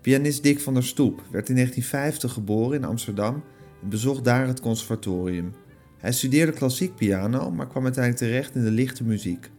Pianist 0.00 0.42
Dick 0.42 0.60
van 0.60 0.74
der 0.74 0.84
Stoep 0.84 1.22
werd 1.30 1.48
in 1.48 1.54
1950 1.54 2.32
geboren 2.32 2.76
in 2.76 2.84
Amsterdam 2.84 3.42
en 3.82 3.88
bezocht 3.88 4.24
daar 4.24 4.46
het 4.46 4.60
conservatorium. 4.60 5.52
Hij 5.98 6.12
studeerde 6.12 6.52
klassiek 6.52 6.94
piano, 6.94 7.50
maar 7.50 7.66
kwam 7.66 7.84
uiteindelijk 7.84 8.24
terecht 8.24 8.54
in 8.54 8.64
de 8.64 8.70
lichte 8.70 9.04
muziek. 9.04 9.50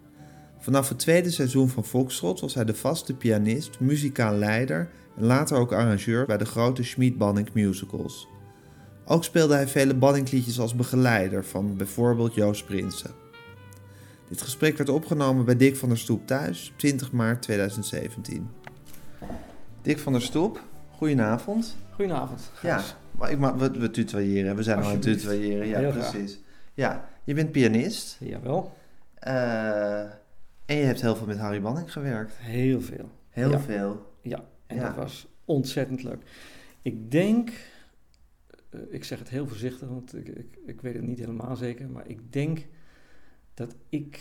Vanaf 0.59 0.89
het 0.89 0.99
tweede 0.99 1.31
seizoen 1.31 1.69
van 1.69 1.85
Foxtrot 1.85 2.39
was 2.39 2.53
hij 2.53 2.65
de 2.65 2.73
vaste 2.73 3.13
pianist, 3.13 3.79
muzikaal 3.79 4.35
leider 4.35 4.89
en 5.17 5.23
later 5.23 5.57
ook 5.57 5.71
arrangeur 5.71 6.25
bij 6.25 6.37
de 6.37 6.45
grote 6.45 6.83
Schmid-Banning 6.83 7.53
musicals. 7.53 8.27
Ook 9.05 9.23
speelde 9.23 9.53
hij 9.53 9.67
vele 9.67 9.95
Banning-liedjes 9.95 10.59
als 10.59 10.75
begeleider 10.75 11.45
van 11.45 11.77
bijvoorbeeld 11.77 12.33
Joost 12.33 12.65
Prinsen. 12.65 13.11
Dit 14.29 14.41
gesprek 14.41 14.77
werd 14.77 14.89
opgenomen 14.89 15.45
bij 15.45 15.57
Dick 15.57 15.75
van 15.75 15.89
der 15.89 15.97
Stoep 15.97 16.27
thuis, 16.27 16.73
20 16.75 17.11
maart 17.11 17.41
2017. 17.41 18.49
Dick 19.81 19.99
van 19.99 20.13
der 20.13 20.21
Stoep, 20.21 20.63
goedenavond. 20.91 21.77
Goedenavond. 21.91 22.51
Ja, 22.61 22.83
maar 23.17 23.31
ik 23.31 23.37
mag, 23.39 23.53
we, 23.55 23.71
we 23.71 23.89
tutoyeren, 23.91 24.55
we 24.55 24.63
zijn 24.63 24.77
al 24.77 24.83
aan 24.85 24.91
het 24.91 25.01
tutoyeren. 25.01 25.67
Ja, 25.67 25.79
Heel 25.79 25.91
precies. 25.91 26.39
Ja, 26.73 27.09
je 27.23 27.33
bent 27.33 27.51
pianist 27.51 28.17
Jawel, 28.19 28.73
eh, 29.13 30.01
en 30.65 30.75
je 30.77 30.83
hebt 30.83 31.01
heel 31.01 31.15
veel 31.15 31.27
met 31.27 31.37
Harry 31.37 31.61
Banning 31.61 31.91
gewerkt. 31.91 32.33
heel 32.37 32.81
veel. 32.81 33.09
Heel 33.29 33.49
Ja. 33.49 33.59
veel. 33.59 34.13
Ja, 34.21 34.43
en 34.67 34.75
Ja. 34.75 34.85
dat 34.87 34.95
was 34.95 35.27
ontzettend 35.45 36.03
leuk. 36.03 36.21
Ik 36.81 37.11
denk, 37.11 37.49
eh, 38.69 38.79
ik 38.89 39.03
zeg 39.03 39.19
het 39.19 39.29
heel 39.29 39.47
voorzichtig, 39.47 39.87
want 39.87 40.15
ik, 40.15 40.27
ik, 40.27 40.57
ik 40.65 40.81
weet 40.81 40.93
het 40.93 41.07
niet 41.07 41.19
helemaal 41.19 41.55
zeker, 41.55 41.89
maar 41.89 42.07
ik 42.07 42.33
denk 42.33 42.65
dat 43.53 43.75
ik 43.89 44.19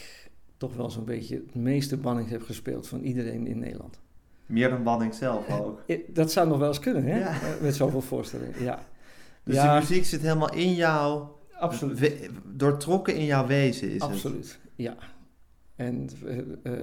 toch 0.56 0.74
wel 0.76 0.90
zo'n 0.90 1.04
beetje 1.04 1.34
het 1.36 1.54
meeste 1.54 1.96
banning 1.96 2.28
heb 2.28 2.42
gespeeld 2.42 2.88
van 2.88 3.00
iedereen 3.00 3.46
in 3.46 3.58
Nederland. 3.58 4.00
Meer 4.50 4.70
dan 4.70 4.82
Banning 4.82 5.14
zelf 5.14 5.60
ook. 5.60 5.82
Eh, 5.86 5.98
Dat 6.08 6.32
zou 6.32 6.48
nog 6.48 6.58
wel 6.58 6.68
eens 6.68 6.78
kunnen, 6.78 7.04
hè? 7.04 7.18
Ja. 7.18 7.28
Eh, 7.28 7.60
Met 7.62 7.74
zoveel 7.76 8.00
voorstellingen, 8.00 8.62
ja. 8.62 8.78
Dus 9.44 9.54
Ja. 9.54 9.74
de 9.74 9.80
muziek 9.80 10.04
zit 10.04 10.20
helemaal 10.20 10.52
in 10.54 10.74
jou, 10.74 11.24
Absoluut. 11.58 11.98
we- 11.98 12.28
doortrokken 12.52 13.14
in 13.14 13.24
jouw 13.24 13.46
wezen 13.46 13.86
is 13.88 13.92
het. 13.92 14.02
Absoluut, 14.02 14.58
ja. 14.74 14.96
En 15.76 16.08
eh, 16.26 16.38
eh, 16.62 16.82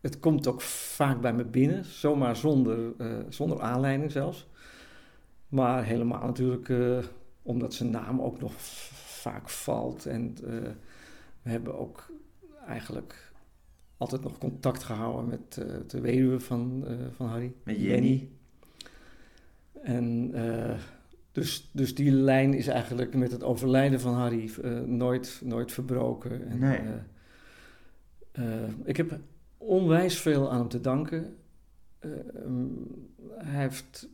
het 0.00 0.20
komt 0.20 0.46
ook 0.46 0.60
vaak 0.60 1.20
bij 1.20 1.32
me 1.32 1.44
binnen, 1.44 1.84
zomaar 1.84 2.36
zonder, 2.36 2.78
eh, 2.98 3.06
zonder 3.28 3.60
aanleiding 3.60 4.10
zelfs. 4.12 4.48
Maar 5.48 5.84
helemaal 5.84 6.26
natuurlijk 6.26 6.68
eh, 6.68 6.98
omdat 7.42 7.74
zijn 7.74 7.90
naam 7.90 8.20
ook 8.20 8.40
nog 8.40 8.52
vaak 9.22 9.48
valt. 9.48 10.06
En 10.06 10.36
eh, 10.44 10.50
we 11.42 11.50
hebben 11.50 11.78
ook 11.78 12.06
eigenlijk 12.66 13.31
altijd 14.02 14.22
nog 14.22 14.38
contact 14.38 14.82
gehouden 14.82 15.28
met 15.28 15.56
eh, 15.56 15.74
de 15.86 16.00
weduwe 16.00 16.40
van, 16.40 16.84
eh, 16.86 16.94
van 17.16 17.26
Harry. 17.26 17.52
Met 17.62 17.80
Jenny. 17.80 18.28
En 19.82 20.30
eh, 20.34 20.78
dus, 21.32 21.70
dus 21.72 21.94
die 21.94 22.10
lijn 22.10 22.54
is 22.54 22.66
eigenlijk 22.66 23.14
met 23.14 23.32
het 23.32 23.42
overlijden 23.42 24.00
van 24.00 24.14
Harry 24.14 24.50
nooit, 24.86 25.40
nooit 25.44 25.72
verbroken. 25.72 26.48
En, 26.48 26.58
Nee. 26.58 26.80
ik 28.84 28.96
heb 28.96 29.18
onwijs 29.56 30.18
veel 30.20 30.50
aan 30.50 30.58
hem 30.58 30.68
te 30.68 30.80
danken. 30.80 31.36
Mm, 32.46 32.86
hij, 33.34 33.60
heeft, 33.60 34.08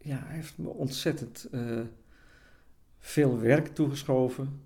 ja, 0.00 0.22
hij 0.24 0.34
heeft 0.34 0.58
me 0.58 0.68
ontzettend 0.68 1.48
veel 2.98 3.38
werk 3.38 3.66
toegeschoven. 3.66 4.60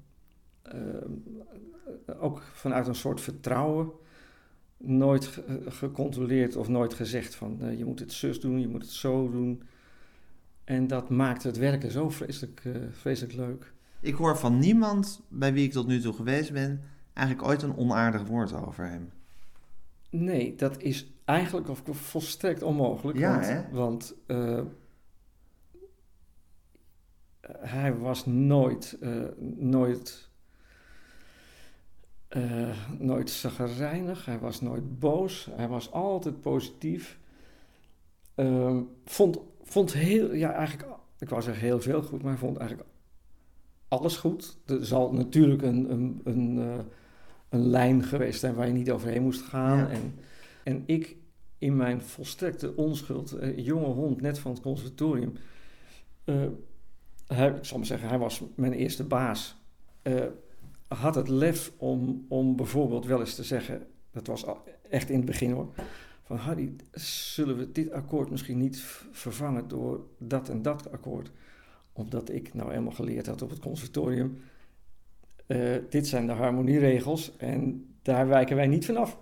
Ook 2.19 2.43
vanuit 2.43 2.87
een 2.87 2.95
soort 2.95 3.21
vertrouwen. 3.21 3.91
Nooit 4.79 5.27
ge- 5.27 5.63
gecontroleerd 5.69 6.57
of 6.57 6.69
nooit 6.69 6.95
gezegd 6.95 7.35
van 7.35 7.61
eh, 7.61 7.79
je 7.79 7.85
moet 7.85 7.99
het 7.99 8.13
zus 8.13 8.41
doen, 8.41 8.61
je 8.61 8.69
moet 8.69 8.83
het 8.83 8.91
zo 8.91 9.31
doen. 9.31 9.63
En 10.65 10.87
dat 10.87 11.09
maakt 11.11 11.43
het 11.43 11.57
werken 11.57 11.91
zo 11.91 12.11
vreselijk, 12.11 12.61
eh, 12.65 12.73
vreselijk 12.91 13.35
leuk. 13.35 13.73
Ik 14.01 14.15
hoor 14.15 14.39
van 14.39 14.59
niemand 14.59 15.21
bij 15.29 15.53
wie 15.53 15.65
ik 15.65 15.73
tot 15.73 15.87
nu 15.87 16.01
toe 16.01 16.13
geweest 16.13 16.53
ben, 16.53 16.81
eigenlijk 17.13 17.49
ooit 17.49 17.63
een 17.63 17.77
onaardig 17.77 18.23
woord 18.27 18.53
over 18.53 18.87
hem. 18.87 19.11
Nee, 20.11 20.55
dat 20.55 20.83
is 20.83 21.13
eigenlijk 21.25 21.69
of 21.69 21.83
volstrekt 21.93 22.63
onmogelijk. 22.63 23.19
Ja, 23.19 23.33
want 23.33 23.47
hè? 23.47 23.71
want 23.71 24.15
eh, 24.27 24.61
hij 27.61 27.97
was 27.97 28.27
nooit, 28.27 28.99
nooit, 29.57 30.28
eh, 32.29 32.77
nooit 32.99 33.31
zagrijnig. 33.31 34.25
Hij 34.25 34.39
was 34.39 34.61
nooit 34.61 34.99
boos. 34.99 35.49
Hij 35.51 35.69
was 35.69 35.93
altijd 35.93 36.41
positief. 36.41 37.19
Ehm, 38.35 38.81
vond, 39.05 39.39
vond 39.63 39.93
heel, 39.93 40.35
ja, 40.35 40.53
eigenlijk, 40.53 40.89
ik 41.19 41.29
wou 41.29 41.43
zeggen 41.43 41.63
heel 41.63 41.81
veel 41.81 42.03
goed, 42.03 42.23
maar 42.23 42.31
hij 42.31 42.41
vond 42.41 42.57
eigenlijk 42.57 42.89
alles 43.89 44.17
goed. 44.17 44.59
Er 44.67 44.87
zal 44.87 45.13
natuurlijk 45.13 45.63
een, 45.63 45.91
een, 45.91 46.21
een, 46.25 46.59
eh, 46.59 46.85
een 47.49 47.67
lijn 47.67 48.03
geweest 48.03 48.41
zijn 48.41 48.55
waar 48.55 48.67
je 48.67 48.73
niet 48.73 48.91
overheen 48.91 49.23
moest 49.23 49.43
gaan. 49.43 49.79
Ja. 49.79 49.89
En, 49.89 50.15
en 50.65 50.83
ik 50.87 51.17
in 51.59 51.77
mijn 51.77 52.03
volstrekte 52.03 52.77
onschuld, 52.77 53.33
eh, 53.33 53.59
jonge 53.59 53.87
hond, 53.87 54.21
net 54.21 54.39
van 54.39 54.51
het 54.51 54.61
conservatorium. 54.61 55.33
hij, 57.27 57.49
ik 57.49 57.65
zal 57.65 57.79
maar 57.79 57.87
zeggen, 57.87 58.09
hij 58.09 58.19
was 58.19 58.43
mijn 58.55 58.73
eerste 58.73 59.05
baas. 59.05 59.57
Had 60.89 61.15
het 61.15 61.29
lef 61.29 61.73
om, 61.77 62.25
om 62.29 62.57
bijvoorbeeld 62.57 63.07
wel 63.07 63.21
eens 63.21 63.35
te 63.35 63.45
zeggen, 63.45 63.87
dat 64.11 64.27
was 64.27 64.45
echt 64.91 65.11
in 65.11 65.17
het 65.17 65.27
begin 65.27 65.51
hoor, 65.51 65.69
van 66.25 66.37
Harry, 66.37 66.77
zullen 66.93 67.57
we 67.57 67.73
dit 67.73 67.91
akkoord 67.91 68.31
misschien 68.31 68.59
niet 68.59 68.81
vervangen 69.13 69.69
door 69.69 70.07
dat 70.19 70.49
en 70.49 70.63
dat 70.63 70.93
akkoord? 70.93 71.31
Omdat 71.93 72.31
ik 72.31 72.55
nou 72.55 72.73
eenmaal 72.73 72.93
geleerd 72.93 73.27
had 73.27 73.43
op 73.43 73.51
het 73.51 73.59
conservatorium, 73.59 74.41
eh, 75.47 75.77
dit 75.89 76.07
zijn 76.07 76.27
de 76.27 76.33
harmonieregels 76.33 77.37
en 77.37 77.87
daar 78.03 78.29
wijken 78.29 78.57
wij 78.57 78.67
niet 78.67 78.85
vanaf. 78.85 79.19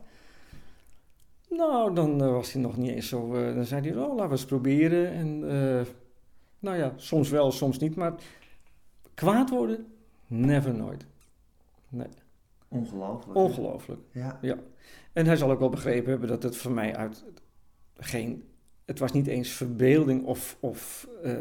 Nou, 1.48 1.94
dan 1.94 2.22
eh, 2.22 2.30
was 2.30 2.52
hij 2.52 2.62
nog 2.62 2.76
niet 2.76 2.90
eens 2.90 3.08
zo. 3.08 3.34
eh, 3.34 3.54
dan 3.54 3.64
zei 3.64 3.88
hij: 3.88 3.96
Oh, 3.96 4.08
laten 4.08 4.24
we 4.24 4.30
eens 4.30 4.44
proberen. 4.44 5.10
En 5.10 5.38
nou 6.58 6.76
ja, 6.76 6.92
soms 6.96 7.30
wel, 7.30 7.52
soms 7.52 7.78
niet. 7.78 7.94
Maar 7.94 8.14
kwaad 9.14 9.50
worden, 9.50 9.86
never 10.26 10.74
nooit. 10.74 11.06
Nee, 11.88 12.06
Ongelooflijk. 12.68 13.36
ongelooflijk. 13.38 14.00
Ja. 14.12 14.38
En 15.12 15.26
hij 15.26 15.36
zal 15.36 15.50
ook 15.50 15.58
wel 15.58 15.68
begrepen 15.68 16.10
hebben 16.10 16.28
dat 16.28 16.42
het 16.42 16.56
voor 16.56 16.72
mij 16.72 16.96
uit 16.96 17.24
geen. 17.96 18.44
Het 18.84 18.98
was 18.98 19.12
niet 19.12 19.26
eens 19.26 19.48
verbeelding 19.50 20.24
of. 20.24 20.56
of 20.60 21.08
eh, 21.22 21.38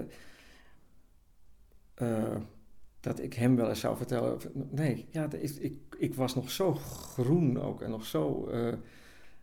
eh, 1.95 2.35
dat 2.99 3.19
ik 3.19 3.33
hem 3.33 3.55
wel 3.55 3.69
eens 3.69 3.79
zou 3.79 3.97
vertellen. 3.97 4.37
Nee, 4.71 5.05
ja, 5.09 5.27
ik, 5.59 5.73
ik 5.97 6.15
was 6.15 6.35
nog 6.35 6.51
zo 6.51 6.73
groen 6.73 7.59
ook 7.61 7.81
en 7.81 7.89
nog 7.89 8.05
zo. 8.05 8.47
eh, 8.47 8.73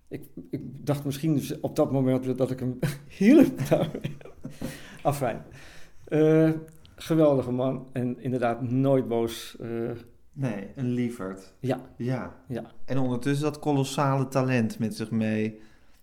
ik, 0.09 0.23
ik 0.51 0.87
dacht 0.87 1.05
misschien 1.05 1.43
op 1.61 1.77
dat 1.77 1.93
moment 1.93 2.39
dat 2.39 2.51
ik 2.51 2.59
hem 2.61 2.79
hielp. 3.19 3.61
Afijn. 5.03 5.43
Geweldige 6.97 7.51
man 7.53 7.87
en 7.93 8.21
inderdaad 8.21 8.63
nooit 8.71 9.09
boos. 9.09 9.57
Nee, 10.33 10.69
een 10.77 10.91
lieverd. 10.91 11.53
ja, 11.61 11.81
Ja. 11.97 12.35
Ja. 12.49 12.71
En 12.85 12.99
ondertussen 12.99 13.45
dat 13.45 13.59
kolossale 13.59 14.29
talent 14.29 14.79
met 14.79 14.95
zich 14.97 15.11
mee. 15.11 15.61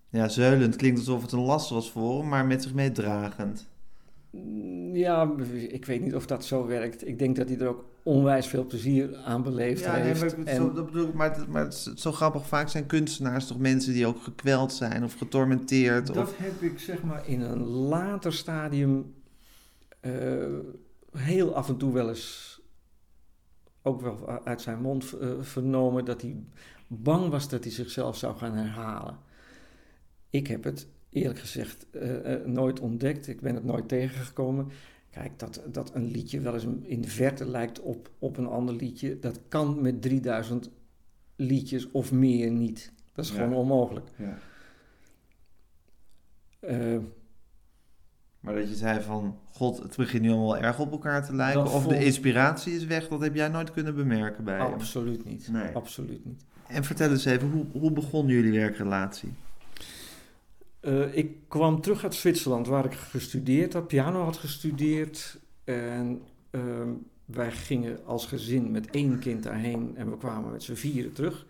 Ja, 0.08 0.28
zeulend 0.28 0.76
klinkt 0.76 0.98
alsof 0.98 1.22
het 1.22 1.32
een 1.32 1.40
last 1.40 1.70
was 1.70 1.90
voor 1.90 2.18
hem, 2.18 2.28
maar 2.28 2.46
met 2.46 2.62
zich 2.62 2.74
meedragend. 2.74 3.68
Ja, 4.92 5.32
ik 5.68 5.84
weet 5.84 6.00
niet 6.00 6.14
of 6.14 6.26
dat 6.26 6.44
zo 6.44 6.66
werkt. 6.66 7.06
Ik 7.06 7.18
denk 7.18 7.36
dat 7.36 7.48
hij 7.48 7.58
er 7.58 7.66
ook 7.68 7.84
onwijs 8.02 8.46
veel 8.46 8.66
plezier 8.66 9.16
aan 9.16 9.42
beleefd 9.42 9.84
Ja, 9.84 9.92
nee, 9.92 10.02
heeft. 10.02 10.36
maar, 10.36 10.46
en 10.46 10.56
zo, 10.56 10.72
dat 10.72 10.86
bedoel 10.86 11.08
ik, 11.08 11.14
maar, 11.14 11.36
het, 11.36 11.46
maar 11.46 11.62
het 11.64 11.72
is 11.72 11.82
zo 11.94 12.12
grappig. 12.12 12.46
Vaak 12.46 12.68
zijn 12.68 12.86
kunstenaars 12.86 13.46
toch 13.46 13.58
mensen 13.58 13.92
die 13.92 14.06
ook 14.06 14.22
gekweld 14.22 14.72
zijn 14.72 15.04
of 15.04 15.14
getormenteerd. 15.14 16.06
dat 16.06 16.16
Of, 16.16 16.38
heb 16.38 16.62
ik 16.62 16.78
zeg 16.78 17.02
maar 17.02 17.28
in 17.28 17.40
een 17.40 17.62
later 17.62 18.32
stadium 18.32 19.14
eh, 20.00 20.12
heel 21.12 21.54
af 21.54 21.68
en 21.68 21.76
toe 21.76 21.92
wel 21.92 22.08
eens 22.08 22.59
ook 23.82 24.00
wel 24.00 24.28
uit 24.44 24.60
zijn 24.60 24.80
mond 24.80 25.12
eh, 25.12 25.28
vernomen 25.40 26.04
dat 26.04 26.22
hij 26.22 26.36
bang 26.86 27.28
was 27.30 27.48
dat 27.48 27.64
hij 27.64 27.72
zichzelf 27.72 28.16
zou 28.16 28.36
gaan 28.36 28.54
herhalen. 28.56 29.18
Ik 30.30 30.46
heb 30.46 30.64
het 30.64 30.88
eerlijk 31.10 31.38
gezegd 31.38 31.90
eh, 31.90 32.34
eh, 32.34 32.46
nooit 32.46 32.80
ontdekt. 32.80 33.26
Ik 33.28 33.40
ben 33.40 33.54
het 33.54 33.64
nooit 33.64 33.88
tegengekomen. 33.88 34.68
Kijk, 35.10 35.38
dat, 35.38 35.62
dat 35.72 35.94
een 35.94 36.10
liedje 36.10 36.40
wel 36.40 36.54
eens 36.54 36.66
in 36.82 37.00
de 37.00 37.08
verte 37.08 37.46
lijkt 37.48 37.80
op, 37.80 38.10
op 38.18 38.36
een 38.36 38.46
ander 38.46 38.74
liedje, 38.74 39.18
dat 39.18 39.40
kan 39.48 39.82
met 39.82 40.02
3000 40.02 40.70
liedjes 41.36 41.90
of 41.90 42.12
meer 42.12 42.50
niet. 42.50 42.92
Dat 43.12 43.24
is 43.24 43.30
Ja. 43.30 43.36
gewoon 43.36 43.54
onmogelijk. 43.54 44.10
Ja. 44.16 44.38
Maar 48.40 48.54
dat 48.54 48.68
je 48.68 48.74
zei 48.74 49.00
van, 49.00 49.38
god, 49.50 49.78
het 49.78 49.96
begint 49.96 50.22
nu 50.22 50.30
allemaal 50.30 50.58
erg 50.58 50.78
op 50.78 50.92
elkaar 50.92 51.26
te 51.26 51.34
lijken. 51.34 51.64
Dat 51.64 51.72
of 51.72 51.86
de 51.86 52.04
inspiratie 52.04 52.74
is 52.74 52.84
weg, 52.84 53.08
dat 53.08 53.20
heb 53.20 53.34
jij 53.34 53.48
nooit 53.48 53.70
kunnen 53.70 53.94
bemerken 53.94 54.44
bij 54.44 54.58
absoluut 54.58 55.24
niet. 55.24 55.48
Nee. 55.48 55.74
Absoluut 55.74 56.24
niet. 56.24 56.44
En 56.66 56.84
vertel 56.84 57.10
eens 57.10 57.24
even, 57.24 57.50
hoe, 57.50 57.64
hoe 57.72 57.92
begon 57.92 58.26
jullie 58.26 58.52
werkrelatie? 58.52 59.32
Eh, 60.80 61.16
ik 61.16 61.36
kwam 61.48 61.80
terug 61.80 62.02
uit 62.02 62.14
Zwitserland, 62.14 62.66
waar 62.66 62.84
ik 62.84 62.94
gestudeerd 62.94 63.72
had, 63.72 63.86
piano 63.86 64.24
had 64.24 64.36
gestudeerd. 64.36 65.38
En 65.64 66.22
ehm, 66.50 66.88
wij 67.24 67.52
gingen 67.52 67.98
als 68.04 68.26
gezin 68.26 68.70
met 68.70 68.90
één 68.90 69.18
kind 69.18 69.42
daarheen 69.42 69.92
en 69.96 70.10
we 70.10 70.16
kwamen 70.16 70.52
met 70.52 70.62
z'n 70.62 70.74
vieren 70.74 71.12
terug. 71.12 71.46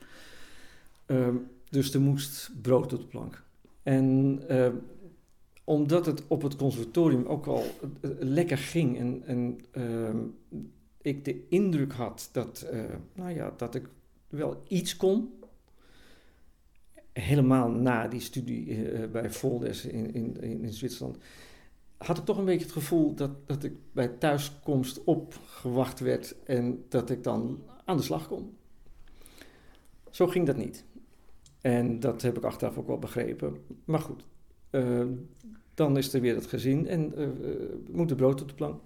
Ehm, 1.07 1.35
dus 1.69 1.95
er 1.95 2.01
moest 2.01 2.51
brood 2.63 2.93
op 2.93 3.01
de 3.01 3.07
plank. 3.07 3.43
En 3.83 4.39
ehm, 4.49 4.75
omdat 5.65 6.07
het 6.07 6.23
op 6.27 6.43
het 6.43 6.57
conservatorium 6.57 7.25
ook 7.25 7.47
al 7.47 7.65
lekker 8.19 8.59
ging 8.59 8.99
en, 8.99 9.23
en 9.27 9.61
ehm, 9.71 10.19
ik 11.03 11.25
de 11.25 11.47
indruk 11.49 11.93
had 11.93 12.29
dat, 12.33 12.61
eh, 12.61 12.81
nou 13.15 13.31
ja, 13.31 13.53
dat 13.57 13.75
ik 13.75 13.89
wel 14.29 14.62
iets 14.69 14.97
kon, 14.97 15.33
helemaal 17.12 17.71
na 17.71 18.09
die 18.09 18.21
studie 18.21 18.85
eh, 18.85 19.11
bij 19.11 19.31
Voldes 19.31 19.85
in, 19.85 20.15
in, 20.15 20.41
in 20.41 20.73
Zwitserland, 20.73 21.19
had 21.97 22.19
ik 22.19 22.25
toch 22.25 22.39
een 22.39 22.45
beetje 22.45 22.65
het 22.65 22.73
gevoel 22.73 23.15
dat, 23.15 23.31
dat 23.47 23.65
ik 23.65 23.73
bij 23.93 24.09
thuiskomst 24.09 25.05
opgewacht 25.05 26.01
werd 26.01 26.35
en 26.45 26.85
dat 26.89 27.11
ik 27.11 27.25
dan 27.25 27.62
aan 27.85 27.97
de 27.97 28.03
slag 28.03 28.29
kon. 28.29 28.57
Zo 30.11 30.27
ging 30.27 30.47
dat 30.47 30.57
niet. 30.57 30.85
En 31.61 32.01
dat 32.01 32.23
heb 32.23 32.37
ik 32.37 32.45
achteraf 32.45 32.79
ook 32.79 32.87
wel 32.87 32.99
begrepen. 32.99 33.57
Maar 33.85 34.01
goed, 34.01 34.25
eh, 34.71 35.05
dan 35.75 35.97
is 35.97 36.13
er 36.13 36.21
weer 36.21 36.35
het 36.35 36.47
gezin 36.47 36.87
en 36.87 37.15
eh, 37.17 37.25
eh, 37.25 37.31
moet 37.91 38.09
de 38.09 38.15
brood 38.15 38.43
op 38.43 38.49
de 38.49 38.55
plank. 38.55 38.81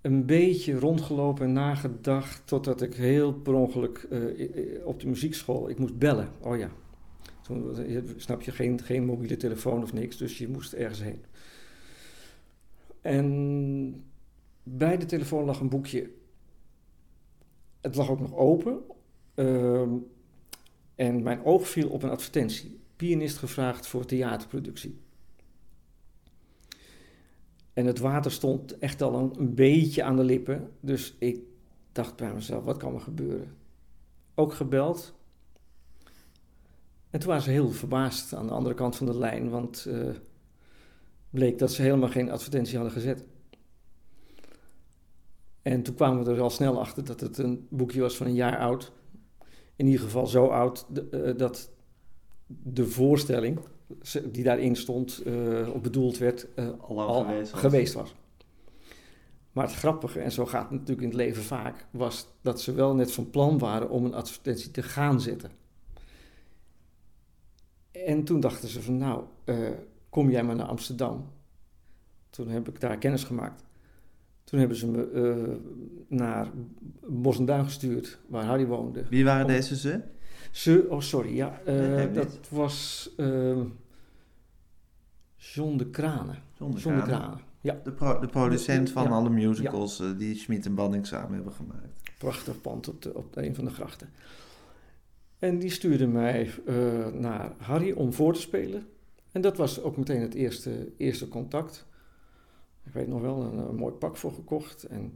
Een 0.00 0.26
beetje 0.26 0.78
rondgelopen 0.78 1.46
en 1.46 1.52
nagedacht 1.52 2.46
totdat 2.46 2.82
ik 2.82 2.94
heel 2.94 3.32
per 3.32 3.54
ongeluk 3.54 4.08
op 4.84 5.00
de 5.00 5.06
muziekschool, 5.06 5.68
ik 5.68 5.78
moest 5.78 5.98
bellen. 5.98 6.28
Oh 6.40 6.58
ja, 6.58 6.70
snap 8.16 8.42
je, 8.42 8.50
geen, 8.50 8.80
geen 8.80 9.04
mobiele 9.04 9.36
telefoon 9.36 9.82
of 9.82 9.92
niks, 9.92 10.16
dus 10.16 10.38
je 10.38 10.48
moest 10.48 10.72
ergens 10.72 11.02
heen. 11.02 11.24
En 13.00 14.04
bij 14.62 14.96
de 14.96 15.06
telefoon 15.06 15.44
lag 15.44 15.60
een 15.60 15.68
boekje. 15.68 16.10
Het 17.80 17.94
lag 17.94 18.10
ook 18.10 18.20
nog 18.20 18.34
open. 18.34 18.80
Ehm, 19.34 19.90
en 20.94 21.22
mijn 21.22 21.44
oog 21.44 21.68
viel 21.68 21.88
op 21.88 22.02
een 22.02 22.10
advertentie. 22.10 22.81
Pianist 23.02 23.38
gevraagd 23.38 23.86
voor 23.86 24.04
theaterproductie. 24.04 25.00
En 27.72 27.86
het 27.86 27.98
water 27.98 28.30
stond 28.32 28.78
echt 28.78 29.02
al 29.02 29.32
een, 29.38 29.54
beetje 29.54 30.02
aan 30.02 30.16
de 30.16 30.24
lippen. 30.24 30.70
Dus 30.80 31.16
ik 31.18 31.40
dacht 31.92 32.16
bij 32.16 32.34
mezelf, 32.34 32.64
wat 32.64 32.76
kan 32.76 32.94
er 32.94 33.00
gebeuren? 33.00 33.56
Ook 34.34 34.54
gebeld. 34.54 35.14
En 37.10 37.20
toen 37.20 37.28
waren 37.28 37.42
ze 37.42 37.50
heel 37.50 37.70
verbaasd 37.70 38.34
aan 38.34 38.46
de 38.46 38.52
andere 38.52 38.74
kant 38.74 38.96
van 38.96 39.06
de 39.06 39.18
lijn, 39.18 39.50
want 39.50 39.86
eh 39.86 40.14
bleek 41.30 41.58
dat 41.58 41.72
ze 41.72 41.82
helemaal 41.82 42.08
geen 42.08 42.30
advertentie 42.30 42.74
hadden 42.74 42.92
gezet. 42.92 43.24
En 45.62 45.82
toen 45.82 45.94
kwamen 45.94 46.24
we 46.24 46.30
er 46.30 46.40
al 46.40 46.50
snel 46.50 46.80
achter 46.80 47.04
dat 47.04 47.20
het 47.20 47.38
een 47.38 47.66
boekje 47.70 48.00
was 48.00 48.16
van 48.16 48.26
een 48.26 48.34
jaar 48.34 48.58
oud. 48.58 48.92
In 49.76 49.86
ieder 49.86 50.00
geval 50.00 50.26
zo 50.26 50.46
oud 50.46 50.86
eh, 51.10 51.36
dat 51.36 51.71
de 52.62 52.86
voorstelling 52.86 53.58
die 54.24 54.44
daarin 54.44 54.76
stond, 54.76 55.22
eh, 55.26 55.68
of 55.74 55.80
bedoeld 55.80 56.18
werd, 56.18 56.54
eh, 56.54 56.68
Al 56.80 57.00
al 57.00 57.24
geweest 57.24 57.50
was. 57.50 57.60
geweest 57.60 57.94
was. 57.94 58.14
Maar 59.52 59.64
het 59.66 59.74
grappige, 59.74 60.20
en 60.20 60.32
zo 60.32 60.46
gaat 60.46 60.62
het 60.62 60.70
natuurlijk 60.70 61.00
in 61.00 61.08
het 61.08 61.16
leven 61.16 61.42
vaak, 61.42 61.86
was 61.90 62.26
dat 62.40 62.60
ze 62.60 62.72
wel 62.72 62.94
net 62.94 63.12
van 63.12 63.30
plan 63.30 63.58
waren 63.58 63.90
om 63.90 64.04
een 64.04 64.14
advertentie 64.14 64.70
te 64.70 64.82
gaan 64.82 65.20
zetten. 65.20 65.50
En 67.92 68.24
toen 68.24 68.40
dachten 68.40 68.68
ze 68.68 68.82
van, 68.82 68.96
nou, 68.96 69.24
eh, 69.44 69.56
kom 70.08 70.30
jij 70.30 70.44
maar 70.44 70.56
naar 70.56 70.66
Amsterdam. 70.66 71.30
Toen 72.30 72.48
heb 72.48 72.68
ik 72.68 72.80
daar 72.80 72.98
kennis 72.98 73.24
gemaakt. 73.24 73.64
Toen 74.44 74.58
hebben 74.58 74.76
ze 74.76 74.86
me 74.88 75.58
naar 76.08 76.50
Bos 77.06 77.38
en 77.38 77.44
Duin 77.44 77.64
gestuurd, 77.64 78.18
waar 78.28 78.44
Harry 78.44 78.66
woonde. 78.66 79.04
Wie 79.10 79.24
waren 79.24 79.44
Om- 79.46 79.50
deze 79.52 79.76
ze? 79.76 80.00
Ze, 80.52 80.86
oh 80.88 81.00
sorry, 81.00 81.34
ja, 81.36 81.60
eh, 81.64 82.14
dat 82.14 82.28
niet. 82.30 82.48
was 82.48 83.10
eh, 83.16 83.60
John 85.36 85.76
de 85.76 85.90
Kranen. 85.90 86.42
John 86.58 86.72
de 86.74 86.80
John 86.80 86.96
de 86.96 87.02
Kranen. 87.02 87.20
Kranen, 87.20 87.40
ja. 87.60 87.80
De, 87.84 87.92
pro- 87.92 88.20
de 88.20 88.26
producent 88.28 88.88
Ja. 88.88 88.94
van 88.94 89.12
alle 89.12 89.30
musicals 89.30 90.00
eh, 90.00 90.18
die 90.18 90.34
Schmid 90.36 90.66
en 90.66 90.74
Banning 90.74 91.06
samen 91.06 91.34
hebben 91.34 91.52
gemaakt. 91.52 92.00
prachtig 92.18 92.60
pand 92.60 92.88
op, 92.88 93.02
de, 93.02 93.14
op 93.14 93.36
een 93.36 93.54
van 93.54 93.64
de 93.64 93.70
grachten. 93.70 94.08
En 95.38 95.58
die 95.58 95.70
stuurde 95.70 96.06
mij 96.06 96.50
eh, 96.66 97.06
naar 97.06 97.52
Harry 97.58 97.92
om 97.92 98.12
voor 98.12 98.34
te 98.34 98.40
spelen. 98.40 98.86
En 99.32 99.40
dat 99.40 99.56
was 99.56 99.80
ook 99.82 99.96
meteen 99.96 100.20
het 100.20 100.34
eerste, 100.34 100.92
eerste 100.96 101.28
contact. 101.28 101.86
Ik 102.84 102.92
weet 102.92 103.08
nog 103.08 103.20
wel, 103.20 103.42
een, 103.42 103.58
een 103.58 103.76
mooi 103.76 103.94
pak 103.94 104.16
voor 104.16 104.32
gekocht. 104.32 104.82
En 104.84 105.12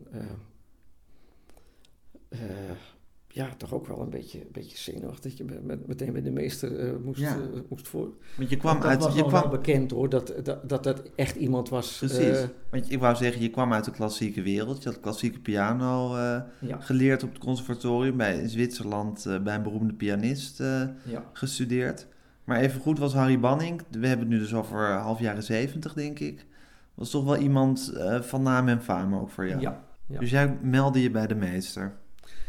ja, 3.37 3.49
toch 3.57 3.73
ook 3.75 3.87
wel 3.87 4.01
een 4.01 4.11
beetje, 4.11 4.41
een 4.41 4.49
beetje 4.53 4.77
zenuwachtig 4.79 5.23
dat 5.23 5.37
je 5.37 5.45
met, 5.45 5.65
met- 5.65 5.87
meteen 5.87 6.13
bij 6.13 6.23
de 6.23 6.31
meester 6.31 6.79
eh, 6.79 6.93
moest, 7.05 7.21
Ja. 7.21 7.35
eh, 7.35 7.61
moest 7.69 7.89
voor. 7.89 8.09
Want 8.37 8.51
je 8.51 8.57
kwam 8.57 8.77
dat 8.81 8.85
uit... 8.87 9.03
was 9.03 9.15
Je 9.15 9.25
kwam, 9.27 9.41
wel 9.43 9.51
bekend 9.51 9.91
hoor, 9.91 10.09
dat 10.09 10.35
dat, 10.43 10.69
dat 10.69 10.85
dat 10.85 11.03
echt 11.15 11.37
iemand 11.37 11.69
was. 11.69 11.99
Precies. 11.99 12.19
eh, 12.39 12.45
Want 12.71 12.91
ik 12.93 12.99
wou 12.99 13.17
zeggen, 13.17 13.43
je 13.43 13.51
kwam 13.51 13.73
uit 13.73 13.85
de 13.85 13.91
klassieke 13.91 14.43
wereld. 14.43 14.83
Je 14.83 14.89
had 14.89 15.01
klassieke 15.01 15.39
piano 15.41 16.17
ja, 16.19 16.81
geleerd 16.81 17.23
op 17.23 17.29
het 17.33 17.39
conservatorium. 17.39 18.17
Bij, 18.17 18.39
in 18.39 18.49
Zwitserland 18.49 19.27
bij 19.45 19.55
een 19.55 19.63
beroemde 19.63 19.93
pianist 19.95 20.59
ja, 21.05 21.25
gestudeerd. 21.33 22.07
Maar 22.45 22.61
even 22.61 22.81
goed 22.81 22.99
was 22.99 23.15
Harry 23.15 23.41
Banning. 23.41 23.83
We 23.91 24.07
hebben 24.07 24.27
het 24.27 24.35
nu 24.37 24.39
dus 24.43 24.55
over 24.55 24.93
half 24.93 25.21
jaren 25.21 25.43
zeventig, 25.43 25.93
denk 25.95 26.19
ik. 26.19 26.47
Was 26.95 27.11
toch 27.11 27.25
wel 27.25 27.37
iemand 27.37 27.93
van 28.21 28.43
naam 28.43 28.69
en 28.69 28.83
faam 28.83 29.15
ook 29.15 29.31
voor 29.31 29.49
jou. 29.49 29.61
ja. 29.61 29.85
Dus 30.19 30.31
jij 30.31 30.59
meldde 30.63 31.03
je 31.03 31.11
bij 31.11 31.27
de 31.27 31.35
meester. 31.35 31.93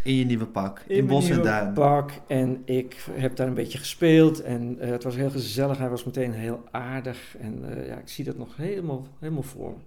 In 0.08 0.16
je 0.16 0.26
nieuwe 0.26 0.48
pak. 0.48 0.80
In, 0.80 0.98
In 0.98 1.08
Bos 1.08 1.30
en 1.30 1.42
Duin. 1.42 1.74
pak 1.74 2.12
en 2.28 2.62
ik 2.66 3.06
heb 3.12 3.36
daar 3.36 3.48
een 3.48 3.54
beetje 3.54 3.78
gespeeld 3.78 4.42
en 4.42 4.80
eh, 4.80 4.90
het 4.90 5.04
was 5.04 5.16
heel 5.16 5.30
gezellig. 5.30 5.78
Hij 5.78 5.90
was 5.90 6.04
meteen 6.04 6.32
heel 6.32 6.64
aardig 6.72 7.38
en 7.38 7.70
eh, 7.70 7.88
ja, 7.88 7.98
ik 7.98 8.08
zie 8.08 8.26
dat 8.26 8.38
nog 8.38 8.56
helemaal, 8.56 9.08
helemaal 9.20 9.44
voor 9.44 9.72
me. 9.72 9.78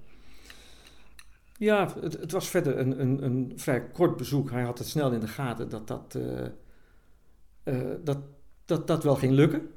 Ja, 1.58 1.94
het, 2.00 2.12
het 2.12 2.32
was 2.32 2.48
verder 2.48 2.78
een, 2.78 3.00
een, 3.00 3.24
een 3.24 3.52
vrij 3.56 3.88
kort 3.88 4.16
bezoek. 4.16 4.50
Hij 4.50 4.62
had 4.62 4.78
het 4.78 4.88
snel 4.88 5.12
in 5.12 5.20
de 5.20 5.28
gaten 5.28 5.68
dat 5.68 5.88
dat, 5.88 6.18
eh, 7.62 7.74
dat, 8.04 8.18
dat, 8.64 8.86
dat 8.86 9.04
wel 9.04 9.16
ging 9.16 9.32
lukken. 9.32 9.70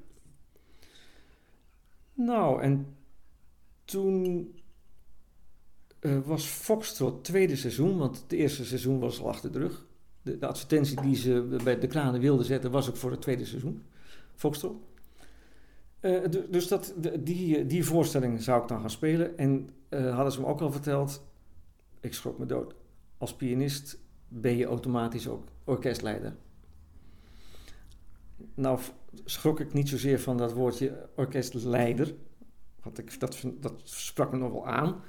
Nou, 2.13 2.61
en 2.61 2.95
toen 3.85 4.47
was 6.25 6.45
Foxtrot 6.45 7.23
tweede 7.23 7.55
seizoen, 7.55 7.97
want 7.97 8.21
het 8.21 8.31
eerste 8.31 8.65
seizoen 8.65 8.99
was 8.99 9.21
al 9.21 9.27
achter 9.27 9.51
de 9.51 9.59
rug. 9.59 9.85
De, 10.23 10.37
de 10.37 10.47
advertentie 10.47 11.01
die 11.01 11.15
ze 11.15 11.57
bij 11.63 11.79
de 11.79 11.87
kranen 11.87 12.19
wilden 12.21 12.45
zetten, 12.45 12.71
was 12.71 12.89
ook 12.89 12.97
voor 12.97 13.11
het 13.11 13.21
tweede 13.21 13.45
seizoen. 13.45 13.83
Foxtrot. 14.35 14.75
Eh, 15.99 16.21
du- 16.29 16.49
dus 16.49 16.67
dat, 16.67 16.93
die, 17.19 17.65
die 17.65 17.85
voorstelling 17.85 18.41
zou 18.41 18.61
ik 18.61 18.67
dan 18.67 18.79
gaan 18.79 18.89
spelen. 18.89 19.37
En 19.37 19.69
eh, 19.89 20.15
hadden 20.15 20.33
ze 20.33 20.39
me 20.41 20.45
ook 20.45 20.61
al 20.61 20.71
verteld, 20.71 21.23
ik 21.99 22.13
schrok 22.13 22.37
me 22.37 22.45
dood. 22.45 22.75
Als 23.17 23.35
pianist 23.35 23.97
ben 24.27 24.57
je 24.57 24.65
automatisch 24.65 25.27
ook 25.27 25.47
orkestleider. 25.63 26.35
Nou 28.53 28.79
schrok 29.25 29.59
ik 29.59 29.73
niet 29.73 29.89
zozeer 29.89 30.19
van 30.19 30.37
dat 30.37 30.53
woordje 30.53 31.09
orkestleider. 31.15 32.13
Want 32.81 32.97
ik, 32.97 33.19
dat, 33.19 33.43
dat 33.59 33.81
sprak 33.83 34.31
me 34.31 34.37
nog 34.37 34.51
wel 34.51 34.67
aan. 34.67 35.01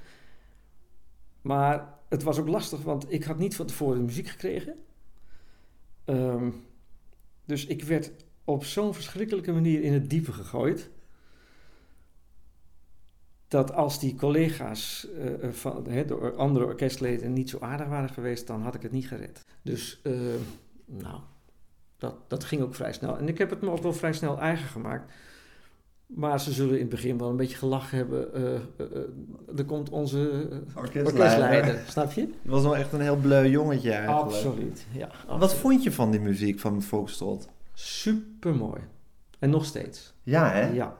Maar 1.40 1.94
het 2.08 2.22
was 2.22 2.38
ook 2.38 2.48
lastig, 2.48 2.82
want 2.82 3.12
ik 3.12 3.24
had 3.24 3.38
niet 3.38 3.56
van 3.56 3.66
tevoren 3.66 3.98
de 3.98 4.04
muziek 4.04 4.28
gekregen. 4.28 4.74
Ehm, 6.04 6.50
dus 7.44 7.66
ik 7.66 7.84
werd 7.84 8.10
op 8.44 8.64
zo'n 8.64 8.94
verschrikkelijke 8.94 9.52
manier 9.52 9.82
in 9.82 9.92
het 9.92 10.10
diepe 10.10 10.32
gegooid. 10.32 10.90
Dat 13.48 13.72
als 13.72 14.00
die 14.00 14.14
collega's 14.14 15.08
eh, 15.10 15.50
van 15.50 15.88
hè, 15.88 16.04
de 16.04 16.16
or- 16.16 16.36
andere 16.36 16.64
orkestleden 16.64 17.32
niet 17.32 17.50
zo 17.50 17.58
aardig 17.58 17.86
waren 17.88 18.08
geweest, 18.08 18.46
dan 18.46 18.62
had 18.62 18.74
ik 18.74 18.82
het 18.82 18.92
niet 18.92 19.08
gered. 19.08 19.44
Dus, 19.62 20.00
eh, 20.02 20.12
nou, 20.84 21.20
dat, 21.98 22.16
dat 22.28 22.44
ging 22.44 22.62
ook 22.62 22.74
vrij 22.74 22.92
snel. 22.92 23.18
En 23.18 23.28
ik 23.28 23.38
heb 23.38 23.50
het 23.50 23.60
me 23.60 23.70
ook 23.70 23.82
wel 23.82 23.92
vrij 23.92 24.12
snel 24.12 24.38
eigen 24.38 24.68
gemaakt. 24.68 25.12
Maar 26.06 26.40
ze 26.40 26.52
zullen 26.52 26.74
in 26.74 26.80
het 26.80 26.88
begin 26.88 27.18
wel 27.18 27.28
een 27.30 27.36
beetje 27.36 27.56
gelachen 27.56 27.96
hebben. 27.96 28.34
eh, 28.34 28.54
eh, 28.54 28.60
eh, 28.78 29.58
er 29.58 29.64
komt 29.64 29.90
onze 29.90 30.18
Orkestleider. 30.76 31.12
orkestleider, 31.12 31.80
snap 31.88 32.12
je? 32.12 32.20
Het 32.20 32.30
was 32.44 32.62
wel 32.62 32.76
echt 32.76 32.92
een 32.92 33.00
heel 33.00 33.16
bleu 33.16 33.48
jongetje 33.48 33.92
eigenlijk. 33.92 34.20
Absoluut, 34.24 34.86
ja. 34.92 35.08
Wat 35.38 35.54
vond 35.54 35.82
je 35.82 35.92
van 35.92 36.10
die 36.10 36.20
muziek 36.20 36.60
van 36.60 36.82
Foxtrot? 36.82 37.48
Super 37.72 38.54
mooi. 38.54 38.80
En 39.38 39.50
nog 39.50 39.64
steeds. 39.64 40.14
Ja, 40.22 40.50
hè? 40.50 40.68
Ja, 40.72 40.96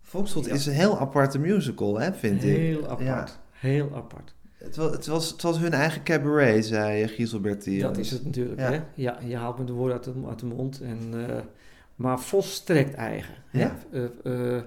Foxtrot 0.00 0.44
Ja. 0.44 0.52
is 0.52 0.66
een 0.66 0.72
heel 0.72 0.98
aparte 0.98 1.38
musical, 1.38 1.98
hè, 2.00 2.12
vind 2.12 2.44
ik. 2.44 2.56
heel 2.56 2.88
apart. 2.88 3.38
Heel 3.50 3.90
apart. 3.94 4.34
Het 4.52 4.76
was, 4.76 4.90
het, 4.90 5.06
was, 5.06 5.30
het 5.30 5.42
was 5.42 5.58
hun 5.58 5.72
eigen 5.72 6.02
cabaret, 6.02 6.64
zei 6.66 7.08
Gieselbert 7.08 7.80
Dat 7.80 7.98
is 7.98 8.10
het 8.10 8.24
natuurlijk, 8.24 8.60
Ja. 8.60 8.70
hè? 8.72 8.80
Ja, 8.94 9.18
je 9.24 9.36
haalt 9.36 9.58
me 9.58 9.64
de 9.64 9.72
woorden 9.72 9.96
uit 9.96 10.04
de, 10.04 10.12
uit 10.28 10.38
de 10.38 10.46
mond. 10.46 10.80
En, 10.80 10.98
maar 12.02 12.20
volstrekt 12.20 12.94
eigen. 12.94 13.34
Ja. 13.50 13.76
Hè? 13.90 14.08
Eh, 14.24 14.56
eh, 14.56 14.62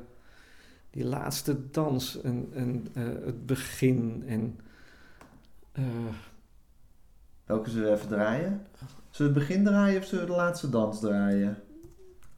die 0.89 1.05
laatste 1.05 1.69
dans 1.71 2.21
en, 2.21 2.49
en 2.53 2.87
eh, 2.93 3.03
het 3.25 3.45
begin 3.45 4.23
en... 4.27 4.59
Welke 7.45 7.69
zullen 7.69 7.89
we 7.89 7.95
even 7.95 8.07
draaien? 8.07 8.67
Zullen 9.09 9.33
we 9.33 9.39
het 9.39 9.47
begin 9.47 9.63
draaien 9.63 10.01
of 10.01 10.05
zullen 10.05 10.25
we 10.25 10.31
de 10.31 10.37
laatste 10.37 10.69
dans 10.69 10.99
draaien? 10.99 11.57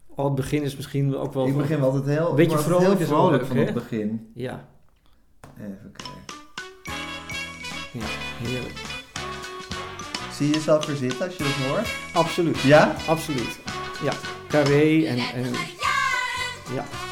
oh, 0.07 0.25
het 0.25 0.35
begin 0.35 0.63
is 0.63 0.75
misschien 0.75 1.15
ook 1.15 1.33
wel... 1.33 1.47
ik 1.47 1.57
begin 1.57 1.81
altijd 1.81 2.05
heel, 2.05 2.33
Beetje 2.33 2.57
word 2.57 2.71
altijd 2.71 2.81
vrolijk 2.81 2.99
heel 2.99 3.07
vrolijk 3.07 3.45
van 3.45 3.57
het 3.57 3.73
begin. 3.73 4.31
Ja, 4.33 4.67
Even 5.57 5.91
kijken. 5.91 6.35
ja, 7.93 8.05
heerlijk. 8.47 9.05
Zie 10.31 10.47
je 10.47 10.53
jezelf 10.53 10.85
weer 10.85 10.95
zitten 10.95 11.25
als 11.25 11.37
je 11.37 11.43
dat 11.43 11.51
hoort? 11.51 11.87
Absoluut. 12.13 12.59
Ja? 12.59 12.95
Absoluut. 13.07 13.59
Ja, 14.03 14.13
carré 14.49 15.07
en... 15.07 15.19
en 15.19 15.53
ja. 16.75 17.06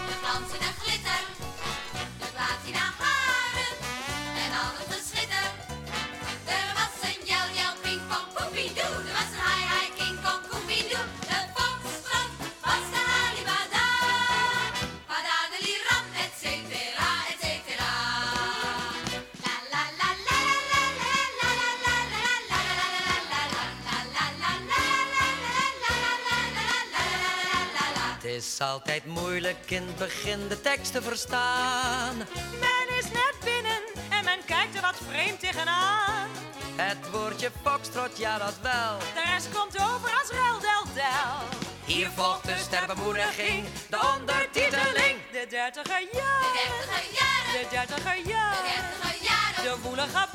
Is 28.59 28.61
altijd 28.61 29.05
moeilijk 29.05 29.71
in 29.71 29.83
het 29.87 29.95
begin 29.95 30.47
de 30.47 30.61
tekst 30.61 30.91
te 30.91 31.01
verstaan. 31.01 32.17
Men 32.59 32.97
is 32.99 33.03
net 33.03 33.35
binnen 33.43 33.81
en 34.09 34.23
men 34.23 34.39
kijkt 34.45 34.75
er 34.75 34.81
wat 34.81 34.97
vreemd 35.09 35.39
tegenaan. 35.39 36.29
Het 36.75 37.09
woordje 37.11 37.51
foxtrot, 37.63 38.17
ja 38.17 38.37
dat 38.37 38.59
wel. 38.61 38.97
De 39.13 39.31
rest 39.33 39.47
komt 39.53 39.75
over 39.75 40.09
als 40.19 40.29
rel 40.29 40.59
del 40.59 40.93
del. 40.93 41.59
Hier 41.85 42.09
volgt 42.15 42.45
dus 42.45 42.67
ter 42.67 42.85
bemoediging 42.87 43.65
de 43.89 43.99
ondertiteling. 44.15 45.15
De 45.31 45.45
dertiger 45.49 45.99
De 45.99 46.09
jaren, 46.11 46.51
dertiger 46.59 47.05
jaren, 47.19 47.51
de 47.53 47.67
dertiger 47.69 48.23
de 48.23 48.29
jaren. 48.29 48.63
dertiger 48.63 49.17
jaren, 49.29 49.63
De 49.63 49.81
woelige 49.81 50.25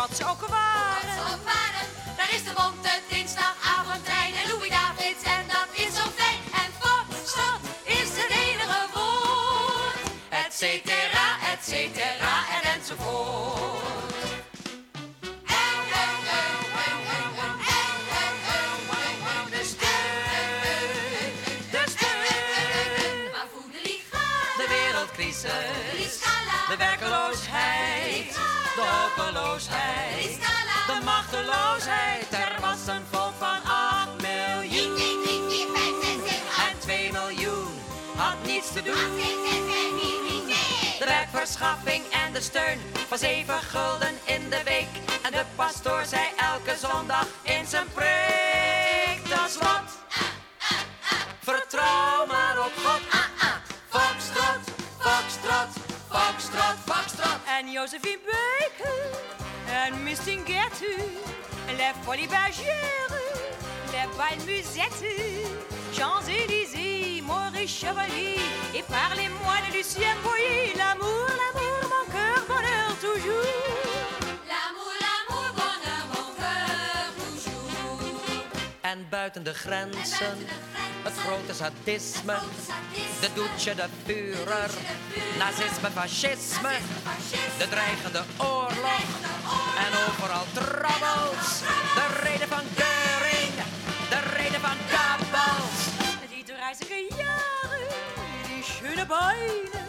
wat 0.00 0.16
ze 0.16 0.24
ook 0.26 0.40
waren. 0.40 1.86
Daar 2.16 2.32
is 2.34 2.44
de 2.44 2.52
bonte 2.56 2.92
dinsdagavondtrein 3.08 4.34
en 4.34 4.48
Louis 4.50 4.70
Davids 4.70 5.22
en 5.24 5.59
de 26.70 26.76
werkeloosheid, 26.76 28.32
de 28.74 28.82
hopeloosheid, 28.82 30.38
de 30.86 31.00
machteloosheid. 31.04 32.26
Er 32.30 32.60
was 32.60 32.86
een 32.86 33.02
volk 33.10 33.32
van 33.38 33.62
8 33.64 34.08
miljoen 34.20 34.96
1, 34.96 34.96
2, 34.96 35.22
3, 35.22 35.42
4, 35.48 35.66
5, 35.74 35.84
6, 36.02 36.12
7, 36.12 36.46
8, 36.48 36.70
en 36.70 36.78
2 36.78 37.12
miljoen 37.12 37.68
had 38.16 38.36
niets 38.46 38.72
te 38.72 38.78
8, 38.78 38.84
doen. 38.84 40.09
6, 41.32 41.48
6, 41.48 41.56
5, 41.56 41.78
4, 41.84 41.94
3, 41.94 42.00
2. 42.00 42.00
De 42.00 42.00
werkverschaffing 42.00 42.04
en 42.12 42.32
de 42.32 42.40
steun 42.40 42.78
van 43.08 43.18
7 43.18 43.54
gulden 43.62 44.14
in 44.24 44.50
de 44.50 44.62
week. 44.64 44.88
En 45.22 45.32
de 45.32 45.44
pastoor 45.56 46.04
zei 46.04 46.22
elke 46.36 46.76
zondag 46.78 47.26
in 47.42 47.66
zijn 47.66 47.86
preek: 47.94 49.28
Dat 49.28 49.48
is 49.48 49.56
wat. 49.56 49.98
Vertrouw 51.40 52.26
maar 52.26 52.58
op 52.58 52.72
God. 52.84 53.00
Foxtrot, 53.88 54.62
foxtrot, 54.98 55.68
foxtrot, 56.08 56.76
foxtrot. 56.86 57.38
En 57.58 57.70
Josephine 57.70 58.18
Baker 58.24 59.18
en 59.66 60.02
Misting 60.02 60.46
Gertu. 60.46 61.02
Les 61.76 61.92
Folies 62.04 62.28
Bergères, 62.28 63.12
les 63.92 64.06
Belles 64.16 64.44
Musettes. 64.44 65.79
Champs-Élysées, 65.92 67.22
Maurice 67.22 67.78
Chevalier, 67.80 68.38
et 68.74 68.82
par 68.82 69.14
les 69.16 69.28
moines 69.28 69.70
Lucien 69.72 70.14
Boyer, 70.22 70.74
l'amour, 70.76 71.26
l'amour, 71.40 71.80
mon 71.92 72.04
cœur, 72.12 72.44
bonheur 72.46 72.90
toujours. 73.00 73.90
L'amour, 74.50 74.92
l'amour, 75.04 75.48
bonheur, 75.60 76.04
mon 76.14 76.28
cœur 76.40 77.10
toujours. 77.18 78.44
En 78.84 78.98
buiten 79.10 79.42
de 79.42 79.52
grenzen, 79.52 80.38
het 81.02 81.12
grote 81.24 81.54
sadisme, 81.54 82.38
de 83.20 83.28
doetje, 83.34 83.74
de 83.74 83.88
purer, 84.06 84.70
nazisme, 85.38 85.90
fascisme, 85.94 86.72
de 87.58 87.68
dreigende 87.68 88.22
oorlog, 88.36 89.04
en 89.84 89.92
overal 90.08 90.46
troubles, 90.52 91.60
de 91.94 92.06
reden 92.22 92.48
van 92.48 92.64
Keuring, 92.74 93.54
de 94.08 94.36
reden 94.36 94.60
van 94.60 94.76
Kaap. 94.90 95.29
30er 96.80 97.18
Jahre, 97.18 97.80
die 98.48 98.62
schöne 98.62 99.06
Beine, 99.06 99.80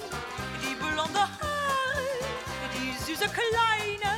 die 0.61 0.75
blonde 0.75 1.19
Haare, 1.19 2.07
die 2.73 2.93
süße 3.03 3.29
Kleine. 3.29 4.11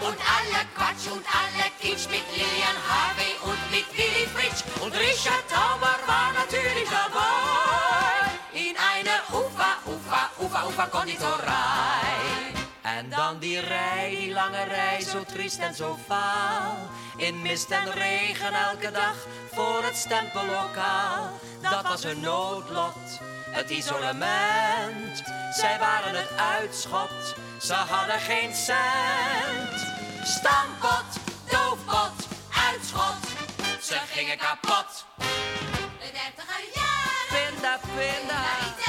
Und 0.00 0.16
alle 0.16 0.64
Quatsch 0.74 1.10
und 1.12 1.24
alle 1.26 1.70
Kitsch 1.80 2.08
mit 2.08 2.22
Lilian 2.32 2.78
Harvey 2.88 3.34
und 3.42 3.58
mit 3.70 3.86
Willy 3.96 4.26
Fritsch. 4.26 4.64
Und 4.80 4.94
Richard 4.94 5.44
Tauber 5.50 5.98
war 6.06 6.32
natürlich 6.32 6.88
dabei 6.88 8.30
in 8.52 8.76
einer 8.76 9.20
Ufa, 9.32 9.78
Ufa, 9.86 10.30
Ufa, 10.38 10.66
Ufa-Konditorei. 10.68 12.57
En 12.96 13.10
dan 13.10 13.38
die 13.38 13.60
rij, 13.60 14.16
die 14.18 14.32
lange 14.32 14.64
rij, 14.64 15.00
zo 15.00 15.24
triest 15.24 15.58
en 15.58 15.74
zo 15.74 15.98
vaal. 16.06 16.76
In 17.16 17.42
mist 17.42 17.70
en 17.70 17.92
regen 17.92 18.52
elke 18.52 18.90
dag 18.90 19.14
voor 19.52 19.84
het 19.84 19.96
stempellokaal. 19.96 21.38
Dat 21.60 21.82
was 21.82 22.02
hun 22.02 22.20
noodlot, 22.20 23.20
het 23.50 23.70
isolement. 23.70 25.22
Zij 25.52 25.78
waren 25.78 26.14
het 26.14 26.36
uitschot, 26.36 27.34
ze 27.60 27.74
hadden 27.74 28.20
geen 28.20 28.54
cent. 28.54 29.86
Stampot, 30.22 31.10
doofpot, 31.50 32.26
uitschot. 32.70 33.28
Ze 33.82 33.98
gingen 34.10 34.38
kapot. 34.38 35.04
De 35.98 36.10
dertiger 36.12 36.64
jaren. 36.74 37.52
Pinda, 37.52 37.78
pinda, 37.94 38.42
Lekker, 38.66 38.87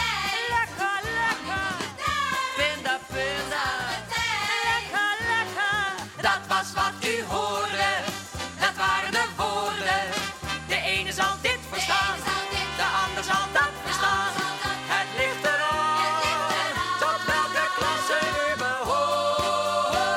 de 13.19 13.25
zal 13.25 13.47
dat. 13.53 13.67
Het 14.91 15.09
ligt 15.17 15.43
eraan, 15.53 16.21
tot 17.01 17.21
welke 17.31 17.65
klasse 17.77 18.19
u 18.43 18.49
behoort. 18.63 20.15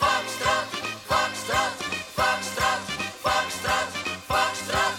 Foxtrot, 0.00 0.68
foxtrot, 1.10 1.74
foxtrot, 2.18 2.82
foxtrot, 3.24 3.88
foxtrot, 4.30 4.96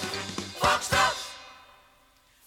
foxtrot. 0.62 1.18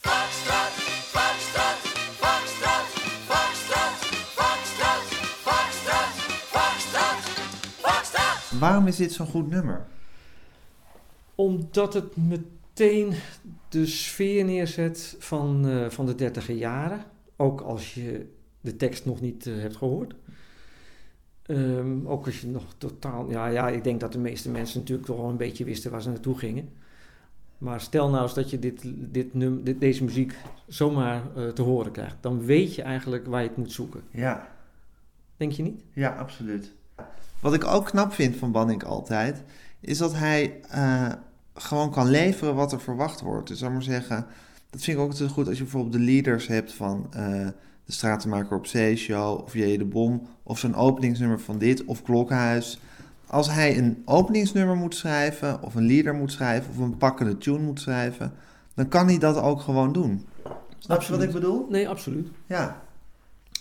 Foxtrot, 0.05 0.73
foxtrot, 1.15 1.79
foxtrot, 2.23 2.87
foxtrot, 3.31 3.95
foxtrot, 4.39 5.05
foxtrot, 5.47 6.13
foxtrot, 6.55 7.21
foxtrot. 7.85 8.61
Waarom 8.61 8.87
is 8.87 8.97
dit 8.97 9.13
zo'n 9.13 9.27
goed 9.27 9.51
nummer? 9.51 9.87
Omdat 11.35 11.95
het 11.95 12.17
me 12.17 12.54
meteen 12.75 13.15
de 13.69 13.87
sfeer 13.87 14.45
neerzet 14.45 15.17
van, 15.19 15.69
eh, 15.69 15.91
van 15.91 16.07
de 16.07 16.15
dertiger 16.15 16.55
jaren. 16.55 17.05
Ook 17.37 17.61
als 17.61 17.95
je 17.95 18.27
de 18.61 18.77
tekst 18.77 19.05
nog 19.05 19.21
niet 19.21 19.47
eh, 19.47 19.55
hebt 19.57 19.77
gehoord. 19.77 20.15
Ehm, 21.43 22.07
ook 22.07 22.27
als 22.27 22.41
je 22.41 22.47
nog 22.47 22.75
totaal... 22.79 23.31
Ja, 23.31 23.47
ja, 23.47 23.69
ik 23.69 23.85
denk 23.85 24.01
dat 24.01 24.13
de 24.13 24.19
meeste 24.19 24.51
mensen 24.51 24.79
natuurlijk 24.79 25.07
toch 25.07 25.17
wel 25.17 25.29
een 25.29 25.37
beetje 25.37 25.65
wisten 25.65 25.91
waar 25.91 26.03
ze 26.03 26.09
naartoe 26.09 26.39
gingen. 26.39 26.69
Maar 27.59 27.81
stel 27.81 28.11
nou 28.11 28.23
eens 28.23 28.35
dat 28.35 28.51
je 28.51 28.59
dit, 28.59 28.83
dit 28.95 29.35
num, 29.35 29.65
dit, 29.65 29.81
deze 29.81 30.05
muziek 30.05 30.35
zomaar 30.67 31.23
eh, 31.37 31.49
te 31.49 31.63
horen 31.63 31.93
krijgt. 31.93 32.17
Dan 32.21 32.45
weet 32.45 32.75
je 32.75 32.83
eigenlijk 32.83 33.27
waar 33.27 33.43
je 33.43 33.49
het 33.49 33.57
moet 33.57 33.73
zoeken. 33.73 34.01
Ja, 34.11 34.53
Denk 35.37 35.53
je 35.53 35.63
niet? 35.63 35.83
ja, 35.93 36.17
absoluut. 36.17 36.73
Wat 37.41 37.55
ik 37.55 37.65
ook 37.65 37.85
knap 37.85 38.13
vind 38.13 38.37
van 38.37 38.53
Banning 38.53 38.85
altijd, 38.85 39.43
is 39.81 39.99
dat 39.99 40.15
hij 40.15 40.61
gewoon 41.55 41.91
kan 41.91 42.11
leveren 42.11 42.55
wat 42.55 42.73
er 42.73 42.81
verwacht 42.81 43.21
wordt. 43.21 43.49
Dus 43.49 43.59
zal 43.59 43.71
maar 43.71 43.83
zeggen, 43.83 44.27
dat 44.71 44.83
vind 44.83 44.97
ik 44.97 45.03
ook 45.03 45.11
altijd 45.11 45.31
goed 45.31 45.49
als 45.49 45.57
je 45.57 45.63
bijvoorbeeld 45.63 45.93
de 45.93 45.99
leaders 45.99 46.47
hebt 46.47 46.73
van 46.73 47.07
eh, 47.11 47.47
de 47.85 47.93
Stratenmaker 47.93 48.57
op 48.57 48.67
Zee 48.67 48.97
Show 48.97 49.41
of 49.41 49.55
J. 49.55 49.77
de 49.77 49.85
Bom 49.85 50.27
of 50.43 50.59
zo'n 50.59 50.75
openingsnummer 50.75 51.41
van 51.41 51.59
dit 51.59 51.85
of 51.85 52.03
Klokhuis. 52.03 52.81
Als 53.27 53.51
hij 53.51 53.79
een 53.79 54.03
openingsnummer 54.05 54.77
moet 54.77 54.95
schrijven 54.95 55.63
of 55.63 55.75
een 55.75 55.87
leader 55.87 56.15
moet 56.15 56.33
schrijven 56.33 56.71
of 56.71 56.79
een 56.79 56.97
pakkende 56.97 57.39
tune 57.39 57.59
moet 57.59 57.81
schrijven, 57.81 58.33
dan 58.75 58.89
kan 58.89 59.07
hij 59.07 59.19
dat 59.19 59.37
ook 59.37 59.61
gewoon 59.61 59.93
doen. 59.93 60.27
Snap 60.79 61.03
je 61.03 61.13
wat 61.13 61.23
ik 61.23 61.33
bedoel? 61.33 61.67
Nee, 61.71 61.89
absoluut. 61.89 62.29
Ja. 62.47 62.83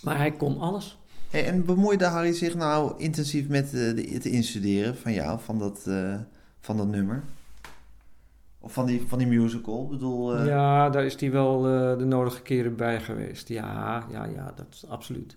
Maar 0.02 0.16
hij 0.16 0.32
kon 0.32 0.60
alles. 0.60 0.98
Hey, 1.30 1.46
en 1.46 1.64
bemoeide 1.64 2.04
Harry 2.04 2.32
zich 2.32 2.54
nou 2.54 2.92
intensief 2.96 3.48
met 3.48 3.74
eh, 3.74 4.12
het 4.12 4.24
instuderen 4.24 4.96
van 4.96 5.12
jou, 5.12 5.40
van 5.44 5.58
dat, 5.58 5.86
eh, 5.86 6.14
van 6.60 6.76
dat 6.76 6.88
nummer? 6.88 7.22
Of 8.64 8.72
van 8.72 8.86
die, 8.86 9.02
van 9.06 9.18
die 9.18 9.26
musical? 9.26 9.82
Ik 9.84 9.88
bedoel, 9.90 10.36
eh, 10.36 10.46
Ja, 10.46 10.90
daar 10.90 11.04
is 11.04 11.20
hij 11.20 11.30
wel 11.30 11.66
eh, 11.68 11.98
de 11.98 12.04
nodige 12.04 12.42
keren 12.42 12.76
bij 12.76 13.00
geweest. 13.00 13.48
Ja, 13.48 14.06
ja, 14.10 14.24
ja, 14.24 14.52
dat 14.56 14.66
is 14.70 14.86
absoluut. 14.88 15.36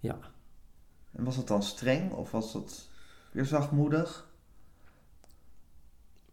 Ja. 0.00 0.18
En 1.12 1.24
was 1.24 1.36
dat 1.36 1.48
dan 1.48 1.62
streng 1.62 2.12
of 2.12 2.30
was 2.30 2.52
dat 2.52 2.88
weer 3.32 3.44
zachtmoedig? 3.44 4.30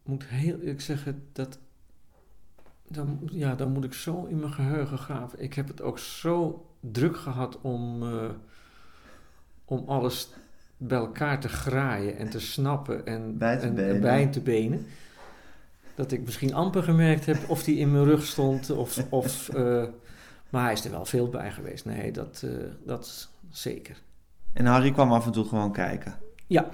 moet 0.03 0.25
heel 0.25 0.59
eerlijk 0.59 0.81
zeggen 0.81 1.24
dat. 1.31 1.59
Dan, 2.88 3.19
ja, 3.31 3.55
dan 3.55 3.71
moet 3.71 3.83
ik 3.83 3.93
zo 3.93 4.25
in 4.25 4.39
mijn 4.39 4.51
geheugen 4.53 4.98
graven. 4.98 5.41
Ik 5.41 5.53
heb 5.53 5.67
het 5.67 5.81
ook 5.81 6.00
zo 6.00 6.65
druk 6.79 7.17
gehad 7.17 7.62
om, 7.62 8.03
eh, 8.03 8.29
om 9.65 9.83
alles 9.88 10.29
bij 10.77 10.98
elkaar 10.98 11.39
te 11.39 11.50
graaien 11.50 12.17
en 12.17 12.29
te 12.29 12.39
snappen 12.39 13.05
en 13.05 13.38
Bij 13.38 13.57
te 13.57 13.65
en, 13.65 13.75
benen. 13.75 13.95
en 13.95 14.01
bij 14.01 14.27
te 14.27 14.41
benen. 14.41 14.86
Dat 16.00 16.12
ik 16.12 16.25
misschien 16.25 16.53
amper 16.53 16.84
gemerkt 16.84 17.25
heb 17.25 17.50
of 17.50 17.63
die 17.63 17.77
in 17.77 17.91
mijn 17.91 18.03
rug 18.03 18.25
stond. 18.25 18.70
Of, 18.70 19.06
of, 19.10 19.50
eh, 19.50 19.84
maar 20.50 20.63
hij 20.63 20.74
is 20.74 20.86
er 20.86 20.91
wel 20.91 21.06
veel 21.06 21.29
bij 21.29 21.51
geweest. 21.51 21.86
Nee, 21.86 22.12
dat, 22.12 22.41
eh, 22.46 22.51
dat 22.86 23.29
zeker. 23.50 24.01
En 24.53 24.65
Harry 24.65 24.91
kwam 24.91 25.12
af 25.12 25.25
en 25.25 25.32
toe 25.32 25.46
gewoon 25.46 25.72
kijken 25.72 26.15
Ja, 26.48 26.70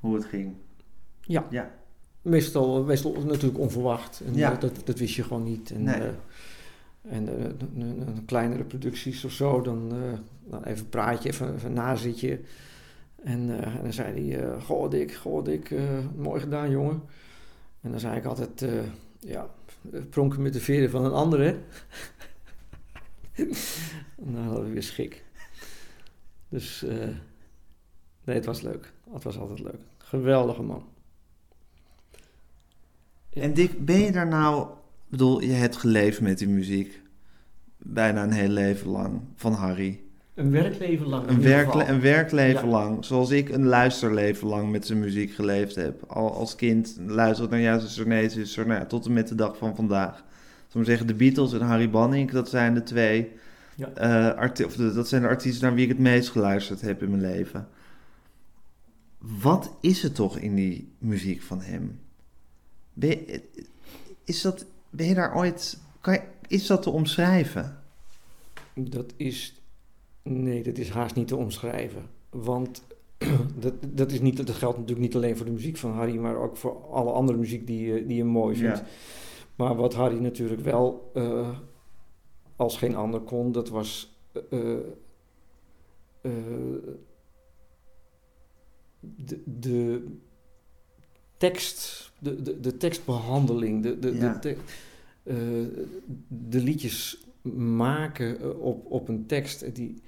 hoe 0.00 0.14
het 0.14 0.24
ging. 0.24 0.54
Ja. 1.20 1.46
Ja. 1.50 1.70
Meestal, 2.22 2.84
meestal 2.84 3.12
natuurlijk 3.12 3.58
onverwacht. 3.58 4.20
En 4.26 4.34
Ja. 4.34 4.52
eh, 4.52 4.60
dat, 4.60 4.80
dat 4.84 4.98
wist 4.98 5.14
je 5.14 5.22
gewoon 5.22 5.42
niet. 5.44 5.70
En, 5.70 5.82
Nee. 5.82 6.10
en 7.08 7.24
de 7.24 7.54
kleinere 8.26 8.64
producties 8.64 9.24
of 9.24 9.32
zo, 9.32 9.60
dan, 9.60 9.92
dan 10.44 10.64
even 10.64 10.84
een 10.84 10.88
praatje, 10.88 11.28
even, 11.28 11.54
even 11.54 11.72
nazitje. 11.72 12.40
En, 13.24 13.60
en 13.64 13.82
dan 13.82 13.92
zei 13.92 14.30
hij, 14.30 14.60
goh 14.60 14.90
Dick, 14.90 15.14
goh 15.14 15.44
Dick, 15.44 15.74
mooi 16.16 16.40
gedaan 16.40 16.70
jongen. 16.70 17.02
En 17.80 17.90
dan 17.90 18.00
zei 18.00 18.16
ik 18.16 18.24
altijd, 18.24 18.62
eh, 18.62 18.82
ja, 19.18 19.50
pronken 20.10 20.42
met 20.42 20.52
de 20.52 20.60
veren 20.60 20.90
van 20.90 21.04
een 21.04 21.12
ander 21.12 21.40
hè. 21.40 21.50
en 24.24 24.32
dan 24.32 24.42
hadden 24.42 24.64
we 24.64 24.72
weer 24.72 24.82
schik. 24.82 25.24
Dus 26.48 26.82
eh, 26.82 27.08
nee, 28.24 28.36
het 28.36 28.44
was 28.44 28.60
leuk. 28.60 28.92
Het 29.12 29.22
was 29.22 29.38
altijd 29.38 29.60
leuk. 29.60 29.80
Geweldige 29.98 30.62
man. 30.62 30.88
En 33.32 33.54
Dick, 33.54 33.84
ben 33.84 33.98
je 33.98 34.12
daar 34.12 34.28
nou... 34.28 34.68
Bedoel, 35.08 35.40
je 35.40 35.52
hebt 35.52 35.76
geleefd 35.76 36.20
met 36.20 36.38
die 36.38 36.48
muziek. 36.48 37.02
Bijna 37.76 38.22
een 38.22 38.32
heel 38.32 38.48
leven 38.48 38.88
lang. 38.88 39.20
Van 39.34 39.52
Harry. 39.52 40.02
Een 40.38 40.50
werkleven 40.50 41.06
lang. 41.06 41.28
Een, 41.28 41.42
werkle 41.42 41.84
een 41.84 42.00
werkleven 42.00 42.64
Ja. 42.64 42.70
lang. 42.70 43.04
Zoals 43.04 43.30
ik 43.30 43.48
een 43.48 43.64
luisterleven 43.64 44.48
lang 44.48 44.70
met 44.70 44.86
zijn 44.86 44.98
muziek 44.98 45.30
geleefd 45.32 45.74
heb. 45.74 46.02
Al 46.06 46.32
als 46.34 46.54
kind 46.54 46.96
luisterde 47.06 47.56
ik 47.56 47.62
naar 47.62 48.06
nee, 48.06 48.28
zuster. 48.28 48.66
Nou 48.66 48.80
ja, 48.80 48.86
tot 48.86 49.06
en 49.06 49.12
met 49.12 49.28
de 49.28 49.34
dag 49.34 49.56
van 49.56 49.76
vandaag. 49.76 50.24
Maar 50.72 50.84
zeggen, 50.84 51.06
de 51.06 51.14
Beatles 51.14 51.52
en 51.52 51.60
Harry 51.60 51.90
Banning, 51.90 52.30
dat 52.30 52.48
zijn 52.48 52.74
de 52.74 52.82
twee... 52.82 53.32
Ja. 53.74 53.88
eh, 54.34 54.66
of 54.66 54.76
de- 54.76 54.92
dat 54.92 55.08
zijn 55.08 55.22
de 55.22 55.28
artiesten 55.28 55.64
naar 55.66 55.74
wie 55.74 55.82
ik 55.84 55.88
het 55.90 55.98
meest 55.98 56.28
geluisterd 56.28 56.80
heb 56.80 57.02
in 57.02 57.10
mijn 57.10 57.22
leven. 57.22 57.68
Wat 59.18 59.76
is 59.80 60.02
het 60.02 60.14
toch 60.14 60.38
in 60.38 60.54
die 60.54 60.92
muziek 60.98 61.42
van 61.42 61.60
hem? 61.60 62.00
Ben 62.92 63.08
je, 63.08 63.42
is 64.24 64.42
dat, 64.42 64.66
ben 64.90 65.06
je 65.06 65.14
daar 65.14 65.36
ooit... 65.36 65.78
Kan 66.00 66.12
je, 66.12 66.20
is 66.48 66.66
dat 66.66 66.82
te 66.82 66.90
omschrijven? 66.90 67.78
Dat 68.74 69.12
is. 69.16 69.57
Nee, 70.28 70.62
dat 70.62 70.78
is 70.78 70.88
haast 70.90 71.14
niet 71.14 71.28
te 71.28 71.36
omschrijven. 71.36 72.02
Want 72.30 72.82
dat, 73.60 73.74
dat, 73.88 74.12
is 74.12 74.20
niet, 74.20 74.36
dat 74.36 74.50
geldt 74.50 74.76
natuurlijk 74.78 75.06
niet 75.06 75.16
alleen 75.16 75.36
voor 75.36 75.46
de 75.46 75.52
muziek 75.52 75.76
van 75.76 75.90
Harry, 75.92 76.16
maar 76.16 76.36
ook 76.36 76.56
voor 76.56 76.86
alle 76.90 77.10
andere 77.12 77.38
muziek 77.38 77.66
die, 77.66 77.86
je- 77.86 78.06
die 78.06 78.16
je 78.16 78.24
mooi 78.24 78.56
vindt. 78.56 78.78
Ja. 78.78 78.84
Maar 79.56 79.76
wat 79.76 79.94
Harry 79.94 80.18
natuurlijk 80.18 80.60
wel 80.60 81.10
eh, 81.14 81.58
als 82.56 82.76
geen 82.76 82.94
ander 82.96 83.20
kon, 83.20 83.52
dat 83.52 83.68
was. 83.68 84.16
eh, 84.50 84.72
eh, 86.20 86.32
de, 89.00 89.40
de 89.44 90.04
tekst, 91.36 92.10
de, 92.18 92.42
de, 92.42 92.60
de 92.60 92.76
tekstbehandeling, 92.76 93.82
de, 93.82 93.98
de, 93.98 94.14
Ja. 94.14 94.32
de, 94.32 94.38
te- 94.38 94.56
eh, 95.22 95.36
de 96.28 96.60
liedjes 96.60 97.24
maken 97.56 98.40
eh, 98.40 98.60
op, 98.60 98.86
op 98.92 99.08
een 99.08 99.26
tekst 99.26 99.74
die, 99.74 100.02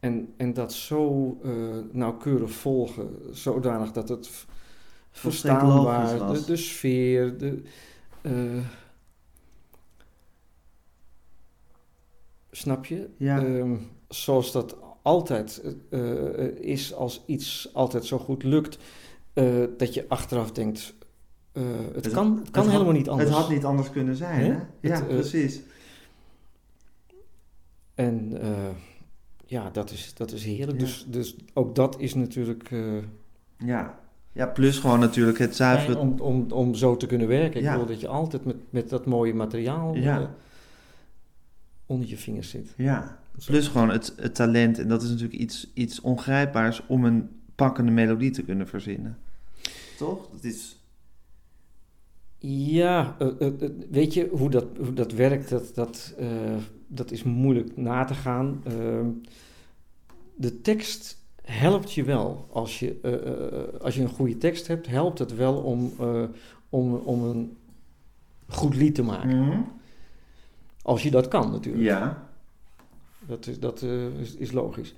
en, 0.00 0.34
en 0.36 0.52
dat 0.52 0.72
zo 0.72 1.36
eh, 1.44 1.50
nauwkeurig 1.92 2.50
volgen, 2.52 3.16
zodanig 3.30 3.92
dat 3.92 4.08
het 4.08 4.30
verstaanbaar, 5.10 6.32
de, 6.32 6.44
de 6.44 6.56
sfeer, 6.56 7.38
de, 7.38 7.62
eh, 8.22 8.32
snap 12.50 12.84
je? 12.86 13.08
Ja. 13.16 13.44
Ehm, 13.44 13.76
zoals 14.08 14.52
dat 14.52 14.76
altijd 15.02 15.62
eh, 15.90 16.46
is 16.46 16.94
als 16.94 17.22
iets 17.26 17.70
altijd 17.72 18.04
zo 18.04 18.18
goed 18.18 18.42
lukt, 18.42 18.78
dat 19.76 19.94
je 19.94 20.04
achteraf 20.08 20.52
denkt, 20.52 20.94
het, 21.52 22.04
Het- 22.04 22.10
kan, 22.10 22.38
het 22.38 22.50
kan 22.50 22.68
helemaal 22.68 22.92
niet 22.92 23.08
anders. 23.08 23.28
Het 23.28 23.38
had 23.38 23.48
niet 23.50 23.64
anders 23.64 23.90
kunnen 23.90 24.16
zijn, 24.16 24.40
Hè? 24.40 24.52
hè? 24.52 24.58
Ja, 24.80 24.94
Het, 24.94 25.06
precies. 25.08 25.60
En 27.94 28.40
eh, 28.40 28.68
ja, 29.50 29.70
dat 29.70 29.90
is, 29.90 30.14
dat 30.14 30.32
is 30.32 30.44
heerlijk. 30.44 30.80
Ja. 30.80 30.84
Dus, 30.84 31.04
dus 31.08 31.36
ook 31.52 31.74
dat 31.74 32.00
is 32.00 32.14
natuurlijk 32.14 32.70
eh, 32.70 32.80
Ja. 33.58 33.98
ja, 34.32 34.46
plus 34.46 34.78
gewoon 34.78 35.00
natuurlijk 35.00 35.38
het 35.38 35.56
fijn 35.56 35.76
zuivere... 35.76 35.98
om, 35.98 36.20
om, 36.20 36.50
om 36.50 36.74
zo 36.74 36.96
te 36.96 37.06
kunnen 37.06 37.28
werken. 37.28 37.62
Ja. 37.62 37.70
Ik 37.70 37.76
wil 37.76 37.86
dat 37.86 38.00
je 38.00 38.08
altijd 38.08 38.44
met, 38.44 38.56
met 38.70 38.88
dat 38.88 39.06
mooie 39.06 39.34
materiaal 39.34 39.94
Ja. 39.96 40.20
eh, 40.20 40.26
onder 41.86 42.08
je 42.08 42.16
vingers 42.16 42.50
zit. 42.50 42.74
Ja, 42.76 43.18
plus 43.46 43.68
gewoon 43.68 43.90
het, 43.90 44.12
het 44.16 44.34
talent. 44.34 44.78
En 44.78 44.88
dat 44.88 45.02
is 45.02 45.08
natuurlijk 45.08 45.40
iets, 45.40 45.70
iets 45.74 46.00
ongrijpbaars 46.00 46.82
om 46.86 47.04
een 47.04 47.28
pakkende 47.54 47.90
melodie 47.92 48.30
te 48.30 48.42
kunnen 48.42 48.68
verzinnen. 48.68 49.18
Toch? 49.98 50.28
Dat 50.32 50.44
is... 50.44 50.76
Ja, 52.42 53.16
eh, 53.18 53.48
weet 53.90 54.14
je 54.14 54.28
hoe 54.32 54.50
dat, 54.50 54.66
hoe 54.78 54.92
dat 54.92 55.12
werkt? 55.12 55.48
Dat, 55.48 55.74
dat, 55.74 56.14
dat 56.92 57.10
is 57.10 57.22
moeilijk 57.22 57.76
na 57.76 58.04
te 58.04 58.14
gaan. 58.14 58.62
Ehm, 58.64 59.08
de 60.34 60.60
tekst 60.60 61.18
helpt 61.42 61.92
je 61.92 62.04
wel. 62.04 62.46
Als 62.52 62.78
je, 62.78 62.98
eh, 63.02 63.12
eh, 63.12 63.80
als 63.80 63.94
je 63.94 64.02
een 64.02 64.08
goede 64.08 64.38
tekst 64.38 64.66
hebt, 64.66 64.86
helpt 64.86 65.18
het 65.18 65.34
wel 65.34 65.56
om, 65.56 65.92
eh, 66.00 66.24
om, 66.68 66.94
om 66.94 67.22
een 67.22 67.56
goed 68.46 68.76
lied 68.76 68.94
te 68.94 69.02
maken. 69.02 69.64
Als 70.82 71.02
je 71.02 71.10
dat 71.10 71.28
kan 71.28 71.50
natuurlijk. 71.50 71.84
Ja. 71.84 72.28
Dat, 73.26 73.46
is, 73.46 73.58
dat 73.58 73.82
is, 74.20 74.34
is 74.34 74.52
logisch. 74.52 74.94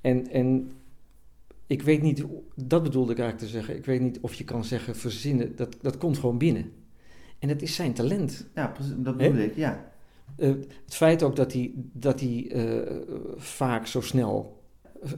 En, 0.00 0.30
en 0.30 0.70
ik 1.66 1.82
weet 1.82 2.02
niet, 2.02 2.24
dat 2.54 2.82
bedoelde 2.82 3.12
ik 3.12 3.18
eigenlijk 3.18 3.48
te 3.50 3.58
zeggen. 3.58 3.76
Ik 3.76 3.84
weet 3.84 4.00
niet 4.00 4.18
of 4.20 4.34
je 4.34 4.44
kan 4.44 4.64
zeggen 4.64 4.96
verzinnen, 4.96 5.56
dat, 5.56 5.76
dat 5.80 5.98
komt 5.98 6.18
gewoon 6.18 6.38
binnen. 6.38 6.72
En 7.38 7.48
het 7.48 7.62
is 7.62 7.74
zijn 7.74 7.92
talent. 7.92 8.46
Ja, 8.54 8.66
precies, 8.66 8.92
dat 8.96 9.16
bedoel 9.16 9.38
ik, 9.38 9.56
ja. 9.56 9.91
Eh, 10.36 10.48
het 10.84 10.94
feit 10.94 11.22
ook 11.22 11.36
dat 11.36 11.52
hij, 11.52 11.72
dat 11.92 12.20
hij 12.20 12.46
eh, 12.50 12.96
vaak 13.36 13.86
zo 13.86 14.00
snel, 14.00 14.62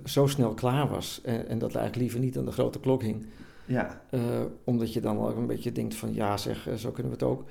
zo 0.05 0.27
snel 0.27 0.55
klaar 0.55 0.89
was. 0.89 1.21
En, 1.25 1.49
en 1.49 1.59
dat 1.59 1.73
hij 1.73 1.81
eigenlijk 1.81 1.97
liever 1.97 2.21
niet 2.21 2.39
aan 2.39 2.45
de 2.45 2.53
grote 2.53 2.81
klok 2.81 3.03
hing. 3.03 3.27
Ja. 3.67 4.01
Eh, 4.11 4.21
omdat 4.65 4.93
je 4.93 5.01
dan 5.01 5.19
wel 5.19 5.37
een 5.37 5.47
beetje 5.47 5.73
denkt 5.73 5.95
van 5.95 6.15
ja 6.15 6.37
zeg, 6.37 6.69
zo 6.77 6.91
kunnen 6.91 7.13
we 7.13 7.19
het 7.19 7.27
ook. 7.29 7.45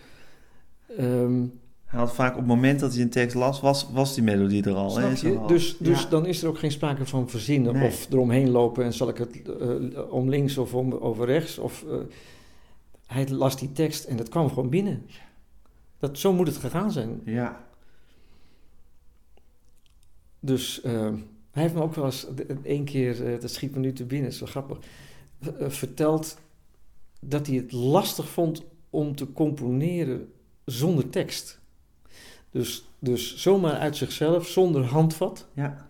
Ehm, 0.98 1.42
Hij 1.86 2.00
had 2.02 2.14
vaak 2.14 2.32
op 2.32 2.38
het 2.38 2.48
moment 2.48 2.80
dat 2.80 2.94
hij 2.94 3.02
een 3.02 3.10
tekst 3.10 3.36
las, 3.36 3.62
was, 3.62 3.88
was 3.92 4.14
die 4.14 4.24
melodie 4.24 4.64
er 4.64 4.74
al. 4.76 4.90
snap 4.90 5.16
hè. 5.22 5.46
Dus, 5.48 5.78
dus 5.78 6.02
Ja. 6.02 6.10
dan 6.10 6.26
is 6.26 6.42
er 6.44 6.50
ook 6.50 6.58
geen 6.60 6.72
sprake 6.72 7.06
van 7.06 7.30
verzinnen 7.30 7.74
Nee. 7.74 7.88
of 7.88 8.08
eromheen 8.12 8.50
lopen 8.50 8.84
en 8.84 8.94
zal 8.94 9.10
ik 9.10 9.18
het 9.18 9.42
eh, 9.60 9.70
om 10.14 10.30
links 10.30 10.58
of 10.58 10.74
om, 10.74 10.94
over 10.94 11.26
rechts. 11.26 11.58
Of, 11.58 11.84
eh, 11.90 11.96
hij 13.08 13.30
las 13.30 13.58
die 13.58 13.72
tekst 13.72 14.04
en 14.04 14.18
dat 14.18 14.30
kwam 14.30 14.50
gewoon 14.50 14.70
binnen. 14.70 15.06
Dat, 16.04 16.20
zo 16.20 16.34
moet 16.34 16.48
het 16.48 16.58
gegaan 16.58 16.92
zijn. 16.92 17.22
Ja. 17.26 17.66
Dus 20.40 20.82
eh, 20.82 21.14
hij 21.52 21.62
heeft 21.62 21.74
me 21.74 21.82
ook 21.82 21.96
wel 21.96 22.06
eens 22.06 22.28
één 22.64 22.86
keer, 22.86 23.34
eh, 23.34 23.40
dat 23.40 23.52
schiet 23.52 23.74
me 23.74 23.80
nu 23.80 23.94
te 23.94 24.06
binnen, 24.06 24.34
zo 24.34 24.46
grappig, 24.46 24.78
eh, 25.40 25.70
verteld 25.70 26.38
dat 27.20 27.48
hij 27.48 27.56
het 27.56 27.72
lastig 27.72 28.30
vond 28.30 28.64
om 28.90 29.16
te 29.16 29.32
componeren 29.32 30.34
zonder 30.66 31.10
tekst. 31.10 31.60
Dus, 32.50 32.86
dus 33.00 33.38
zomaar 33.38 33.76
uit 33.76 33.98
zichzelf, 33.98 34.48
zonder 34.48 34.84
handvat. 34.84 35.48
Ja. 35.54 35.88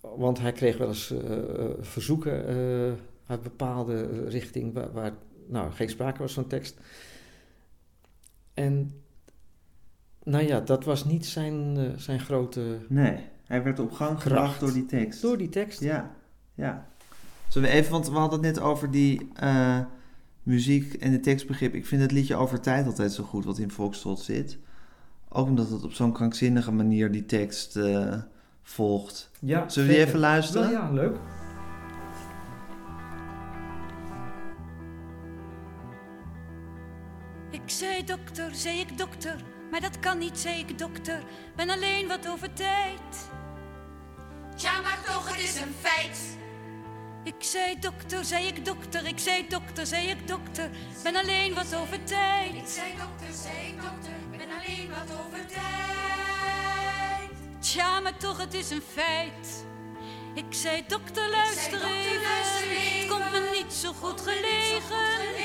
Want 0.00 0.38
hij 0.38 0.52
kreeg 0.52 0.76
wel 0.76 0.88
eens 0.88 1.14
verzoeken 1.80 2.44
uit 3.26 3.42
bepaalde 3.42 4.28
richting 4.28 4.72
waar, 4.74 4.92
waar 4.92 5.12
nou, 5.46 5.72
geen 5.72 5.88
sprake 5.88 6.18
was 6.18 6.32
van 6.32 6.46
tekst. 6.46 6.78
En 8.54 9.02
nou 10.24 10.46
ja, 10.46 10.60
dat 10.60 10.84
was 10.84 11.04
niet 11.04 11.26
zijn, 11.26 11.76
eh, 11.76 11.84
zijn 11.96 12.20
grote 12.20 12.78
Nee, 12.88 13.16
hij 13.46 13.62
werd 13.62 13.78
op 13.78 13.92
gang 13.92 14.22
gebracht 14.22 14.60
door 14.60 14.72
die 14.72 14.86
tekst. 14.86 15.22
Door 15.22 15.38
die 15.38 15.48
tekst? 15.48 15.80
Ja, 15.80 16.10
ja. 16.54 16.88
Zullen 17.48 17.68
we 17.68 17.74
even, 17.74 17.90
want 17.90 18.08
we 18.08 18.18
hadden 18.18 18.44
het 18.44 18.54
net 18.54 18.64
over 18.64 18.90
die 18.90 19.28
eh, 19.34 19.78
muziek 20.42 20.94
en 20.94 21.10
de 21.10 21.20
tekstbegrip. 21.20 21.74
Ik 21.74 21.86
vind 21.86 22.02
het 22.02 22.12
liedje 22.12 22.36
Over 22.36 22.60
Tijd 22.60 22.86
altijd 22.86 23.12
zo 23.12 23.24
goed 23.24 23.44
wat 23.44 23.58
in 23.58 23.70
Volkstrot 23.70 24.20
zit. 24.20 24.58
Ook 25.28 25.46
omdat 25.46 25.70
het 25.70 25.84
op 25.84 25.92
zo'n 25.92 26.12
krankzinnige 26.12 26.72
manier 26.72 27.10
die 27.10 27.26
tekst 27.26 27.76
eh, 27.76 28.14
volgt. 28.62 29.30
Ja, 29.40 29.68
Zullen 29.68 29.88
we 29.88 29.94
die 29.94 30.04
even 30.04 30.18
luisteren? 30.18 30.70
Wel, 30.70 30.80
ja, 30.80 30.90
leuk. 30.90 31.16
Ik 37.70 37.76
zei 37.76 38.04
dokter, 38.04 38.54
zei 38.54 38.80
ik 38.80 38.98
dokter, 38.98 39.36
maar 39.70 39.80
dat 39.80 40.00
kan 40.00 40.18
niet, 40.18 40.38
zei 40.38 40.58
ik 40.58 40.78
dokter. 40.78 41.22
Ben 41.56 41.70
alleen 41.70 42.08
wat 42.08 42.28
over 42.28 42.52
tijd. 42.52 43.30
Tja, 44.56 44.80
maar 44.80 44.98
toch, 45.06 45.28
het 45.28 45.38
is 45.38 45.60
een 45.60 45.74
feit. 45.80 46.20
Ik 47.24 47.34
zei 47.38 47.78
dokter, 47.78 48.24
zei 48.24 48.46
ik 48.46 48.64
dokter, 48.64 49.06
ik 49.06 49.18
zei 49.18 49.48
dokter, 49.48 49.86
zei 49.86 50.08
ik 50.08 50.28
dokter. 50.28 50.70
Ben 51.02 51.16
alleen 51.16 51.54
wat 51.54 51.74
over 51.74 52.04
tijd. 52.04 52.54
Ik 52.54 52.66
zei 52.66 52.92
dokter, 52.96 53.42
zei 53.42 53.66
ik 53.68 53.82
dokter, 53.82 54.12
ben 54.30 54.48
alleen 54.58 54.88
wat 54.88 55.18
over 55.24 55.46
tijd. 55.46 57.30
Tja, 57.60 58.00
maar 58.00 58.16
toch, 58.16 58.38
het 58.38 58.54
is 58.54 58.70
een 58.70 58.82
feit. 58.92 59.64
Ik 60.34 60.46
zei 60.48 60.84
dokter, 60.86 61.30
luister 61.30 61.70
dokter, 61.70 61.88
even. 61.88 62.44
zo 62.44 62.66
goed 62.72 63.08
Komt 63.08 63.30
me 63.30 63.62
niet 63.62 63.72
zo 63.72 63.92
goed 63.92 64.20
gelegen. 64.20 65.39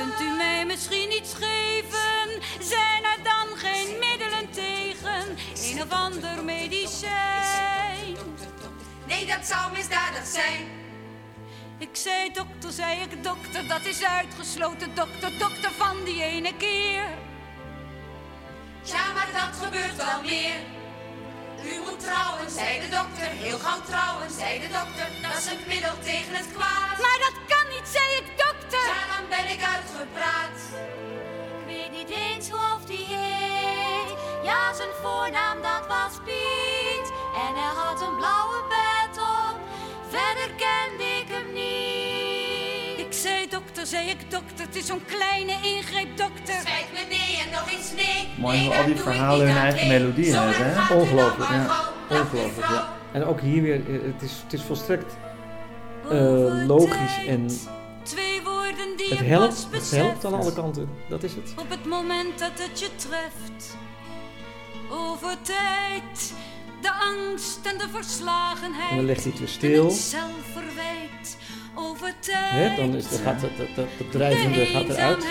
Kunt 0.00 0.20
u 0.20 0.30
mij 0.36 0.66
misschien 0.66 1.12
iets 1.12 1.34
geven? 1.34 2.42
Zijn 2.60 3.04
er 3.04 3.22
dan 3.22 3.56
geen 3.56 3.98
middelen 3.98 4.50
tegen? 4.50 5.36
Een 5.62 5.82
of 5.82 5.90
ander 5.90 6.44
medicijn? 6.44 8.16
Nee, 9.06 9.26
dat 9.26 9.46
zou 9.46 9.72
misdadig 9.72 10.26
zijn. 10.26 10.68
Ik 11.78 11.88
zei 11.92 12.32
dokter, 12.32 12.72
zei 12.72 13.00
ik 13.00 13.24
dokter, 13.24 13.68
dat 13.68 13.84
is 13.84 14.04
uitgesloten 14.04 14.94
dokter, 14.94 15.38
dokter 15.38 15.70
van 15.70 16.04
die 16.04 16.22
ene 16.22 16.56
keer. 16.56 17.04
Tja, 18.82 19.12
maar 19.14 19.28
dat 19.32 19.64
gebeurt 19.64 19.96
wel 19.96 20.22
meer. 20.22 20.79
U 21.64 21.80
moet 21.86 22.00
trouwen, 22.00 22.50
zei 22.50 22.80
de 22.80 22.88
dokter. 22.88 23.28
Heel 23.44 23.58
gauw 23.58 23.80
trouwen, 23.80 24.30
zei 24.30 24.60
de 24.60 24.68
dokter. 24.78 25.06
Dat 25.22 25.36
is 25.38 25.46
het 25.54 25.66
middel 25.66 25.96
tegen 26.02 26.34
het 26.34 26.48
kwaad. 26.56 26.96
Maar 27.04 27.18
dat 27.26 27.36
kan 27.52 27.66
niet, 27.74 27.88
zei 27.96 28.06
ik 28.20 28.26
dokter. 28.44 28.86
Ja, 28.94 29.02
dan 29.14 29.24
ben 29.34 29.46
ik 29.54 29.62
uitgepraat. 29.74 30.58
Ik 31.60 31.66
weet 31.66 31.92
niet 31.98 32.10
eens 32.10 32.50
hoe 32.50 32.66
of 32.76 32.84
die 32.84 33.06
heet. 33.08 34.10
Ja, 34.42 34.74
zijn 34.74 34.94
voornaam 35.02 35.62
dat 35.62 35.86
was 35.86 36.14
Piet. 36.24 37.06
En 37.44 37.52
hij 37.60 37.74
had 37.82 38.00
een 38.00 38.16
blauwe 38.16 38.58
pet 38.72 39.14
op. 39.18 39.56
Verder 40.08 40.50
kende. 40.64 41.04
Ik 41.19 41.19
zei 43.90 44.08
ik 44.08 44.30
dokter, 44.30 44.66
het 44.66 44.76
is 44.76 44.86
zo'n 44.86 45.04
kleine 45.06 45.52
ingreep 45.52 46.16
dokter. 46.16 46.54
Spijt 46.60 46.86
me 46.92 47.06
nee 47.08 47.42
en 47.44 47.50
nog 47.52 47.70
eens 47.72 47.92
nee. 47.92 48.28
Mooi 48.38 48.64
hoe 48.64 48.74
al 48.74 48.84
die 48.84 48.96
verhalen 48.96 49.46
hun 49.46 49.56
eigen 49.56 49.88
mee. 49.88 49.98
melodie 49.98 50.34
hebben, 50.34 50.72
hè? 50.72 50.94
Ongelooflijk, 50.94 51.50
ja. 51.50 51.80
Ongelooflijk, 52.10 52.68
ja. 52.68 52.88
En 53.12 53.24
ook 53.24 53.40
hier 53.40 53.62
weer, 53.62 53.74
eh, 53.74 54.02
het 54.12 54.22
is, 54.22 54.40
het 54.42 54.52
is 54.52 54.62
volstrekt 54.62 55.16
eh, 56.10 56.66
logisch 56.66 57.26
en 57.26 57.48
Twee 58.02 58.40
woorden 58.44 58.96
die 58.96 59.08
het 59.08 59.18
je 59.18 59.24
helpt, 59.24 59.66
het 59.70 59.90
helpt 59.90 60.24
aan 60.24 60.34
alle 60.34 60.52
kanten. 60.52 60.88
Dat 61.08 61.22
is 61.22 61.34
het. 61.34 61.54
Op 61.58 61.70
het 61.70 61.84
moment 61.84 62.38
dat 62.38 62.52
het 62.54 62.80
je 62.80 62.88
treft. 62.96 63.76
Over 64.90 65.36
tijd, 65.42 66.32
de 66.80 66.92
angst 66.92 67.58
en 67.66 67.78
de 67.78 67.88
verslagenheid. 67.92 68.90
En 68.90 68.96
dan 68.96 69.04
legt 69.04 69.22
hij 69.22 69.30
het 69.30 69.40
weer 69.40 69.48
En 69.48 69.54
stil. 69.54 69.84
het 69.84 69.94
zelfverwijt. 69.94 71.36
Over 71.74 72.12
tijd. 72.18 72.70
Hè, 72.70 72.76
dan 72.76 72.94
is, 72.94 73.08
dan 73.08 73.18
gaat 73.18 73.40
het, 73.42 73.56
dat, 73.56 73.66
dat, 73.74 73.86
dat 73.98 74.10
drijvende 74.12 74.66
gaat 74.66 74.88
eruit. 74.88 75.24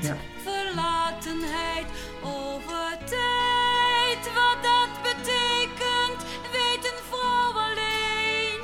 Ja. 0.00 0.16
Verlatenheid. 0.42 1.86
Over 2.22 2.98
tijd, 2.98 4.22
wat 4.34 4.58
dat 4.62 4.92
betekent, 5.02 6.20
weet 6.52 6.84
een 6.92 7.02
vrouw 7.10 7.52
alleen. 7.66 8.60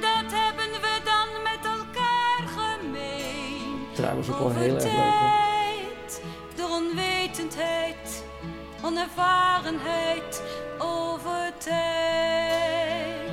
Dat 0.00 0.32
hebben 0.40 0.70
we 0.80 1.00
dan 1.04 1.28
met 1.42 1.64
elkaar 1.64 2.42
gemeen. 2.58 3.86
Trouwens 3.94 4.28
ook 4.30 4.38
wel 4.38 4.46
Over 4.46 4.60
heel 4.60 4.74
erg 4.74 4.82
leuk. 4.84 4.92
tijd, 4.92 6.22
door 6.56 6.70
onwetendheid, 6.70 8.24
onervarenheid, 8.84 10.42
over 10.78 11.52
tijd. 11.58 13.31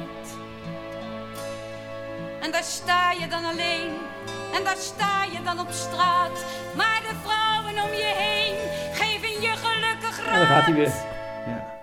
En 2.42 2.52
daar 2.52 2.64
sta 2.64 3.12
je 3.12 3.28
dan 3.28 3.46
alleen, 3.46 3.98
en 4.54 4.64
daar 4.64 4.78
sta 4.78 5.24
je 5.32 5.42
dan 5.44 5.60
op 5.60 5.72
straat. 5.72 6.46
Maar 6.76 7.02
de 7.02 7.16
vrouwen 7.24 7.84
om 7.84 7.94
je 7.94 8.14
heen 8.16 8.56
geven 8.94 9.42
je 9.42 9.54
gelukkig 9.56 10.26
raad. 10.26 10.34
En 10.34 10.38
dan 10.40 10.48
gaat 10.48 10.66
hij 10.66 10.74
weer. 10.74 10.94
Ja. 11.46 11.79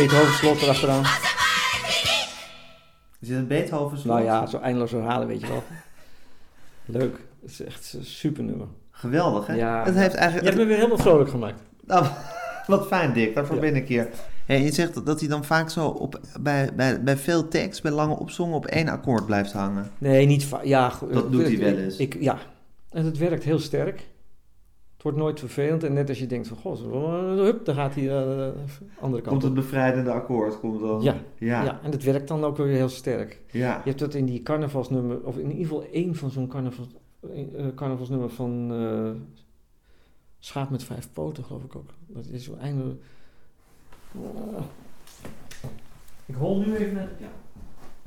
Beethoven 0.00 0.32
slot 0.34 0.62
erachteraan. 0.62 1.02
Er. 1.04 1.32
Is 3.20 3.28
dit 3.28 3.36
een 3.36 3.46
Beethoven 3.46 3.98
slot? 3.98 4.14
Nou 4.14 4.24
ja, 4.26 4.46
zo 4.46 4.58
eindeloos 4.58 4.90
herhalen, 4.90 5.26
weet 5.26 5.40
je 5.40 5.46
wel. 5.46 5.62
Leuk. 6.84 7.16
Het 7.42 7.50
is 7.50 7.62
echt 7.62 7.92
een 7.98 8.04
super 8.04 8.42
nummer. 8.42 8.66
Geweldig, 8.90 9.46
hè? 9.46 9.54
Ja. 9.54 9.84
Het 9.84 9.94
heeft 9.94 10.12
Je 10.12 10.18
eigenlijk... 10.18 10.46
hebt 10.46 10.58
me 10.58 10.64
weer 10.68 10.76
helemaal 10.76 10.98
vrolijk 10.98 11.30
gemaakt. 11.30 11.62
Nou, 11.86 12.06
wat 12.66 12.86
fijn, 12.86 13.12
Dick. 13.12 13.34
Daarvoor 13.34 13.54
Ja. 13.54 13.60
ben 13.60 13.76
ik 13.76 13.88
hier. 13.88 14.08
Hey, 14.46 14.62
je 14.62 14.72
zegt 14.72 15.06
dat- 15.06 15.20
hij 15.20 15.28
dan 15.28 15.44
vaak 15.44 15.70
zo 15.70 15.86
op, 15.86 16.20
bij, 16.40 16.70
bij, 16.74 17.02
bij 17.02 17.16
veel 17.16 17.48
tekst, 17.48 17.82
bij 17.82 17.92
lange 17.92 18.14
opzongen, 18.18 18.54
op 18.54 18.66
één 18.66 18.88
akkoord 18.88 19.26
blijft 19.26 19.52
hangen. 19.52 19.90
Nee, 19.98 20.26
niet 20.26 20.44
vaak. 20.44 20.64
Ja, 20.64 20.92
Dat 21.12 21.32
doet 21.32 21.42
hij 21.46 21.58
wel 21.58 21.76
eens. 21.76 21.96
Ik, 21.96 22.16
ja, 22.20 22.38
en 22.90 23.04
het 23.04 23.18
werkt 23.18 23.44
heel 23.44 23.58
sterk. 23.58 24.06
Wordt 25.04 25.18
nooit 25.18 25.38
vervelend. 25.38 25.84
En 25.84 25.92
net 25.92 26.08
als 26.08 26.18
je 26.18 26.26
denkt 26.26 26.48
van, 26.48 26.56
goh, 26.56 26.76
zo, 26.76 27.10
hup, 27.36 27.64
dan 27.64 27.74
gaat 27.74 27.94
hij 27.94 28.04
eh, 28.04 28.08
de 28.10 28.52
andere 29.00 29.22
kant 29.22 29.32
Komt 29.32 29.42
het 29.42 29.54
bevrijdende 29.54 30.10
akkoord, 30.10 30.60
komt 30.60 30.80
dan... 30.80 31.02
Ja, 31.02 31.16
Ja, 31.38 31.62
ja. 31.64 31.80
en 31.82 31.90
het 31.90 32.02
werkt 32.02 32.28
dan 32.28 32.44
ook 32.44 32.56
weer 32.56 32.66
heel 32.66 32.88
sterk. 32.88 33.40
ja. 33.50 33.74
Je 33.74 33.88
hebt 33.88 33.98
dat 33.98 34.14
in 34.14 34.24
die 34.24 34.42
carnavalsnummer, 34.42 35.20
of 35.22 35.36
in 35.36 35.50
ieder 35.50 35.62
geval 35.62 35.84
één 35.92 36.14
van 36.14 36.30
zo'n 36.30 36.48
carnavals, 36.48 36.88
eh, 37.20 37.66
carnavalsnummer 37.74 38.30
van 38.30 38.72
eh 38.72 39.10
Schaap 40.38 40.70
met 40.70 40.84
vijf 40.84 41.08
poten, 41.12 41.44
geloof 41.44 41.62
ik 41.64 41.76
ook. 41.76 41.90
Dat 42.06 42.26
is 42.26 42.44
zo 42.44 42.54
eindelijk. 42.54 43.02
Ah. 44.14 44.62
ik 46.26 46.34
hol 46.34 46.58
nu 46.58 46.76
even. 46.76 47.08
Ja. 47.18 47.28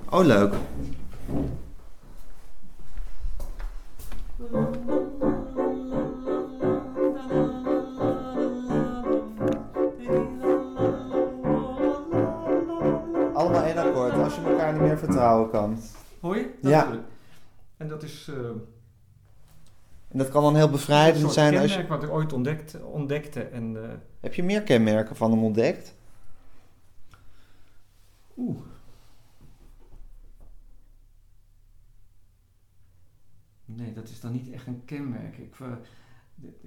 Oh, 0.10 0.26
leuk. 0.26 0.54
Elkaar 14.68 14.82
niet 14.82 14.92
meer 14.92 15.00
vertrouwen 15.00 15.50
kan. 15.50 15.80
Hoor 16.20 16.36
je? 16.36 16.54
Ja. 16.62 17.06
En 17.78 17.88
dat 17.88 18.04
is 18.04 18.28
eh, 18.28 18.50
En 20.08 20.18
dat 20.18 20.30
kan 20.30 20.44
dan 20.44 20.56
heel 20.56 20.70
bevrijdend 20.70 21.32
zijn 21.32 21.58
als 21.58 21.64
je... 21.64 21.78
kenmerk 21.78 21.90
wat 21.90 22.04
ik 22.04 22.16
ooit 22.16 22.34
ontdekt, 22.34 22.82
ontdekte. 22.84 23.42
En, 23.44 23.84
eh, 23.84 23.90
Heb 24.20 24.34
je 24.34 24.44
meer 24.44 24.64
kenmerken 24.64 25.16
van 25.16 25.32
hem 25.32 25.44
ontdekt? 25.44 25.96
Oeh. 28.38 28.58
Nee, 33.66 33.94
dat 33.94 34.10
is 34.10 34.20
dan 34.20 34.32
niet 34.32 34.52
echt 34.52 34.68
een 34.68 34.86
kenmerk. 34.86 35.38
Ik, 35.38 35.56
eh, 35.60 35.68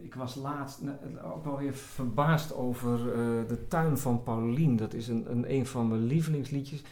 ik 0.04 0.14
was 0.14 0.34
laatst 0.34 0.80
eh, 0.80 1.32
ook 1.32 1.44
wel 1.44 1.58
weer 1.58 1.74
verbaasd 1.74 2.54
over 2.54 2.98
de 3.48 3.66
tuin 3.68 3.98
van 3.98 4.22
Paulien. 4.22 4.76
Dat 4.76 4.94
is 4.94 5.08
een, 5.08 5.30
een, 5.30 5.52
een 5.52 5.66
van 5.66 5.88
mijn 5.88 6.04
lievelingsliedjes. 6.04 6.82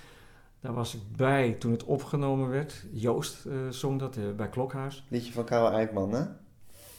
Daar 0.61 0.75
was 0.75 0.95
ik 0.95 1.01
bij 1.17 1.53
toen 1.53 1.73
het 1.73 1.85
opgenomen 1.85 2.49
werd. 2.49 2.85
Joost 2.91 3.47
eh, 3.47 3.69
zong 3.69 3.99
dat 3.99 4.17
eh, 4.17 4.31
bij 4.37 4.49
Klokhuis. 4.49 5.05
Liedje 5.09 5.33
van 5.33 5.45
Karel 5.45 5.71
Eijkman, 5.71 6.13
hè? 6.13 6.25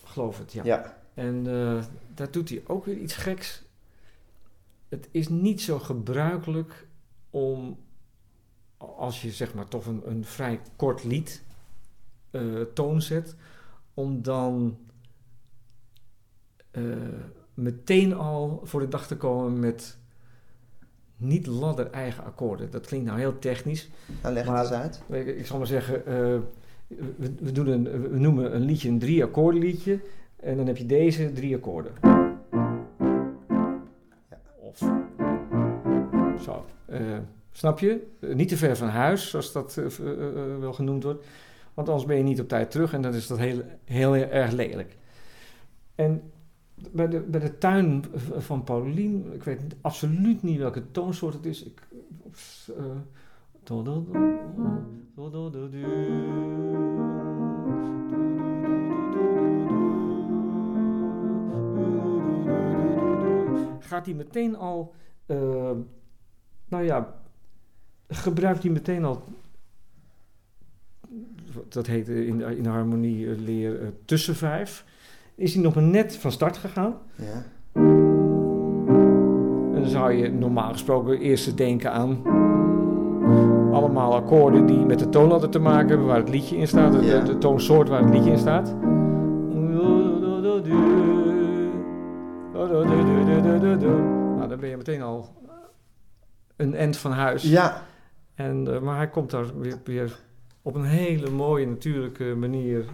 Geloof 0.03 0.37
het, 0.37 0.53
ja. 0.53 0.63
Ja. 0.63 0.97
En 1.13 1.47
eh, 1.47 1.83
daar 2.13 2.31
doet 2.31 2.49
hij 2.49 2.63
ook 2.67 2.85
weer 2.85 2.97
iets 2.97 3.15
geks. 3.15 3.63
Het 4.89 5.07
is 5.11 5.29
niet 5.29 5.61
zo 5.61 5.79
gebruikelijk 5.79 6.87
om, 7.29 7.77
als 8.77 9.21
je 9.21 9.31
zeg 9.31 9.53
maar 9.53 9.67
toch 9.67 9.85
een, 9.85 10.09
een 10.09 10.25
vrij 10.25 10.61
kort 10.75 11.03
lied 11.03 11.43
eh, 12.31 12.61
toon 12.73 13.01
zet, 13.01 13.35
om 13.93 14.21
dan 14.21 14.77
meteen 17.53 18.13
al 18.13 18.61
voor 18.63 18.79
de 18.79 18.87
dag 18.87 19.07
te 19.07 19.17
komen 19.17 19.59
met 19.59 19.98
niet 21.19 21.47
ladder 21.47 21.89
eigen 21.91 22.23
akkoorden. 22.23 22.71
Dat 22.71 22.85
klinkt 22.85 23.05
nou 23.05 23.19
heel 23.19 23.39
technisch. 23.39 23.89
Nou, 24.21 24.33
leg 24.33 24.43
het 24.43 24.53
Maar- 24.53 24.63
eens 24.63 24.73
uit. 24.73 25.01
Ik, 25.09 25.37
ik 25.37 25.45
zal 25.45 25.57
maar 25.57 25.67
zeggen, 25.67 26.05
eh, 26.05 26.13
we, 27.15 27.33
we, 27.39 27.51
doen 27.51 27.67
een, 27.67 28.11
we 28.11 28.19
noemen 28.19 28.55
een 28.55 28.61
liedje 28.61 28.89
een 28.89 28.99
drie 28.99 29.23
akkoorden 29.23 29.61
liedje. 29.61 29.99
En 30.39 30.57
dan 30.57 30.67
heb 30.67 30.77
je 30.77 30.85
deze 30.85 31.31
drie 31.33 31.55
akkoorden. 31.55 31.91
Of 34.59 34.77
zo. 36.41 36.65
Eh, 36.85 36.99
snap 37.51 37.79
je? 37.79 38.07
Eh, 38.19 38.35
niet 38.35 38.47
te 38.49 38.57
ver 38.57 38.77
van 38.77 38.87
huis, 38.87 39.29
zoals 39.29 39.51
dat 39.51 39.81
wel 40.59 40.73
genoemd 40.73 41.03
wordt. 41.03 41.25
Want 41.73 41.89
anders 41.89 42.07
ben 42.07 42.17
je 42.17 42.23
niet 42.23 42.39
op 42.39 42.47
tijd 42.47 42.71
terug 42.71 42.93
en 42.93 43.01
dan 43.01 43.13
is 43.13 43.27
dat 43.27 43.37
heel, 43.37 43.61
heel, 43.85 44.15
erg 44.15 44.51
lelijk. 44.51 44.97
En 45.95 46.21
bij 46.91 47.07
de, 47.07 47.19
bij 47.19 47.39
de 47.39 47.57
tuin 47.57 48.05
van 48.37 48.63
Paulien, 48.63 49.33
ik 49.33 49.43
weet 49.43 49.61
absoluut 49.81 50.43
niet 50.43 50.57
welke 50.57 50.91
toonsoort 50.91 51.33
het 51.33 51.45
is. 51.45 51.63
Ik, 51.63 51.87
Gaat 63.79 64.05
hij 64.05 64.15
meteen 64.15 64.55
al, 64.55 64.93
eh, 65.25 65.71
nou 66.67 66.83
ja, 66.83 67.15
gebruikt 68.07 68.63
hij 68.63 68.71
meteen 68.71 69.05
al, 69.05 69.23
dat 71.67 71.87
heet 71.87 72.07
in, 72.07 72.41
in 72.41 72.65
harmonie 72.65 73.29
eh, 73.29 73.37
leer 73.37 73.81
eh, 73.81 73.87
tussen 74.05 74.35
vijf, 74.35 74.85
is 75.39 75.53
hij 75.53 75.63
nog 75.63 75.75
maar 75.75 75.83
net 75.83 76.15
van 76.17 76.31
start 76.31 76.57
gegaan. 76.57 76.93
Ja. 77.15 77.43
En 79.73 79.81
dan 79.85 79.85
zou 79.89 80.11
je 80.11 80.31
normaal 80.31 80.71
gesproken 80.71 81.19
eerst 81.19 81.57
denken 81.57 81.91
aan 81.91 82.21
allemaal 83.73 84.15
akkoorden 84.15 84.65
die 84.65 84.85
met 84.85 84.99
de 84.99 85.09
toonladder 85.09 85.49
te 85.49 85.59
maken 85.59 85.87
hebben, 85.87 86.07
waar 86.07 86.17
het 86.17 86.29
liedje 86.29 86.57
in 86.57 86.67
staat, 86.67 86.91
de, 86.93 87.01
Ja. 87.05 87.19
de 87.19 87.37
toonsoort 87.37 87.89
waar 87.89 88.03
het 88.03 88.13
liedje 88.13 88.31
in 88.31 88.37
staat. 88.37 88.75
Nou, 94.37 94.47
dan 94.47 94.59
ben 94.59 94.69
je 94.69 94.77
meteen 94.77 95.01
al 95.01 95.27
een 96.55 96.75
end 96.75 96.97
van 96.97 97.11
huis. 97.11 97.43
Ja. 97.43 97.81
En, 98.35 98.73
eh, 98.73 98.79
maar 98.81 98.95
hij 98.97 99.09
komt 99.09 99.31
daar 99.31 99.59
weer, 99.59 99.77
weer 99.83 100.19
op 100.61 100.75
een 100.75 100.83
hele 100.83 101.29
mooie, 101.29 101.67
natuurlijke 101.67 102.35
manier. 102.37 102.85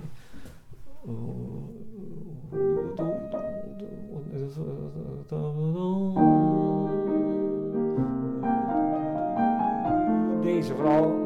Deze 10.41 10.73
vooral. 10.75 11.23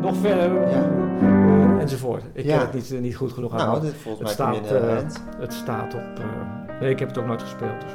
Nog 0.00 0.16
verder. 0.16 0.68
Ja. 0.70 0.88
enzovoort. 1.80 2.24
Ik 2.32 2.44
Ja. 2.44 2.56
ken 2.56 2.66
het 2.66 2.74
niet, 2.74 2.90
eh, 2.92 3.00
niet 3.00 3.16
goed 3.16 3.32
genoeg 3.32 3.52
aan. 3.52 3.66
Nou, 3.68 3.80
dit 3.80 3.94
volgens 3.94 4.36
mij 4.36 4.46
het 4.54 4.66
staat, 4.66 4.82
eh, 4.82 4.94
eind. 4.96 5.24
het 5.38 5.52
staat 5.52 5.94
op. 5.94 6.00
eh, 6.18 6.80
nee, 6.80 6.90
ik 6.90 6.98
heb 6.98 7.08
het 7.08 7.18
ook 7.18 7.26
nooit 7.26 7.42
gespeeld. 7.42 7.80
Dus. 7.80 7.92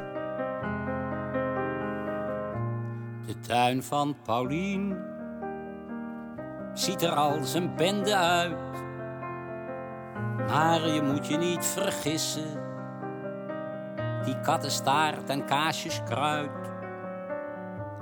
De 3.28 3.39
tuin 3.48 3.84
van 3.84 4.15
Paulien 4.26 4.96
ziet 6.76 7.02
er 7.02 7.16
als 7.16 7.54
een 7.54 7.76
bende 7.76 8.16
uit. 8.16 8.58
Maar 10.48 10.88
je 10.88 11.02
moet 11.02 11.28
je 11.28 11.38
niet 11.38 11.66
vergissen, 11.66 12.64
die 14.24 14.40
kattenstaart 14.40 15.30
en 15.30 15.46
kaasjes 15.46 16.02
kruid. 16.04 16.50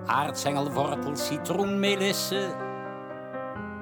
Aardsengelwortel, 0.05 1.15
citroen, 1.15 1.79
melisse, 1.79 2.55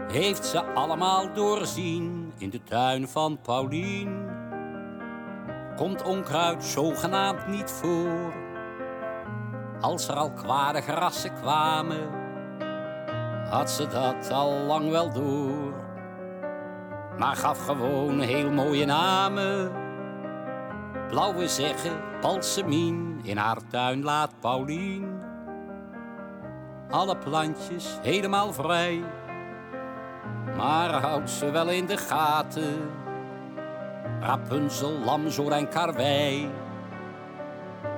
heeft 0.07 0.45
ze 0.45 0.63
allemaal 0.63 1.33
doorzien 1.33 2.33
in 2.37 2.49
de 2.49 2.63
tuin 2.63 3.07
van 3.07 3.39
Paulien. 3.41 4.29
Komt 5.75 6.03
onkruid 6.03 6.63
zogenaamd 6.63 7.47
niet 7.47 7.71
voor. 7.71 8.33
Als 9.79 10.07
er 10.07 10.15
al 10.15 10.31
kwade 10.31 10.81
grassen 10.81 11.33
kwamen, 11.33 12.20
had 13.51 13.71
ze 13.71 13.87
dat 13.87 14.31
al 14.31 14.51
lang 14.51 14.89
wel 14.89 15.11
door. 15.11 15.73
Maar 17.17 17.35
gaf 17.35 17.65
gewoon 17.65 18.19
heel 18.19 18.51
mooie 18.51 18.85
namen. 18.85 19.71
Blauwe 21.07 21.47
zeggen, 21.47 21.91
balsemien, 22.21 23.19
in 23.23 23.37
haar 23.37 23.57
tuin 23.69 24.03
laat 24.03 24.31
Paulien. 24.39 25.19
Alle 26.89 27.17
plantjes 27.17 27.99
helemaal 28.01 28.53
vrij, 28.53 29.03
maar 30.57 30.89
houdt 30.89 31.29
ze 31.29 31.51
wel 31.51 31.69
in 31.69 31.85
de 31.85 31.97
gaten. 31.97 32.89
Rapunzel, 34.19 34.99
lamzoor 35.05 35.51
en 35.51 35.69
karwei. 35.69 36.49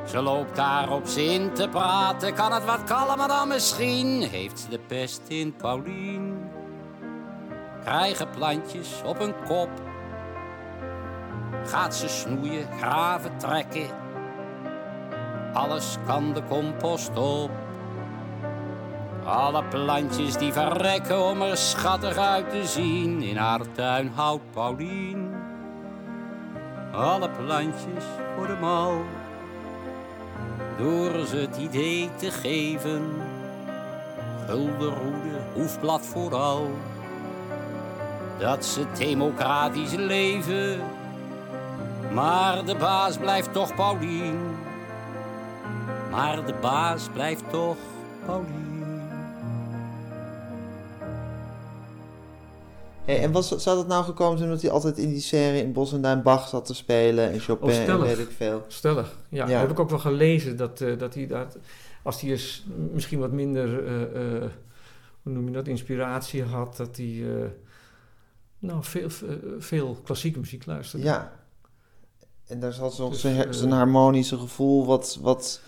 Ze 0.05 0.21
loopt 0.21 0.55
daar 0.55 0.91
op 0.91 1.07
zin 1.07 1.53
te 1.53 1.69
praten, 1.69 2.33
kan 2.33 2.53
het 2.53 2.65
wat 2.65 2.83
kalmer 2.83 3.27
dan 3.27 3.47
misschien? 3.47 4.21
Heeft 4.21 4.59
ze 4.59 4.69
de 4.69 4.79
pest 4.79 5.21
in 5.27 5.55
Paulien? 5.55 6.49
Krijgen 7.83 8.29
plantjes 8.29 9.01
op 9.05 9.19
een 9.19 9.33
kop? 9.47 9.69
gaat 11.65 11.95
ze 11.95 12.07
snoeien, 12.07 12.67
graven, 12.79 13.37
trekken. 13.37 13.87
Alles 15.53 15.97
kan 16.05 16.33
de 16.33 16.43
compost 16.43 17.17
op. 17.17 17.51
Alle 19.25 19.63
plantjes 19.63 20.37
die 20.37 20.53
verrekken 20.53 21.23
om 21.23 21.41
er 21.41 21.57
schattig 21.57 22.17
uit 22.17 22.49
te 22.49 22.65
zien. 22.65 23.21
In 23.21 23.37
haar 23.37 23.61
tuin 23.71 24.11
houdt 24.15 24.51
Paulien. 24.51 25.33
Alle 26.91 27.29
plantjes 27.29 28.03
voor 28.35 28.47
de 28.47 28.57
mal. 28.61 29.01
Door 30.77 31.25
ze 31.25 31.37
het 31.37 31.57
idee 31.57 32.09
te 32.15 32.31
geven. 32.31 33.01
Guldenroede, 34.47 35.39
hoefblad 35.53 36.05
vooral. 36.05 36.71
Dat 38.37 38.65
ze 38.65 38.85
democratisch 38.97 39.93
leven. 39.93 40.81
Maar 42.13 42.65
de 42.65 42.75
baas 42.75 43.17
blijft 43.17 43.53
toch 43.53 43.75
Paulien. 43.75 44.39
Maar 46.11 46.45
de 46.45 46.53
baas 46.61 47.09
blijft 47.13 47.43
toch 47.49 47.77
Paulien. 48.25 48.62
Hey, 53.05 53.19
en 53.19 53.31
was, 53.31 53.47
zou 53.47 53.77
dat 53.77 53.87
nou 53.87 54.03
gekomen 54.03 54.37
zijn 54.37 54.49
omdat 54.49 54.63
hij 54.63 54.73
altijd 54.73 54.97
in 54.97 55.09
die 55.09 55.21
serie 55.21 55.61
in 55.61 55.73
Bos 55.73 55.93
en 55.93 56.01
Duin 56.01 56.21
Bach 56.21 56.47
zat 56.47 56.65
te 56.65 56.73
spelen 56.73 57.31
en 57.31 57.39
Chopin 57.39 57.69
Oh, 57.69 57.75
en 57.75 57.81
stellig. 57.83 58.05
weet 58.05 58.19
ik 58.19 58.31
veel? 58.35 58.65
Stellig, 58.67 59.17
ja. 59.29 59.47
Ja. 59.47 59.59
Heb 59.59 59.71
ik 59.71 59.79
ook 59.79 59.89
wel 59.89 59.99
gelezen 59.99 60.57
dat, 60.57 60.81
eh, 60.81 60.97
dat 60.97 61.13
hij 61.13 61.27
dat, 61.27 61.57
als 62.03 62.21
hij 62.21 62.29
eens 62.29 62.65
misschien 62.91 63.19
wat 63.19 63.31
minder, 63.31 63.85
eh, 63.85 64.35
eh, 64.35 64.49
hoe 65.23 65.33
noem 65.33 65.45
je 65.45 65.51
dat, 65.51 65.67
inspiratie 65.67 66.43
had, 66.43 66.77
dat 66.77 66.97
hij 66.97 67.23
nou, 68.59 68.83
veel, 68.83 69.09
veel 69.59 69.97
klassieke 70.03 70.39
muziek 70.39 70.65
luisterde. 70.65 71.05
Ja. 71.05 71.31
En 72.47 72.59
daar 72.59 72.73
zat 72.73 72.93
zo'n 72.93 73.09
Dus, 73.09 73.21
zijn, 73.21 73.53
zijn 73.53 73.71
harmonische 73.71 74.37
gevoel 74.37 74.85
wat, 74.85 75.17
wat 75.21 75.61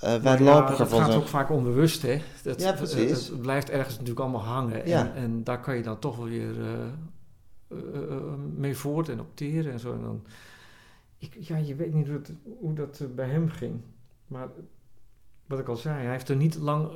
eh 0.00 0.22
Nou 0.22 0.44
ja, 0.44 0.76
dat 0.76 0.92
gaat 0.92 1.14
ook 1.14 1.26
vaak 1.28 1.50
onbewust, 1.50 2.02
hè. 2.02 2.22
Dat, 2.42 2.60
Ja, 2.60 2.72
precies. 2.72 3.10
Het, 3.10 3.28
het 3.28 3.40
blijft 3.40 3.70
ergens 3.70 3.92
natuurlijk 3.94 4.20
allemaal 4.20 4.44
hangen. 4.44 4.88
Ja. 4.88 5.00
En, 5.06 5.14
en 5.14 5.44
daar 5.44 5.60
kan 5.60 5.76
je 5.76 5.82
dan 5.82 5.98
toch 5.98 6.16
wel 6.16 6.26
weer 6.28 6.60
eh, 6.60 6.72
eh, 7.68 8.12
eh, 8.12 8.22
mee 8.56 8.76
voort 8.76 9.08
en 9.08 9.20
opteren 9.20 9.72
en 9.72 9.80
zo. 9.80 9.92
En 9.92 10.02
dan, 10.02 10.22
ik, 11.18 11.36
ja, 11.40 11.56
je 11.56 11.74
weet 11.74 11.94
niet 11.94 12.06
hoe 12.08 12.20
dat, 12.20 12.30
hoe 12.60 12.74
dat 12.74 13.00
eh, 13.00 13.06
bij 13.14 13.28
hem 13.28 13.48
ging. 13.48 13.80
Maar 14.26 14.48
wat 15.46 15.58
ik 15.58 15.68
al 15.68 15.76
zei, 15.76 16.02
hij 16.02 16.10
heeft 16.12 16.28
er 16.28 16.36
niet 16.36 16.56
lang... 16.56 16.90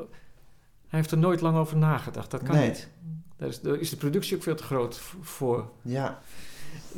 Hij 0.88 1.00
heeft 1.00 1.10
er 1.12 1.18
nooit 1.18 1.40
lang 1.40 1.56
over 1.56 1.76
nagedacht. 1.76 2.30
Dat 2.30 2.42
kan 2.42 2.54
Nee. 2.56 2.68
niet. 2.68 2.88
Daar 3.36 3.48
is, 3.48 3.60
daar 3.60 3.76
is 3.76 3.90
de 3.90 3.96
productie 3.96 4.36
ook 4.36 4.42
veel 4.42 4.54
te 4.54 4.62
groot 4.62 5.00
voor. 5.20 5.70
Ja. 5.82 6.18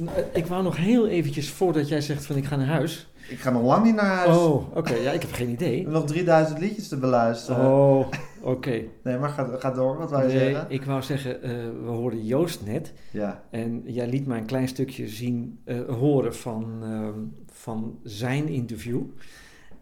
Eh, 0.06 0.12
Ik 0.32 0.46
wou 0.46 0.62
nog 0.62 0.76
heel 0.76 1.08
eventjes, 1.08 1.50
voordat 1.50 1.88
jij 1.88 2.00
zegt 2.00 2.26
van 2.26 2.36
ik 2.36 2.44
ga 2.44 2.56
naar 2.56 2.66
huis. 2.66 3.08
Ik 3.28 3.38
ga 3.38 3.50
nog 3.50 3.62
lang 3.62 3.84
niet 3.84 3.94
naar 3.94 4.16
huis. 4.16 4.36
Oh, 4.36 4.76
oké. 4.76 4.94
ja, 4.94 5.10
ik 5.12 5.20
heb 5.22 5.32
geen 5.32 5.48
idee. 5.48 5.86
nog 5.88 6.04
3000 6.06 6.58
liedjes 6.58 6.88
te 6.88 6.96
beluisteren. 6.96 7.66
Oh, 7.72 8.06
oké. 8.54 8.82
Nee, 9.02 9.18
maar 9.18 9.28
ga, 9.28 9.56
ga 9.58 9.70
door. 9.70 9.98
Wat 9.98 10.10
je 10.10 10.16
Nee, 10.16 10.30
zeggen? 10.30 10.66
ik 10.68 10.84
wou 10.84 11.02
zeggen, 11.02 11.42
eh, 11.42 11.50
we 11.84 11.88
hoorden 11.90 12.24
Joost 12.24 12.64
net. 12.66 12.92
Ja. 13.10 13.42
En 13.50 13.82
jij 13.86 14.08
liet 14.08 14.26
mij 14.26 14.38
een 14.38 14.46
klein 14.46 14.68
stukje 14.68 15.08
zien, 15.08 15.58
eh, 15.64 15.80
horen 15.88 16.34
van, 16.34 16.78
ehm, 16.82 17.18
van 17.46 17.98
zijn 18.02 18.48
interview. 18.48 19.02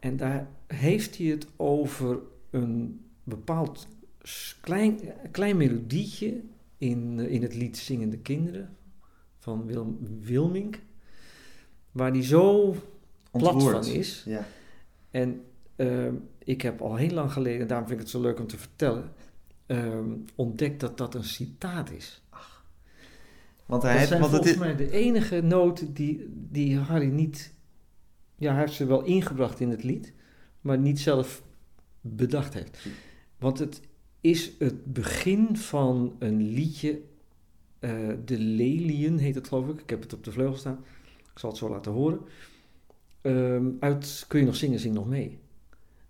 En 0.01 0.17
daar 0.17 0.47
heeft 0.67 1.19
hij 1.19 1.27
het 1.27 1.47
over 1.57 2.19
een 2.51 3.01
bepaald 3.25 3.89
klein, 4.61 5.01
klein 5.31 5.57
melodietje 5.57 6.41
in, 6.79 7.15
eh, 7.19 7.33
in 7.33 7.43
het 7.43 7.55
lied 7.55 7.77
Zingende 7.79 8.19
Kinderen 8.19 8.77
van 9.39 9.67
Wil, 9.67 9.99
Wilmink. 10.21 10.79
Waar 11.93 12.11
hij 12.11 12.25
zo 12.25 12.75
plat 13.33 13.63
van 13.63 13.85
is. 13.85 14.23
Ja. 14.27 14.47
En 15.11 15.45
ehm, 15.77 16.15
ik 16.39 16.63
heb 16.63 16.81
al 16.81 16.97
heel 16.97 17.11
lang 17.11 17.33
geleden, 17.33 17.61
en 17.61 17.67
daarom 17.67 17.87
vind 17.87 18.01
ik 18.01 18.05
het 18.07 18.15
zo 18.15 18.21
leuk 18.21 18.41
om 18.41 18.47
te 18.47 18.59
vertellen, 18.59 19.13
ehm, 19.67 20.11
ontdekt 20.35 20.81
dat 20.81 20.99
dat 20.99 21.15
een 21.15 21.25
citaat 21.25 21.91
is. 21.91 22.23
Want 23.67 23.83
hij 23.83 23.93
dat 23.93 24.01
heeft, 24.01 24.09
zijn 24.09 24.21
want 24.21 24.33
het 24.33 24.43
volgens 24.45 24.67
is, 24.67 24.77
mij 24.77 24.87
de 24.87 24.97
enige 24.97 25.41
noten 25.41 25.93
die, 25.93 26.27
die 26.31 26.79
Harry 26.79 27.09
niet... 27.09 27.53
Ja, 28.37 28.51
hij 28.51 28.61
heeft 28.61 28.73
ze 28.73 28.87
wel 28.87 29.03
ingebracht 29.05 29.61
in 29.61 29.71
het 29.71 29.83
lied, 29.83 30.13
maar 30.61 30.79
niet 30.79 31.01
zelf 31.01 31.43
bedacht 32.01 32.55
heeft. 32.55 32.79
Want 33.39 33.59
het 33.59 33.81
is 34.21 34.53
het 34.59 34.93
begin 34.93 35.57
van 35.57 36.17
een 36.19 36.43
liedje, 36.43 37.01
eh, 37.79 38.09
De 38.25 38.39
Lelien 38.39 39.19
heet 39.19 39.35
het 39.35 39.49
geloof 39.49 39.69
ik. 39.69 39.81
Ik 39.81 39.91
heb 39.91 40.03
het 40.03 40.13
op 40.13 40.25
de 40.25 40.33
vleugel 40.33 40.57
staan. 40.57 40.85
Ik 41.33 41.39
zal 41.39 41.51
het 41.51 41.59
zo 41.59 41.69
laten 41.69 41.93
horen. 41.93 42.21
Ehm, 43.23 43.65
uit 43.81 44.25
Kun 44.29 44.41
je 44.41 44.47
nog 44.47 44.57
zingen, 44.57 44.79
zing 44.79 44.95
nog 44.95 45.07
mee. 45.07 45.39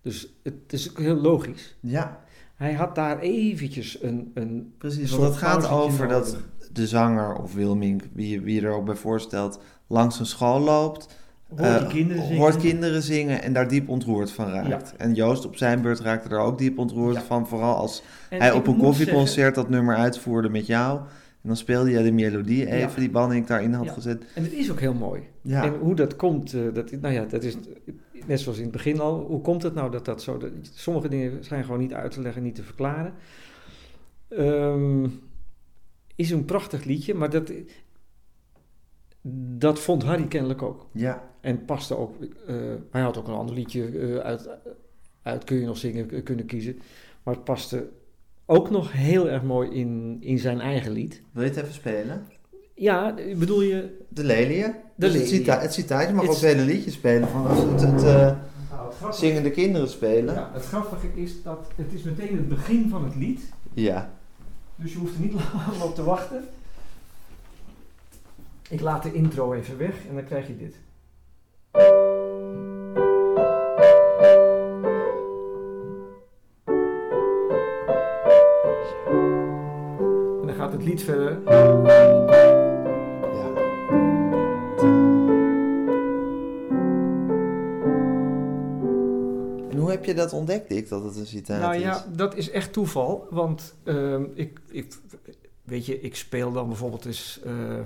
Dus 0.02 0.28
het 0.42 0.54
is 0.72 0.90
ook 0.90 0.98
heel 0.98 1.14
logisch. 1.16 1.76
ja, 1.80 2.20
Hij 2.54 2.72
had 2.72 2.94
daar 2.94 3.18
eventjes 3.18 4.02
een... 4.02 4.30
een 4.34 4.72
precies. 4.78 5.10
Want 5.10 5.22
het 5.22 5.36
gaat 5.36 5.68
over 5.68 6.08
dat 6.08 6.36
de 6.72 6.86
zanger 6.86 7.34
of 7.36 7.54
Wilming, 7.54 8.02
wie, 8.12 8.40
wie 8.40 8.60
je 8.60 8.66
er 8.66 8.72
ook 8.74 8.84
bij 8.84 8.94
voorstelt, 8.94 9.60
langs 9.86 10.18
een 10.18 10.26
school 10.26 10.60
loopt. 10.60 11.20
hoort 11.48 11.60
eh, 11.82 11.88
kinderen 11.88 12.22
zingen. 12.22 12.38
hoort 12.38 12.56
kinderen 12.56 13.02
zingen 13.02 13.42
en 13.42 13.52
daar 13.52 13.68
diep 13.68 13.88
ontroerd 13.88 14.30
van 14.32 14.48
raakt. 14.48 14.68
Ja. 14.68 14.96
En 14.96 15.14
Joost 15.14 15.44
op 15.44 15.56
zijn 15.56 15.82
beurt 15.82 16.00
raakte 16.00 16.28
er 16.28 16.38
ook 16.38 16.58
diep 16.58 16.78
ontroerd 16.78 17.14
Ja. 17.16 17.22
van. 17.22 17.46
Vooral 17.48 17.76
als 17.76 18.02
En 18.30 18.40
hij 18.40 18.52
op 18.52 18.66
een 18.66 18.76
koffieconcert 18.76 19.28
zeggen- 19.34 19.54
dat 19.54 19.68
nummer 19.68 19.96
uitvoerde 19.96 20.48
met 20.48 20.66
jou. 20.66 21.00
En 21.42 21.48
dan 21.48 21.56
speelde 21.56 21.90
je 21.90 22.02
de 22.02 22.12
melodie 22.12 22.66
even 22.66 22.78
Ja. 22.78 22.94
die 22.96 23.10
Banning 23.10 23.46
daarin 23.46 23.72
had 23.72 23.84
Ja. 23.84 23.92
gezet. 23.92 24.24
En 24.34 24.42
het 24.42 24.52
is 24.52 24.70
ook 24.70 24.80
heel 24.80 24.94
mooi. 24.94 25.22
Ja, 25.40 25.64
En 25.64 25.74
hoe 25.78 25.94
dat 25.94 26.16
komt, 26.16 26.52
eh, 26.54 26.60
dat, 26.72 26.90
nou 26.90 27.14
ja, 27.14 27.24
dat 27.24 27.42
is 27.42 27.56
net 28.26 28.40
zoals 28.40 28.58
in 28.58 28.64
het 28.64 28.72
begin 28.72 29.00
al. 29.00 29.20
Hoe 29.20 29.40
komt 29.40 29.62
het 29.62 29.74
nou 29.74 29.90
dat 29.90 30.04
dat 30.04 30.22
zo... 30.22 30.38
Dat, 30.38 30.50
sommige 30.72 31.08
dingen 31.08 31.44
zijn 31.44 31.64
gewoon 31.64 31.80
niet 31.80 31.92
uit 31.94 32.10
te 32.12 32.20
leggen, 32.20 32.42
niet 32.42 32.54
te 32.54 32.62
verklaren. 32.62 33.14
Ehm, 34.28 35.08
is 36.16 36.30
een 36.30 36.44
prachtig 36.44 36.84
liedje, 36.84 37.14
maar 37.14 37.30
dat, 37.30 37.52
dat 39.58 39.78
vond 39.78 40.02
Harry 40.02 40.26
kennelijk 40.26 40.62
ook. 40.62 40.86
ja, 40.92 41.30
En 41.40 41.64
paste 41.64 41.96
ook... 41.96 42.14
eh, 42.46 42.56
hij 42.90 43.02
had 43.02 43.16
ook 43.18 43.28
een 43.28 43.34
ander 43.34 43.54
liedje 43.54 43.98
eh, 43.98 44.16
uit, 44.16 44.48
uit 45.22 45.44
Kun 45.44 45.56
je 45.56 45.66
nog 45.66 45.76
zingen 45.76 46.22
kunnen 46.22 46.46
kiezen. 46.46 46.78
Maar 47.22 47.34
het 47.34 47.44
paste 47.44 47.88
ook 48.46 48.70
nog 48.70 48.92
heel 48.92 49.28
erg 49.28 49.42
mooi 49.42 49.70
in, 49.70 50.16
in 50.20 50.38
zijn 50.38 50.60
eigen 50.60 50.92
lied. 50.92 51.22
wil 51.32 51.42
je 51.42 51.48
het 51.48 51.58
even 51.58 51.74
spelen? 51.74 52.26
Ja, 52.74 53.14
bedoel 53.36 53.62
je... 53.62 53.98
De 54.08 54.24
leliën. 54.24 54.72
De 54.72 54.78
dus 54.94 55.14
het, 55.14 55.30
leliën. 55.30 55.60
het 55.60 55.72
citaat, 55.72 56.08
je 56.08 56.14
mag 56.14 56.24
ook 56.24 56.30
het 56.30 56.40
hele 56.40 56.62
liedje 56.62 56.90
spelen. 56.90 57.28
Van 57.28 57.46
als 57.46 57.58
het, 57.58 57.80
het 57.80 58.02
eh, 58.02 58.32
zingende 59.10 59.50
kinderen 59.50 59.88
spelen. 59.88 60.34
Ja, 60.34 60.50
het 60.52 60.64
grappige 60.64 61.06
is 61.14 61.42
dat 61.42 61.68
het 61.76 61.92
is 61.92 62.02
meteen 62.02 62.36
het 62.36 62.48
begin 62.48 62.88
van 62.88 63.04
het 63.04 63.14
lied. 63.14 63.40
Ja. 63.74 64.10
Dus 64.76 64.92
je 64.92 64.98
hoeft 64.98 65.14
er 65.14 65.20
niet 65.20 65.32
lang 65.66 65.82
op 65.82 65.94
te 65.94 66.04
wachten. 66.04 66.44
Ik 68.68 68.80
laat 68.80 69.02
de 69.02 69.12
intro 69.12 69.52
even 69.52 69.78
weg 69.78 69.94
en 70.08 70.14
dan 70.14 70.24
krijg 70.24 70.46
je 70.46 70.56
dit. 70.56 70.76
Het 80.82 80.90
lied 80.90 81.02
verder. 81.02 81.38
ja. 83.32 83.50
En 89.70 89.78
hoe 89.78 89.90
heb 89.90 90.04
je 90.04 90.14
dat 90.14 90.32
ontdekt, 90.32 90.68
Dick, 90.68 90.88
dat 90.88 91.04
het 91.04 91.16
een 91.16 91.26
citaat 91.26 91.60
Nou 91.60 91.74
is? 91.74 91.80
ja, 91.80 92.04
dat 92.16 92.36
is 92.36 92.50
echt 92.50 92.72
toeval. 92.72 93.26
Want 93.30 93.74
ehm, 93.84 94.24
ik, 94.34 94.60
ik, 94.68 94.98
weet 95.62 95.86
je, 95.86 96.00
ik 96.00 96.16
speel 96.16 96.52
dan 96.52 96.68
bijvoorbeeld 96.68 97.04
eens. 97.04 97.40
eh, 97.44 97.80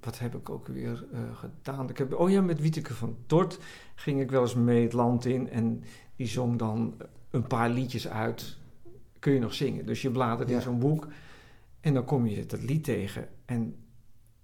wat 0.00 0.18
heb 0.18 0.34
ik 0.34 0.50
ook 0.50 0.66
weer 0.66 1.04
eh, 1.12 1.18
gedaan? 1.34 1.88
Ik 1.90 1.98
heb, 1.98 2.14
oh 2.14 2.30
ja, 2.30 2.40
met 2.42 2.60
Wieteke 2.60 2.94
van 2.94 3.16
Dort 3.26 3.58
ging 3.94 4.20
ik 4.20 4.30
wel 4.30 4.42
eens 4.42 4.54
mee 4.54 4.82
het 4.82 4.92
land 4.92 5.24
in. 5.24 5.50
En 5.50 5.82
die 6.16 6.26
zong 6.26 6.58
dan 6.58 6.94
een 7.30 7.46
paar 7.46 7.70
liedjes 7.70 8.08
uit. 8.08 8.56
Kun 9.18 9.32
je 9.32 9.38
nog 9.40 9.54
zingen? 9.54 9.86
Dus 9.86 10.02
je 10.02 10.10
bladert 10.10 10.48
Ja. 10.48 10.54
in 10.56 10.62
zo'n 10.62 10.78
boek. 10.78 11.06
En 11.84 11.94
dan 11.94 12.04
kom 12.04 12.26
je 12.26 12.46
dat 12.46 12.62
lied 12.62 12.84
tegen. 12.84 13.28
En, 13.44 13.76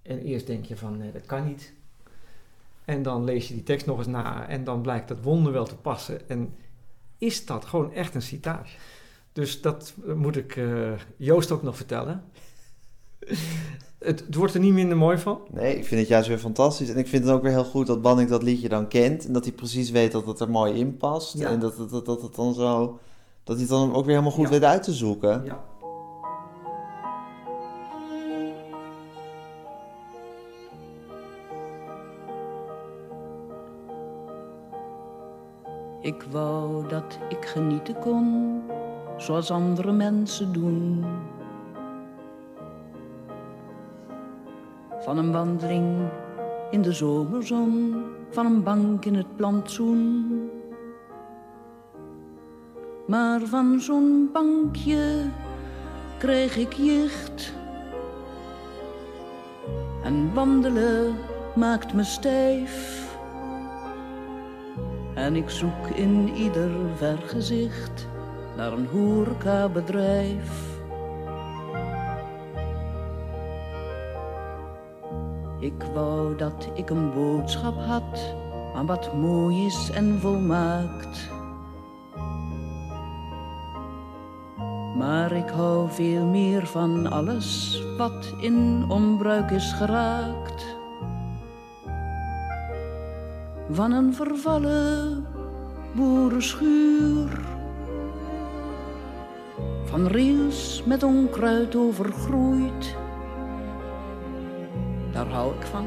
en 0.03 0.19
eerst 0.19 0.47
denk 0.47 0.65
je 0.65 0.77
van, 0.77 0.97
nee, 0.97 1.13
dat 1.13 1.27
kan 1.27 1.45
niet. 1.47 1.73
En 2.85 3.03
dan 3.03 3.25
lees 3.25 3.49
je 3.49 3.55
die 3.55 3.63
tekst 3.63 3.87
nog 3.87 3.99
eens 3.99 4.07
na. 4.07 4.49
En 4.49 4.65
dan 4.65 4.83
blijkt 4.83 5.09
dat 5.09 5.23
wonder 5.23 5.53
wel 5.53 5.65
te 5.65 5.77
passen. 5.77 6.29
En 6.29 6.55
is 7.19 7.47
dat 7.47 7.65
gewoon 7.65 7.93
echt 7.93 8.15
een 8.15 8.23
citaat. 8.23 8.69
Dus 9.33 9.61
dat 9.61 9.95
eh, 10.07 10.15
moet 10.15 10.37
ik 10.37 10.57
eh, 10.57 10.93
Joost 11.17 11.51
ook 11.51 11.63
nog 11.63 11.77
vertellen. 11.77 12.25
het, 13.99 14.21
het 14.21 14.35
wordt 14.35 14.55
er 14.55 14.61
niet 14.61 14.73
minder 14.73 14.97
mooi 14.97 15.19
van. 15.19 15.41
Nee, 15.51 15.77
ik 15.77 15.85
vind 15.85 16.01
het 16.01 16.09
juist 16.09 16.29
weer 16.29 16.39
fantastisch. 16.39 16.89
En 16.89 16.97
ik 16.99 17.09
vind 17.09 17.25
het 17.25 17.33
ook 17.33 17.43
weer 17.43 17.53
heel 17.53 17.65
goed 17.65 17.87
dat 17.87 18.03
Banning 18.03 18.29
dat 18.29 18.43
liedje 18.43 18.69
dan 18.69 18.89
kent. 18.89 19.27
En 19.27 19.33
dat 19.33 19.45
hij 19.45 19.53
precies 19.53 19.91
weet 19.91 20.13
dat 20.13 20.27
het 20.27 20.41
er 20.41 20.51
mooi 20.51 20.75
in 20.75 20.97
past. 20.97 21.39
Ja. 21.39 21.49
En 21.49 21.61
dat, 21.61 21.77
dat, 21.77 21.91
dat, 21.91 22.07
dat 22.07 22.23
het 22.23 22.35
dan 22.35 22.55
zo... 22.55 22.99
Dat 23.45 23.57
hij 23.57 23.65
het 23.65 23.75
dan 23.75 23.95
ook 23.95 24.05
weer 24.05 24.15
helemaal 24.15 24.37
goed 24.37 24.45
Ja. 24.45 24.51
weet 24.51 24.65
uit 24.65 24.83
te 24.83 24.93
zoeken. 24.93 25.45
Ja. 25.45 25.69
Ik 36.01 36.23
wou 36.31 36.89
dat 36.89 37.19
ik 37.29 37.45
genieten 37.45 37.99
kon, 37.99 38.61
zoals 39.17 39.51
andere 39.51 39.93
mensen 39.93 40.53
doen. 40.53 41.05
Van 44.99 45.19
een 45.19 45.33
wandeling 45.33 46.09
in 46.71 46.83
de 46.83 46.93
zomerzon, 46.93 48.05
van 48.31 48.47
een 48.47 48.63
bank 48.63 49.05
in 49.05 49.15
het 49.15 49.37
plantsoen. 49.37 50.51
Maar 53.07 53.41
van 53.41 53.81
zo'n 53.81 54.29
bankje 54.33 55.25
kreeg 56.19 56.57
ik 56.57 56.73
jicht. 56.73 57.55
En 60.03 60.35
wandelen 60.35 61.15
maakt 61.55 61.95
me 61.95 62.05
stijf. 62.05 63.10
En 65.15 65.37
ik 65.37 65.51
zoek 65.51 65.87
in 65.95 66.35
ieder 66.35 66.71
vergezicht 66.97 68.07
naar 68.57 68.73
een 68.73 68.87
horecabedrijf. 68.87 70.79
Ik 75.61 75.83
wou 75.95 76.37
dat 76.37 76.69
ik 76.75 76.91
een 76.91 77.13
boodschap 77.15 77.75
had, 77.87 78.35
maar 78.75 78.87
wat 78.87 79.15
mooi 79.15 79.67
is 79.67 79.91
en 79.91 80.21
volmaakt. 80.21 81.31
Maar 84.97 85.33
ik 85.33 85.49
hou 85.49 85.91
veel 85.91 86.25
meer 86.25 86.67
van 86.67 87.11
alles 87.11 87.83
wat 87.99 88.35
in 88.41 88.85
onbruik 88.89 89.51
is 89.51 89.73
geraakt. 89.73 90.70
Van 93.73 93.93
een 93.93 94.15
vervallen 94.15 95.27
boerenschuur. 95.95 97.41
Van 99.85 100.07
rails 100.07 100.83
met 100.87 101.03
onkruid 101.03 101.77
overgroeid. 101.77 102.97
Daar 105.13 105.29
hou 105.29 105.55
ik 105.55 105.63
van. 105.63 105.87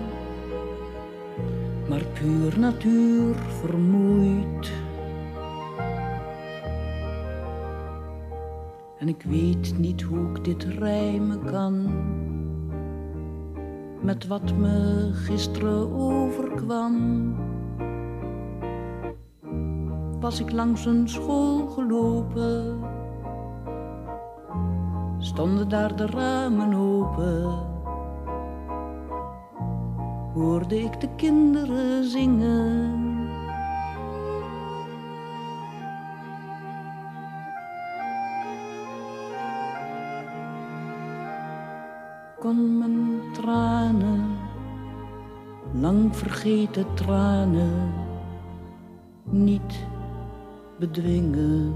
Maar 1.90 2.06
puur 2.06 2.60
natuur 2.60 3.36
vermoeid. 3.36 4.72
En 8.98 9.08
ik 9.08 9.24
weet 9.24 9.78
niet 9.78 10.02
hoe 10.02 10.30
ik 10.30 10.44
dit 10.44 10.64
rijmen 10.64 11.46
kan. 11.46 11.92
Met 14.02 14.28
wat 14.28 14.54
me 14.58 15.10
gisteren 15.14 15.92
overkwam. 15.94 17.36
Was 20.24 20.40
ik 20.40 20.52
langs 20.52 20.86
een 20.86 21.10
school 21.10 21.68
gelopen. 21.68 22.80
Stonden 25.18 25.70
daar 25.70 25.96
de 25.96 26.06
ramen 26.06 26.74
open. 26.74 27.60
Hoorde 30.34 30.82
ik 30.82 31.02
de 31.02 31.10
kinderen 31.16 32.04
zingen. 32.04 33.02
kon 42.40 42.78
mijn 42.78 43.22
tranen, 43.34 44.38
lang 45.72 46.16
vergeten 46.16 46.86
tranen, 46.94 47.94
niet 49.24 49.92
bedwingen. 50.88 51.74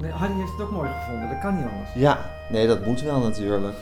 Nee, 0.00 0.10
Harry 0.10 0.34
heeft 0.34 0.52
het 0.52 0.60
ook 0.60 0.70
mooi 0.70 0.90
gevonden, 0.90 1.28
dat 1.28 1.38
kan 1.38 1.56
niet 1.56 1.64
anders. 1.72 1.92
Ja, 1.94 2.18
nee, 2.50 2.66
dat 2.66 2.86
moet 2.86 3.00
wel 3.02 3.20
natuurlijk. 3.20 3.74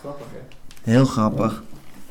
Grappig, 0.00 0.26
hè? 0.32 0.90
Heel 0.92 1.04
grappig. 1.04 1.62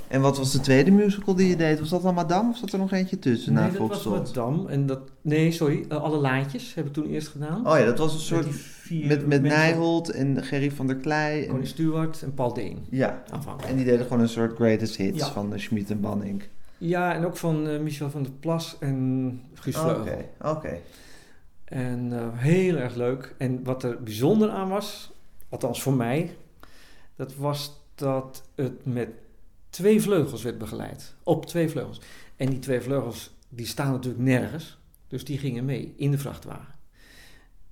En 0.08 0.22
wat 0.22 0.38
was 0.38 0.52
de 0.52 0.60
tweede 0.60 0.92
musical 0.92 1.36
die 1.36 1.48
je 1.48 1.56
deed? 1.56 1.80
Was 1.80 1.90
dat 1.90 2.02
dan 2.02 2.14
Madame 2.14 2.50
of 2.50 2.58
zat 2.58 2.72
er 2.72 2.80
nog 2.80 2.92
eentje 2.92 3.20
tussen 3.20 3.54
na 3.54 3.62
nee, 3.62 3.72
dat 3.78 3.88
was? 3.88 4.06
Madame. 4.06 4.70
En 4.70 4.86
dat, 4.86 5.00
nee, 5.22 5.52
sorry, 5.52 5.86
eh, 5.90 5.98
alle 6.02 6.18
laadjes 6.18 6.74
heb 6.74 6.86
ik 6.86 6.94
toen 6.94 7.06
eerst 7.06 7.28
gedaan. 7.28 7.68
Oh 7.68 7.78
ja, 7.78 7.86
dat 7.86 7.98
was 7.98 8.12
een 8.12 8.18
Met 8.18 8.26
soort... 8.28 8.44
die 8.44 8.54
vier 8.54 9.08
Met, 9.08 9.28
met. 9.28 9.42
Nijholt 9.42 10.10
en 10.10 10.44
Gerry 10.44 10.72
van 10.72 10.88
der 10.88 10.96
Klei. 10.96 11.46
Connie 11.46 11.62
En, 11.64 11.68
Stewart 11.68 12.22
en 12.22 12.34
Paul 12.34 12.54
Deen. 12.54 12.86
ja, 12.90 13.24
Aanvankelijk. 13.30 13.72
en 13.72 13.76
die 13.76 13.86
deden 13.86 14.06
gewoon 14.06 14.20
een 14.22 14.30
soort 14.30 14.56
greatest 14.56 14.96
hits 14.96 15.20
Ja. 15.20 15.32
van 15.32 15.50
de 15.50 15.60
Schmid 15.60 15.90
en 15.90 16.00
Banning. 16.00 16.44
Ja, 16.82 17.14
en 17.14 17.26
ook 17.26 17.38
van 17.38 17.68
eh, 17.68 17.80
Michel 17.80 18.10
van 18.10 18.24
der 18.24 18.32
Plas 18.32 18.78
en 18.80 19.42
Guus 19.54 19.76
Oké, 19.76 19.94
Vleugel. 19.94 20.30
oké. 20.42 20.80
En 21.64 22.14
eh, 22.14 22.28
heel 22.32 22.76
erg 22.76 22.96
leuk. 22.96 23.36
En 23.38 23.64
wat 23.64 23.84
er 23.84 24.04
bijzonder 24.04 24.50
aan 24.50 24.70
was, 24.70 25.12
althans 25.50 25.82
voor 25.82 25.94
mij, 25.94 26.38
dat 27.16 27.36
was 27.36 27.82
dat 27.96 28.44
het 28.56 28.86
met 28.86 29.10
twee 29.70 30.02
vleugels 30.02 30.44
werd 30.44 30.58
begeleid. 30.58 31.16
Op 31.24 31.46
twee 31.46 31.70
vleugels. 31.70 32.02
En 32.36 32.50
die 32.50 32.60
twee 32.60 32.82
vleugels, 32.82 33.36
die 33.50 33.66
staan 33.66 33.92
natuurlijk 33.92 34.24
nergens. 34.24 34.78
Dus 35.08 35.26
die 35.26 35.38
gingen 35.38 35.66
mee 35.66 35.94
in 35.96 36.12
de 36.12 36.18
vrachtwagen. 36.18 36.76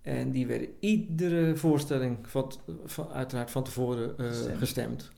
En 0.02 0.32
die 0.32 0.48
werden 0.48 0.70
iedere 0.80 1.56
voorstelling 1.56 2.18
van, 2.22 2.54
van, 2.86 3.08
uiteraard 3.12 3.52
van 3.52 3.64
tevoren 3.64 4.18
eh, 4.18 4.58
Gestemd. 4.58 5.12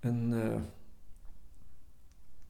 En 0.00 0.32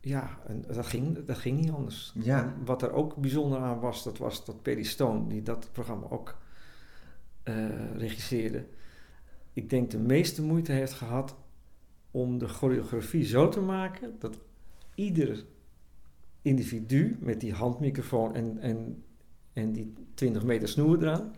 ja, 0.00 0.38
en 0.46 0.64
dat, 0.66 0.86
ging, 0.86 1.24
dat 1.24 1.38
ging 1.38 1.60
niet 1.60 1.70
anders. 1.70 2.12
Ja. 2.14 2.54
Wat 2.64 2.82
er 2.82 2.92
ook 2.92 3.16
bijzonder 3.16 3.58
aan 3.58 3.80
was, 3.80 4.04
dat 4.04 4.18
was 4.18 4.44
dat 4.44 4.62
Perry 4.62 4.82
Stone, 4.82 5.26
die 5.26 5.42
dat 5.42 5.68
programma 5.72 6.06
ook 6.08 6.38
eh, 7.42 7.96
regisseerde, 7.96 8.66
ik 9.52 9.70
denk 9.70 9.90
de 9.90 9.98
meeste 9.98 10.42
moeite 10.42 10.72
heeft 10.72 10.92
gehad 10.92 11.36
om 12.10 12.38
de 12.38 12.48
choreografie 12.48 13.24
zo 13.24 13.48
te 13.48 13.60
maken 13.60 14.16
dat 14.18 14.38
ieder 14.94 15.44
individu 16.42 17.16
met 17.20 17.40
die 17.40 17.52
handmicrofoon 17.52 18.34
en, 18.34 18.58
en, 18.58 19.04
en 19.52 19.72
die 19.72 19.92
20 20.14 20.44
meter 20.44 20.68
snoer 20.68 21.02
eraan, 21.02 21.34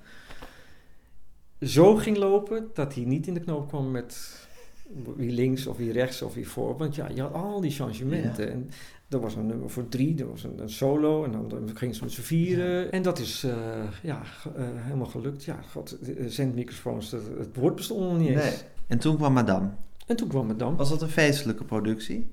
zo 1.61 1.97
ging 1.97 2.17
lopen 2.17 2.71
dat 2.75 2.95
hij 2.95 3.05
niet 3.05 3.27
in 3.27 3.35
de 3.35 3.41
knoop 3.41 3.69
kwam 3.69 3.91
met 3.91 4.47
wie 5.17 5.31
links 5.33 5.67
of 5.67 5.77
wie 5.77 5.93
rechts 5.93 6.23
of 6.23 6.35
wie 6.35 6.49
voor. 6.49 6.77
Want 6.77 6.95
ja, 6.95 7.09
je 7.15 7.21
had 7.21 7.33
al 7.33 7.61
die 7.61 7.71
changementen. 7.71 8.45
Ja. 8.45 8.51
En 8.51 8.71
er 9.09 9.21
was 9.21 9.35
een 9.35 9.47
nummer 9.47 9.71
voor 9.71 9.89
drie, 9.89 10.19
er 10.21 10.29
was 10.29 10.45
een, 10.45 10.59
een 10.61 10.71
solo 10.71 11.25
en 11.25 11.33
dan 11.49 11.71
gingen 11.75 11.95
ze 11.95 12.03
met 12.03 12.13
z'n 12.13 12.21
vieren. 12.21 12.93
En 12.93 13.03
dat 13.03 13.19
is 13.19 13.45
eh, 13.45 13.53
ja, 14.03 14.21
eh, 14.57 14.65
helemaal 14.75 15.07
gelukt. 15.07 15.45
Ja, 15.45 15.59
god, 15.71 15.97
de 16.05 16.31
zendmicrofoons, 16.31 17.11
het, 17.11 17.23
het 17.39 17.57
woord 17.57 17.75
bestond 17.75 18.01
nog 18.01 18.19
niet 18.19 18.29
eens. 18.29 18.41
Nee. 18.43 18.55
En 18.87 18.99
toen 18.99 19.17
kwam 19.17 19.33
Madame. 19.33 19.69
En 20.07 20.17
toen 20.17 20.29
kwam 20.29 20.57
dan. 20.57 20.77
Was 20.77 20.89
dat 20.89 21.03
een 21.03 21.09
feestelijke 21.09 21.65
productie? 21.65 22.31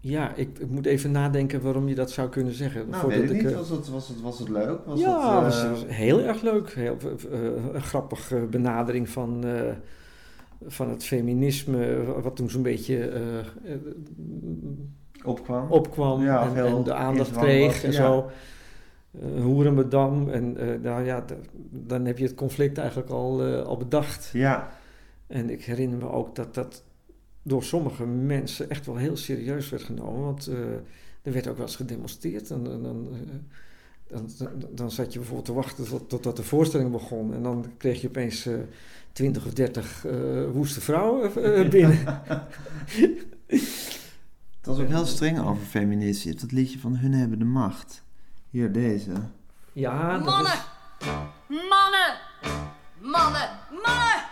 Ja, 0.00 0.34
ik, 0.34 0.58
ik 0.58 0.70
moet 0.70 0.86
even 0.86 1.10
nadenken 1.10 1.60
waarom 1.60 1.88
je 1.88 1.94
dat 1.94 2.10
zou 2.10 2.28
kunnen 2.28 2.52
zeggen. 2.54 2.88
Nou, 2.88 3.02
Voordat 3.02 3.20
weet 3.20 3.30
ik 3.30 3.36
niet. 3.42 3.50
eh, 3.50 3.56
Was 3.56 3.68
het, 3.68 3.88
was 3.88 4.08
het, 4.08 4.20
was 4.20 4.38
het 4.38 4.48
leuk? 4.48 4.78
Was 4.86 5.00
ja, 5.00 5.44
het, 5.44 5.54
was 5.54 5.84
eh, 5.84 5.90
heel 5.94 6.20
erg 6.20 6.42
leuk. 6.42 6.72
Heel, 6.74 6.96
eh, 7.32 7.40
een 7.72 7.82
grappige 7.82 8.36
benadering 8.50 9.08
van, 9.08 9.44
eh, 9.44 9.72
van 10.66 10.90
het 10.90 11.04
feminisme, 11.04 12.04
wat 12.22 12.36
toen 12.36 12.50
zo'n 12.50 12.62
beetje 12.62 13.08
eh, 13.08 13.38
eh, 13.38 13.44
opkwam? 15.24 15.70
opkwam 15.70 16.22
Ja, 16.22 16.54
en, 16.54 16.84
de 16.84 16.94
aandacht 16.94 17.30
kreeg 17.30 17.72
was, 17.72 17.82
en 17.82 17.92
ja. 17.92 17.96
zo. 17.96 18.30
Uh, 19.10 19.42
Hoerenbedam. 19.42 20.28
En 20.28 20.56
eh, 20.56 20.80
nou 20.82 21.04
ja, 21.04 21.24
dan 21.70 22.04
heb 22.04 22.18
je 22.18 22.24
het 22.24 22.34
conflict 22.34 22.78
eigenlijk 22.78 23.10
al, 23.10 23.46
eh, 23.46 23.62
al 23.62 23.76
bedacht. 23.76 24.30
Ja, 24.32 24.68
En 25.26 25.50
ik 25.50 25.64
herinner 25.64 25.98
me 25.98 26.10
ook 26.10 26.34
dat 26.34 26.54
dat 26.54 26.82
door 27.42 27.62
sommige 27.62 28.06
mensen 28.06 28.70
echt 28.70 28.86
wel 28.86 28.96
heel 28.96 29.16
serieus 29.16 29.68
werd 29.68 29.82
genomen. 29.82 30.22
Want 30.22 30.46
eh, 30.46 30.56
er 31.22 31.32
werd 31.32 31.48
ook 31.48 31.56
wel 31.56 31.66
eens 31.66 31.76
gedemonstreerd. 31.76 32.50
En, 32.50 32.64
dan, 32.64 33.08
eh, 33.12 33.18
dan, 34.08 34.30
dan, 34.38 34.50
dan 34.70 34.90
zat 34.90 35.12
je 35.12 35.18
bijvoorbeeld 35.18 35.46
te 35.46 35.52
wachten 35.54 35.84
tot, 35.84 36.08
totdat 36.08 36.36
de 36.36 36.42
voorstelling 36.42 36.90
begon. 36.90 37.34
En 37.34 37.42
dan 37.42 37.72
kreeg 37.76 38.00
je 38.00 38.08
opeens 38.08 38.46
eh 38.46 38.54
20 39.12 39.46
of 39.46 39.52
30 39.52 40.04
eh, 40.06 40.12
woeste 40.52 40.80
vrouwen 40.80 41.44
eh, 41.44 41.68
binnen. 41.68 41.98
het 43.46 44.64
was 44.66 44.78
ook 44.78 44.88
heel 44.88 45.06
streng 45.06 45.38
over 45.40 45.62
feminisme. 45.64 46.22
Je 46.22 46.28
hebt 46.28 46.40
dat 46.40 46.52
liedje 46.52 46.78
van 46.78 46.96
Hun 46.96 47.12
hebben 47.12 47.38
de 47.38 47.44
macht. 47.44 48.02
Hier, 48.50 48.72
deze. 48.72 49.10
ja, 49.72 50.16
dat 50.18 50.24
Mannen! 50.24 50.52
is- 50.52 51.06
Mannen! 51.48 51.68
Mannen! 51.68 52.14
Mannen! 53.00 53.48
Mannen! 53.84 54.27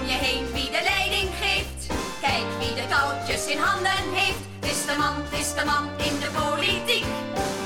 Je 0.00 0.18
heen 0.26 0.52
wie 0.52 0.70
de 0.70 0.82
leiding 0.82 1.30
geeft. 1.40 1.80
Kijk 2.20 2.46
wie 2.58 2.74
de 2.74 2.86
touwtjes 2.88 3.46
in 3.46 3.58
handen 3.58 4.04
heeft. 4.12 4.42
Het 4.60 4.70
is 4.70 4.86
de 4.86 4.94
man, 4.98 5.14
het 5.28 5.40
is 5.40 5.54
de 5.54 5.64
man 5.64 5.84
in 6.08 6.18
de 6.24 6.30
politiek. 6.40 7.04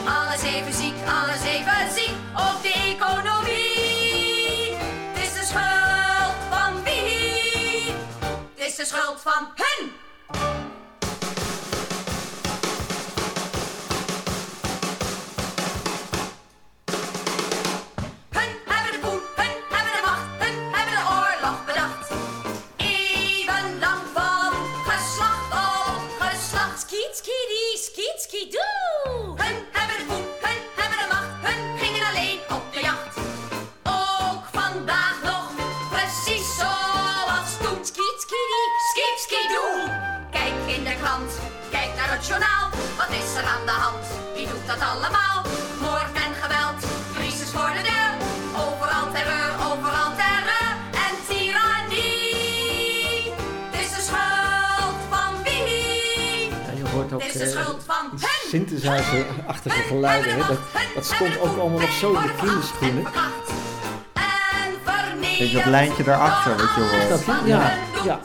Alles 0.04 0.42
even 0.42 0.72
ziek, 0.72 0.96
alles 1.18 1.42
even 1.54 1.90
ziek. 1.94 2.14
Ook 2.44 2.62
de 2.62 2.74
economie. 2.94 4.76
Het 5.12 5.22
is 5.26 5.32
de 5.38 5.44
schuld 5.50 6.36
van 6.50 6.72
wie? 6.84 7.94
Het 8.54 8.66
is 8.68 8.74
de 8.76 8.84
schuld 8.84 9.20
van. 9.20 9.42
Hun 9.54 9.92
hun. 57.22 58.18
synthesizer-achtige 58.48 59.82
geluiden. 59.82 60.32
Hè? 60.32 60.38
Dat, 60.38 60.58
dat 60.94 61.04
stond 61.04 61.38
ook 61.40 61.58
allemaal 61.58 61.80
nog 61.80 61.92
zo 61.92 62.14
in 62.14 62.22
de 62.22 62.34
kinderschoenen. 62.40 63.04
Kijk, 65.38 65.52
dat 65.52 65.64
lijntje 65.64 66.02
daarachter 66.02 66.56
wat 66.56 66.74
je 66.76 66.80
hoort. 66.80 67.08
Dat, 67.26 67.46
ja, 67.46 67.74
ja. 68.04 68.20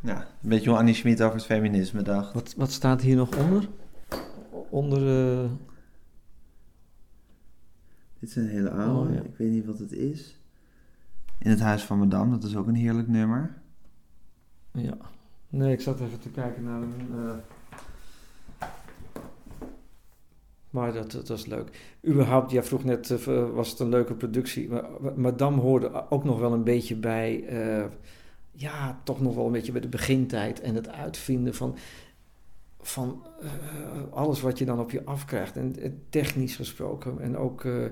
Ja, 0.00 0.16
een 0.16 0.48
beetje 0.48 0.68
hoe 0.68 0.78
Annie 0.78 0.94
Schmid 0.94 1.22
over 1.22 1.36
het 1.36 1.44
feminisme 1.44 2.02
dacht. 2.02 2.34
Wat, 2.34 2.54
wat 2.56 2.72
staat 2.72 3.00
hier 3.00 3.16
nog 3.16 3.28
onder? 3.36 3.68
Onder... 4.70 4.98
eh, 4.98 5.50
Dit 8.24 8.36
is 8.36 8.42
een 8.42 8.48
hele 8.48 8.70
oude, 8.70 9.08
Oh, 9.10 9.14
ja. 9.14 9.20
ik 9.20 9.36
weet 9.36 9.50
niet 9.50 9.64
wat 9.66 9.78
het 9.78 9.92
is. 9.92 10.38
In 11.38 11.50
het 11.50 11.60
Huis 11.60 11.82
van 11.84 11.98
Madame, 11.98 12.30
dat 12.38 12.42
is 12.48 12.56
ook 12.56 12.66
een 12.66 12.74
heerlijk 12.74 13.08
nummer. 13.08 13.54
Ja. 14.72 14.96
Nee, 15.48 15.72
ik 15.72 15.80
zat 15.80 16.00
even 16.00 16.18
te 16.20 16.28
kijken 16.28 16.62
naar 16.64 16.82
een. 16.82 16.94
eh, 17.12 17.34
Maar 20.70 20.92
dat, 20.92 21.10
dat 21.12 21.28
was 21.28 21.46
leuk. 21.46 21.96
Überhaupt, 22.06 22.50
jij 22.50 22.62
vroeg 22.62 22.84
net, 22.84 23.10
eh, 23.10 23.50
was 23.50 23.70
het 23.70 23.78
een 23.78 23.88
leuke 23.88 24.14
productie? 24.14 24.68
Maar 24.68 24.84
Madame 25.16 25.60
hoorde 25.60 26.10
ook 26.10 26.24
nog 26.24 26.38
wel 26.38 26.52
een 26.52 26.64
beetje 26.64 26.96
bij. 26.96 27.44
eh, 27.46 27.84
ja, 28.52 29.00
toch 29.02 29.20
nog 29.20 29.34
wel 29.34 29.46
een 29.46 29.52
beetje 29.52 29.72
bij 29.72 29.80
de 29.80 29.88
begintijd 29.88 30.60
en 30.60 30.74
het 30.74 30.88
uitvinden 30.88 31.54
van. 31.54 31.76
Van 32.86 33.22
eh, 33.40 33.48
alles 34.10 34.40
wat 34.40 34.58
je 34.58 34.64
dan 34.64 34.80
op 34.80 34.90
je 34.90 35.04
afkrijgt. 35.04 35.56
En 35.56 35.76
eh, 35.78 35.90
technisch 36.08 36.56
gesproken. 36.56 37.20
En 37.20 37.36
ook. 37.36 37.64
eh, 37.64 37.84
eh, 37.84 37.90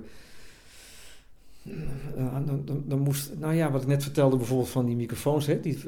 dan, 2.46 2.62
dan, 2.64 2.82
dan 2.86 2.98
moest, 2.98 3.38
nou 3.38 3.54
ja, 3.54 3.70
wat 3.70 3.82
ik 3.82 3.88
net 3.88 4.02
vertelde 4.02 4.36
bijvoorbeeld 4.36 4.68
van 4.68 4.86
die 4.86 4.96
microfoons, 4.96 5.46
hè, 5.46 5.60
die, 5.60 5.78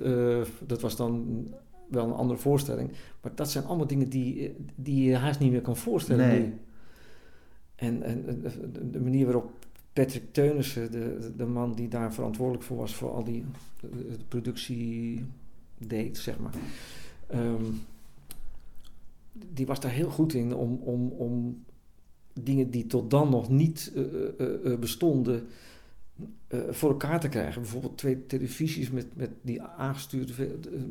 dat 0.67 0.81
was 0.81 0.97
dan 0.97 1.47
wel 1.89 2.05
een 2.07 2.13
andere 2.13 2.39
voorstelling. 2.41 2.91
Maar 3.23 3.33
dat 3.35 3.51
zijn 3.51 3.65
allemaal 3.65 3.87
dingen 3.87 4.09
die, 4.09 4.55
die 4.75 5.05
je 5.11 5.17
haast 5.17 5.41
niet 5.41 5.51
meer 5.53 5.61
kan 5.61 5.77
voorstellen 5.77 6.27
Nee. 6.29 6.41
nu. 6.41 6.59
En, 7.75 8.03
en 8.03 8.43
de, 8.91 9.01
manier 9.01 9.25
waarop 9.25 9.51
Patrick 9.93 10.33
Teunissen, 10.33 10.91
de, 10.93 11.33
de- 11.37 11.47
man 11.47 11.75
die 11.75 11.89
daar 11.89 12.13
verantwoordelijk 12.15 12.65
voor 12.65 12.77
was, 12.77 12.95
voor 12.95 13.11
al 13.11 13.25
die 13.25 13.45
de 13.81 14.25
productie 14.29 15.25
deed, 15.79 16.19
zeg 16.19 16.39
maar. 16.39 16.55
ehm, 17.27 17.63
die 19.35 19.66
was 19.66 19.80
daar 19.80 19.91
heel 19.91 20.11
goed 20.11 20.35
in 20.35 20.55
om, 20.55 20.80
om, 20.82 21.09
om 21.09 21.64
dingen 22.32 22.70
die 22.70 22.87
tot 22.87 23.11
dan 23.11 23.30
nog 23.30 23.49
niet 23.49 23.93
eh, 23.95 24.03
eh, 24.03 24.72
eh, 24.72 24.78
bestonden 24.78 25.47
voor 26.70 26.91
elkaar 26.91 27.20
te 27.20 27.28
krijgen. 27.28 27.62
Bijvoorbeeld 27.62 27.99
twee 27.99 28.26
televisies 28.26 28.91
met, 28.91 29.07
met 29.16 29.30
die 29.43 29.62
aangestuurd 29.62 30.32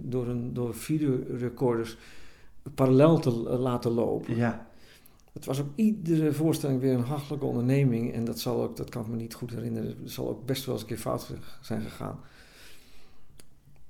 door, 0.01 0.27
een, 0.27 0.53
door 0.53 0.75
videorecorders 0.75 1.97
parallel 2.75 3.19
te 3.19 3.29
laten 3.31 3.91
lopen. 3.91 4.35
Ja, 4.35 4.67
Het 5.33 5.45
was 5.45 5.61
ook 5.61 5.69
iedere 5.75 6.33
voorstelling 6.33 6.81
weer 6.81 6.93
een 6.93 7.03
hachelijke 7.03 7.45
onderneming. 7.45 8.13
En 8.13 8.25
dat, 8.25 8.39
zal 8.39 8.63
ook, 8.63 8.77
dat 8.77 8.89
kan 8.89 9.01
ik 9.01 9.07
me 9.07 9.15
niet 9.15 9.33
goed 9.33 9.51
herinneren. 9.51 9.95
Het 10.01 10.11
zal 10.11 10.29
ook 10.29 10.45
best 10.45 10.65
wel 10.65 10.73
eens 10.73 10.83
een 10.83 10.89
keer 10.89 10.97
fout 10.97 11.33
zijn 11.61 11.81
gegaan. 11.81 12.19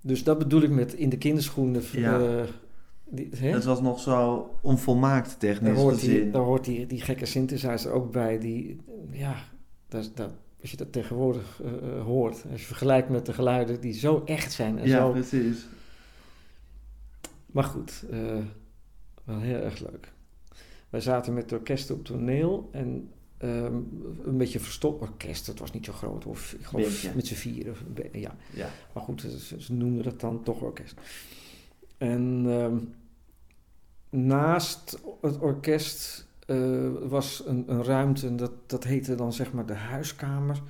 Dus 0.02 0.24
dat 0.24 0.38
bedoel 0.38 0.62
ik 0.62 0.72
met 0.72 0.94
in 0.94 1.10
de 1.10 1.18
kinderschoenen. 1.18 1.82
Ja. 1.92 2.46
Die, 3.10 3.30
hè? 3.36 3.52
dat 3.52 3.64
was 3.64 3.82
nog 3.82 4.00
zo 4.00 4.50
onvolmaakt 4.62 5.28
Daar 5.30 5.38
technisch 5.38 5.80
die, 5.80 5.90
gezien. 5.90 6.32
daar 6.32 6.42
hoort 6.42 6.66
die, 6.66 6.86
die 6.86 7.02
gekke 7.02 7.26
synthesizer 7.26 7.92
ook 7.92 8.12
bij. 8.12 8.40
Die, 8.40 8.80
ja, 9.12 9.36
dat, 9.88 10.12
dat, 10.16 10.32
als 10.62 10.72
je 10.72 10.78
dat 10.78 10.92
tegenwoordig 10.92 11.62
eh, 11.64 11.72
eh, 11.98 12.04
hoort. 12.04 12.44
Als 12.52 12.60
je 12.62 12.68
vergelijkt 12.68 13.10
met 13.10 13.26
de 13.26 13.34
geluiden 13.34 13.82
die 13.82 13.94
zo 13.94 14.22
echt 14.26 14.52
zijn. 14.52 14.80
En 14.80 14.88
Ja, 14.88 14.98
zo. 15.06 15.12
precies. 15.12 15.66
Maar 17.46 17.64
goed, 17.64 18.04
eh, 18.12 18.38
wel 19.24 19.40
heel 19.40 19.60
erg 19.62 19.80
leuk. 19.80 20.12
Wij 20.90 21.02
zaten 21.02 21.34
met 21.34 21.44
het 21.44 21.52
orkest 21.60 21.92
op 21.92 22.06
toneel. 22.06 22.70
En 22.72 23.10
ehm, 23.38 23.76
een 24.26 24.38
beetje 24.38 24.60
verstopt 24.60 25.02
orkest. 25.02 25.48
Het 25.48 25.60
was 25.60 25.72
niet 25.72 25.86
zo 25.86 25.94
groot. 25.94 26.26
Of, 26.26 26.54
ik 26.60 26.66
geloof 26.66 26.86
Beetje. 26.86 27.12
met 27.16 27.28
z'n 27.28 27.34
vieren. 27.34 27.76
be- 27.94 28.10
Ja. 28.12 28.36
Ja. 28.54 28.70
Maar 28.94 29.04
goed, 29.04 29.22
ze, 29.22 29.62
ze 29.62 29.74
noemden 29.74 30.04
dat 30.04 30.20
dan 30.20 30.44
toch 30.44 30.62
orkest. 30.62 30.96
En 31.98 32.46
ehm, 32.48 32.78
naast 34.10 35.00
het 35.22 35.40
orkest 35.40 36.28
eh, 36.46 36.90
was 37.02 37.44
een, 37.46 37.64
een 37.72 37.84
ruimte, 37.84 38.28
en 38.28 38.36
dat, 38.36 38.70
dat 38.70 38.84
heette 38.84 39.16
dan 39.16 39.34
zeg 39.34 39.54
maar 39.54 39.66
de 39.66 39.74
huiskamer. 39.74 40.62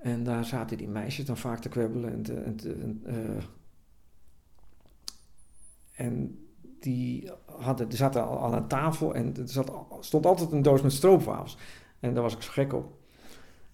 En 0.00 0.24
daar 0.24 0.44
zaten 0.44 0.76
die 0.76 0.88
meisjes 0.88 1.26
dan 1.26 1.36
vaak 1.36 1.58
te 1.58 1.68
kwebbelen. 1.68 2.12
En, 2.12 2.44
en, 2.44 3.00
eh, 3.04 3.44
en 6.06 6.38
die 6.80 7.30
hadden, 7.46 7.88
die 7.88 7.98
zaten 7.98 8.26
al 8.26 8.44
aan 8.44 8.54
een 8.54 8.68
tafel 8.68 9.14
en 9.14 9.36
er 9.36 9.48
zat, 9.48 9.72
stond 10.00 10.26
altijd 10.26 10.52
een 10.52 10.62
doos 10.62 10.82
met 10.82 10.92
stroopwafels. 10.92 11.58
En 12.00 12.14
daar 12.14 12.22
was 12.22 12.34
ik 12.34 12.42
zo 12.42 12.50
gek 12.52 12.72
op. 12.72 13.00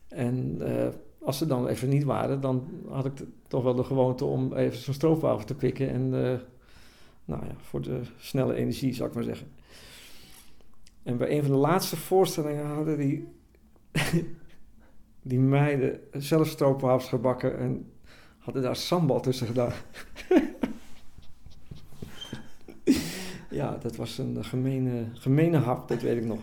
En 0.09 0.57
eh, 0.61 0.89
als 1.29 1.39
ze 1.39 1.47
dan 1.47 1.67
even 1.67 1.89
niet 1.89 2.05
waren, 2.05 2.41
dan 2.41 2.69
had 2.89 3.05
ik 3.05 3.13
toch 3.49 3.63
wel 3.63 3.75
de 3.75 3.85
gewoonte 3.85 4.25
om 4.25 4.53
even 4.53 4.79
zo'n 4.79 4.95
stroopwafel 4.95 5.47
te 5.47 5.55
pikken. 5.55 5.89
En 5.89 6.03
eh, 6.03 6.39
nou 7.25 7.47
ja, 7.47 7.55
voor 7.57 7.81
de 7.81 8.01
snelle 8.19 8.55
energie 8.55 8.95
zou 8.95 9.09
ik 9.09 9.15
maar 9.15 9.25
zeggen. 9.25 9.47
En 11.03 11.17
bij 11.17 11.37
een 11.37 11.43
van 11.43 11.51
de 11.51 11.59
laatste 11.59 11.97
voorstellingen 11.97 12.67
hadden 12.67 12.99
die, 12.99 13.29
die 15.23 15.39
meiden 15.39 16.01
zelf 16.13 16.47
stroopwafels 16.47 17.09
gebakken 17.09 17.59
en 17.59 17.93
hadden 18.39 18.63
daar 18.63 18.77
sambal 18.77 19.21
tussen 19.21 19.47
gedaan. 19.47 19.73
ja, 23.51 23.77
dat 23.77 23.97
was 23.97 24.19
een 24.19 24.45
gemene, 24.45 25.05
gemene 25.13 25.57
hap, 25.57 25.89
dat 25.89 26.03
weet 26.03 26.17
ik 26.17 26.25
nog. 26.25 26.41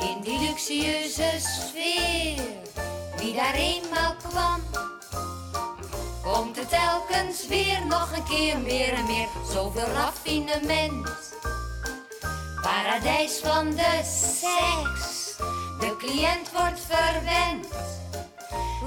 In 0.00 0.20
die 0.22 0.38
luxueuze 0.38 1.30
sfeer, 1.38 2.42
wie 3.16 3.34
daar 3.34 3.54
eenmaal 3.54 4.14
kwam, 4.28 4.60
komt 6.22 6.56
het 6.56 6.68
telkens 6.68 7.46
weer 7.46 7.86
nog 7.86 8.16
een 8.16 8.24
keer 8.24 8.58
meer 8.58 8.92
en 8.92 9.06
meer, 9.06 9.28
zoveel 9.52 9.88
raffinement. 9.88 11.08
Paradijs 12.62 13.38
van 13.38 13.70
de 13.70 14.00
seks, 14.02 15.36
de 15.80 15.96
cliënt 15.98 16.52
wordt 16.52 16.80
verwend. 16.88 17.66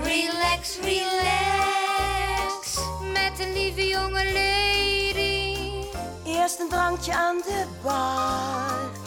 Relax, 0.04 0.78
relax, 0.82 2.78
met 3.14 3.40
een 3.40 3.54
lieve 3.54 3.88
jonge 3.88 4.26
lady. 4.34 5.58
Eerst 6.26 6.60
een 6.60 6.70
drankje 6.70 7.14
aan 7.14 7.38
de 7.38 7.66
bar. 7.84 8.99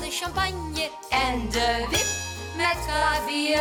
De 0.00 0.10
champagne 0.10 0.90
en 1.10 1.48
de 1.50 1.86
wip 1.90 2.06
met 2.56 2.76
caviar. 2.86 3.60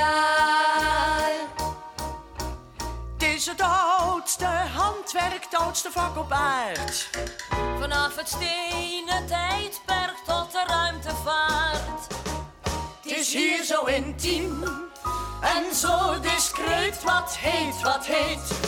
Het 3.14 3.24
is 3.24 3.46
het 3.46 3.62
oudste 3.62 4.46
handwerk, 4.46 5.48
het 5.50 5.62
oudste 5.62 5.92
vak 5.92 6.18
op 6.18 6.32
aard. 6.32 7.10
Vanaf 7.80 8.16
het 8.16 8.28
stenen 8.28 9.28
tijdperk 9.28 10.18
tot 10.26 10.52
de 10.52 10.64
ruimtevaart. 10.68 12.08
Het 13.02 13.18
is 13.18 13.34
hier 13.34 13.64
zo 13.64 13.84
intiem 13.86 14.64
en 15.42 15.76
zo 15.76 16.20
discreet. 16.20 17.04
Wat 17.04 17.38
heet, 17.38 17.82
wat 17.82 18.06
heet. 18.06 18.60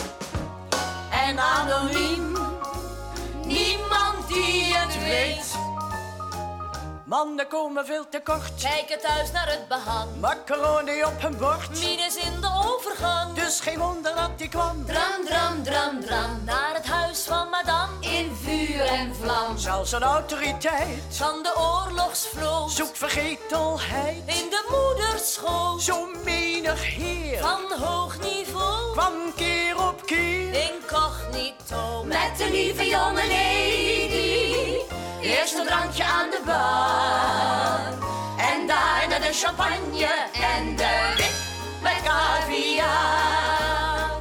En 1.11 1.39
anoniem, 1.39 2.37
niemand 3.45 4.27
die 4.27 4.75
het 4.75 5.03
weet. 5.03 5.72
Mannen 7.03 7.47
komen 7.47 7.85
veel 7.85 8.09
te 8.09 8.19
kort. 8.23 8.61
Kijken 8.61 8.99
thuis 9.01 9.31
naar 9.31 9.47
het 9.49 9.67
behang. 9.67 10.09
Macaroni 10.19 11.03
op 11.03 11.21
hun 11.21 11.37
bord. 11.37 11.69
Minus 11.69 12.15
in 12.15 12.41
de 12.41 12.49
overgang. 12.65 13.33
Dus 13.33 13.59
geen 13.59 13.79
wonder 13.79 14.15
dat 14.15 14.37
die 14.37 14.49
kwam. 14.49 14.85
Dram, 14.85 15.25
dram, 15.25 15.63
dram, 15.63 16.01
dram, 16.01 16.43
Naar 16.45 16.73
het 16.73 16.85
huis 16.85 17.19
van 17.23 17.49
madame. 17.49 17.91
in 17.99 18.35
vuur 18.41 18.81
en 18.85 19.15
vlam. 19.15 19.57
Zelfs 19.57 19.91
een 19.91 20.03
autoriteit 20.03 21.03
Van 21.09 21.43
de 21.43 21.53
oorlogsvloot. 21.57 22.71
zoekt 22.71 22.97
vergetelheid. 22.97 24.17
In 24.25 24.49
de 24.49 24.65
moederschoot. 24.69 25.81
Zo 25.81 26.05
menig 26.23 26.83
heer 26.83 27.39
Van 27.39 27.79
hoog 27.87 28.19
niveau. 28.19 28.91
kwam 28.91 29.13
keer 29.35 29.87
op 29.87 30.05
keer. 30.05 30.53
Incognito. 30.53 32.03
Met 32.03 32.37
de 32.37 32.49
lieve 32.51 32.85
jonge 32.87 33.27
lady. 33.27 34.31
Eerst 35.21 35.53
een 35.57 35.65
drankje 35.65 36.03
aan 36.03 36.29
de 36.29 36.41
bar. 36.45 36.92
Champagne 39.33 40.05
en 40.33 40.75
de 40.75 41.13
wip 41.17 41.31
met 41.81 42.01
caviar. 42.03 44.11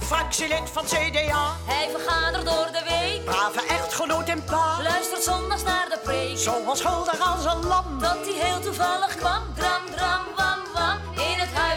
Fractielid 0.00 0.70
van 0.72 0.84
CDA, 0.84 1.56
Hij 1.64 1.88
vergadert 1.96 2.44
door 2.44 2.68
de 2.72 2.82
week. 2.88 3.24
brave 3.24 3.60
echtgenoot 3.68 4.28
en 4.28 4.44
pa. 4.44 4.82
Luistert 4.82 5.22
zondags 5.22 5.62
naar 5.62 5.86
de 5.88 5.98
preek. 6.04 6.38
Zo 6.38 6.52
onschuldig 6.66 7.20
als 7.20 7.44
een 7.44 7.66
lam. 7.66 7.98
Dat 8.00 8.18
hij 8.26 8.48
heel 8.48 8.60
toevallig 8.60 9.14
kwam. 9.16 9.42
Dram, 9.54 9.82
dram, 9.96 10.20
wam. 10.36 10.57
In 10.57 10.57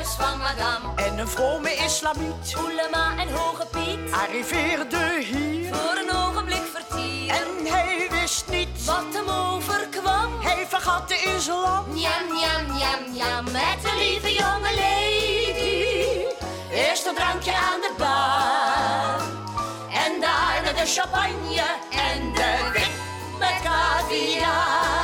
huis 0.01 0.15
van 0.15 0.37
madame. 0.37 0.95
En 0.95 1.17
een 1.17 1.27
vrome 1.27 1.75
islamiet 1.75 2.55
Oelema 2.63 3.17
en 3.17 3.29
Hoge 3.33 3.65
Piet. 3.65 4.11
arriveerde 4.11 5.23
hier. 5.23 5.75
Voor 5.75 5.95
een 5.97 6.15
ogenblik 6.15 6.63
vertier. 6.73 7.29
En 7.29 7.65
hij 7.65 8.07
wist 8.09 8.45
niet, 8.49 8.85
Wat 8.85 9.03
hem 9.13 9.29
overkwam. 9.29 10.39
hij 10.41 10.65
vergat 10.69 11.07
de 11.07 11.33
islam. 11.37 11.85
Njam, 11.93 12.25
njam, 12.37 12.77
njam, 12.77 13.13
njam, 13.13 13.43
met 13.43 13.77
de 13.81 13.93
lieve 13.97 14.33
jonge 14.33 14.73
lady. 14.75 15.85
Eerst 16.71 17.05
een 17.05 17.15
drankje 17.15 17.53
aan 17.53 17.81
de 17.81 17.93
bar. 17.97 19.21
En 20.03 20.21
daarna 20.21 20.71
de 20.79 20.85
champagne 20.85 21.65
en 21.89 22.33
de 22.33 22.69
wip 22.73 22.91
met 23.39 23.55
caviar. 23.63 25.00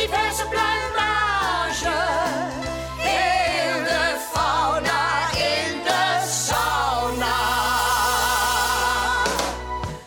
Diverse 0.00 0.44
pluimage. 0.52 1.98
Heel 3.08 3.84
de 3.84 4.04
fauna 4.32 5.02
in 5.52 5.82
de 5.88 6.02
sauna. 6.44 7.38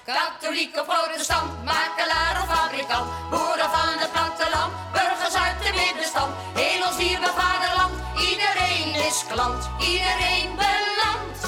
Katholiek 0.06 0.80
of 0.80 0.86
protestant, 0.86 1.64
makelaar 1.64 2.36
of 2.42 2.48
fabrikant, 2.56 3.08
boeren 3.30 3.70
van 3.76 3.98
het 4.04 4.12
platteland, 4.12 4.74
burgers 4.92 5.36
uit 5.36 5.58
de 5.64 5.72
middenstand, 5.82 6.32
heel 6.54 6.86
ons 6.88 6.98
dierbaar 6.98 7.36
vaderland, 7.44 7.94
iedereen 8.30 9.06
is 9.08 9.24
klant, 9.32 9.70
iedereen 9.80 10.50
belandt. 10.64 11.40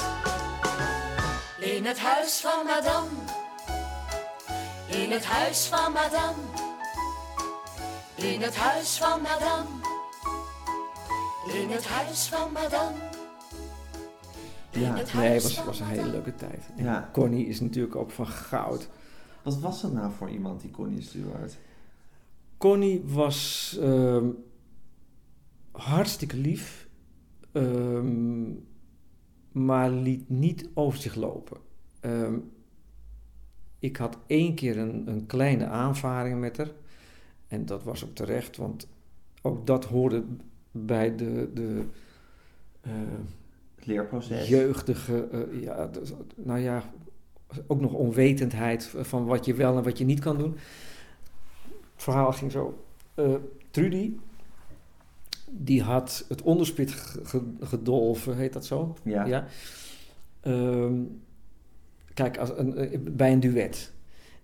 In 1.58 1.86
het 1.86 1.98
huis 1.98 2.40
van 2.40 2.66
madame, 2.66 3.10
in 4.86 5.12
het 5.12 5.24
huis 5.24 5.66
van 5.66 5.92
madame, 5.92 6.65
in 8.16 8.40
het 8.40 8.56
huis 8.56 8.98
van 8.98 9.22
madame, 9.22 9.68
in 11.62 11.68
het 11.70 11.86
huis 11.86 12.26
van 12.28 12.52
madame. 12.52 12.96
Ja, 14.70 14.94
het 14.96 15.14
Nee, 15.14 15.28
het 15.32 15.42
was, 15.42 15.64
was 15.64 15.80
een 15.80 15.86
hele 15.86 16.10
leuke 16.10 16.34
tijd. 16.34 16.68
En 16.76 16.84
Ja. 16.84 17.10
Connie 17.12 17.46
is 17.46 17.60
natuurlijk 17.60 17.96
ook 17.96 18.10
van 18.10 18.26
goud. 18.26 18.88
Wat 19.42 19.58
was 19.58 19.82
dat 19.82 19.92
nou 19.92 20.12
voor 20.12 20.30
iemand, 20.30 20.60
die 20.60 20.70
Connie 20.70 21.02
Stewart? 21.02 21.56
Connie 22.58 23.02
was 23.06 23.76
ehm, 23.80 24.28
hartstikke 25.72 26.36
lief, 26.36 26.88
ehm, 27.52 28.50
maar 29.52 29.90
liet 29.90 30.28
niet 30.28 30.68
over 30.74 30.98
zich 30.98 31.14
lopen. 31.14 31.56
Ehm, 32.00 32.34
ik 33.78 33.96
had 33.96 34.18
één 34.26 34.54
keer 34.54 34.78
een, 34.78 35.08
een 35.08 35.26
kleine 35.26 35.66
aanvaring 35.66 36.40
met 36.40 36.56
haar. 36.56 36.70
En 37.48 37.66
dat 37.66 37.82
was 37.82 38.04
ook 38.04 38.14
terecht, 38.14 38.56
want 38.56 38.88
ook 39.42 39.66
dat 39.66 39.84
hoorde 39.84 40.24
bij 40.70 41.16
de, 41.16 41.50
de 41.54 41.84
eh, 42.80 42.90
Het 43.76 43.86
leerproces. 43.86 44.48
jeugdige, 44.48 45.28
eh, 45.32 45.62
ja, 45.62 45.86
dus, 45.86 46.12
nou 46.36 46.58
ja, 46.60 46.82
ook 47.66 47.80
nog 47.80 47.92
onwetendheid 47.92 48.92
van 48.96 49.24
wat 49.24 49.44
je 49.44 49.54
wel 49.54 49.76
en 49.76 49.82
wat 49.82 49.98
je 49.98 50.04
niet 50.04 50.20
kan 50.20 50.38
doen. 50.38 50.56
Het 51.94 52.02
verhaal 52.04 52.32
ging 52.32 52.52
zo. 52.52 52.84
Eh, 53.14 53.34
Trudy, 53.70 54.12
die 55.50 55.82
had 55.82 56.24
het 56.28 56.42
onderspit 56.42 56.90
ge- 56.92 57.24
ge- 57.24 57.52
gedolven, 57.60 58.36
heet 58.36 58.52
dat 58.52 58.66
zo? 58.66 58.96
Ja. 59.02 59.46
Ehm, 60.40 60.94
kijk, 62.14 62.38
als 62.38 62.50
een, 62.56 63.14
bij 63.16 63.32
een 63.32 63.40
duet. 63.40 63.92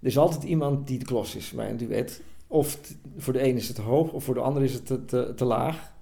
Er 0.01 0.07
is 0.07 0.19
altijd 0.19 0.43
iemand 0.43 0.87
die 0.87 0.99
de 0.99 1.05
klos 1.05 1.37
is 1.37 1.51
bij 1.51 1.71
een 1.71 1.77
duet. 1.77 2.23
Of 2.53 2.75
t- 2.77 2.97
voor 3.17 3.33
de 3.33 3.49
een 3.49 3.57
is 3.57 3.67
het 3.67 3.77
te 3.77 3.83
hoog, 3.83 4.13
of 4.13 4.25
voor 4.25 4.35
de 4.35 4.41
ander 4.41 4.63
is 4.63 4.73
het 4.75 4.87
te, 4.87 5.05
te, 5.05 5.33
te 5.37 5.45
laag. 5.45 5.93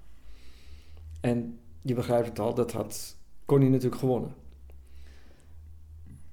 En 1.20 1.58
je 1.82 1.94
begrijpt 1.94 2.28
het 2.28 2.38
al, 2.38 2.54
dat 2.54 2.72
had 2.72 3.16
Connie 3.44 3.68
natuurlijk 3.70 4.00
gewonnen. 4.00 4.34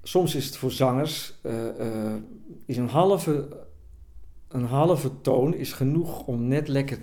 Soms 0.02 0.34
is 0.34 0.46
het 0.46 0.56
voor 0.56 0.70
zangers, 0.70 1.34
eh, 1.42 1.68
eh, 2.08 2.14
is 2.64 2.76
een 2.76 2.88
halve, 2.88 3.48
een 4.48 4.64
halve 4.64 5.20
toon 5.20 5.54
is 5.54 5.72
genoeg 5.72 6.26
om 6.26 6.46
net 6.48 6.68
lekker, 6.68 6.98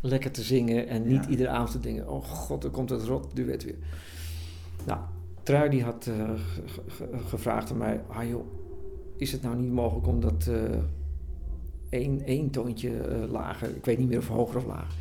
lekker 0.00 0.30
te 0.30 0.42
zingen 0.42 0.88
en 0.88 1.06
niet 1.06 1.24
Ja. 1.24 1.30
iedere 1.30 1.48
avond 1.48 1.70
te 1.70 1.80
denken, 1.80 2.08
oh 2.08 2.24
god, 2.24 2.64
er 2.64 2.70
komt 2.70 2.90
het 2.90 3.02
rot 3.04 3.36
duet 3.36 3.64
weer. 3.64 3.78
Nou, 4.86 5.00
Trui 5.42 5.70
die 5.70 5.82
had 5.82 6.06
eh, 6.06 6.30
ge- 6.66 6.82
ge- 6.86 7.18
gevraagd 7.26 7.70
aan 7.70 7.76
mij, 7.78 8.00
ah 8.08 8.28
joh, 8.28 8.46
is 9.16 9.32
het 9.32 9.42
nou 9.42 9.56
niet 9.56 9.72
mogelijk 9.72 10.06
om 10.06 10.20
dat 10.20 10.50
één, 11.90 12.24
één 12.24 12.50
toontje 12.50 12.98
eh, 12.98 13.30
lager, 13.30 13.76
ik 13.76 13.84
weet 13.84 13.98
niet 13.98 14.08
meer 14.08 14.18
of 14.18 14.28
hoger 14.28 14.56
of 14.56 14.66
lager. 14.66 14.94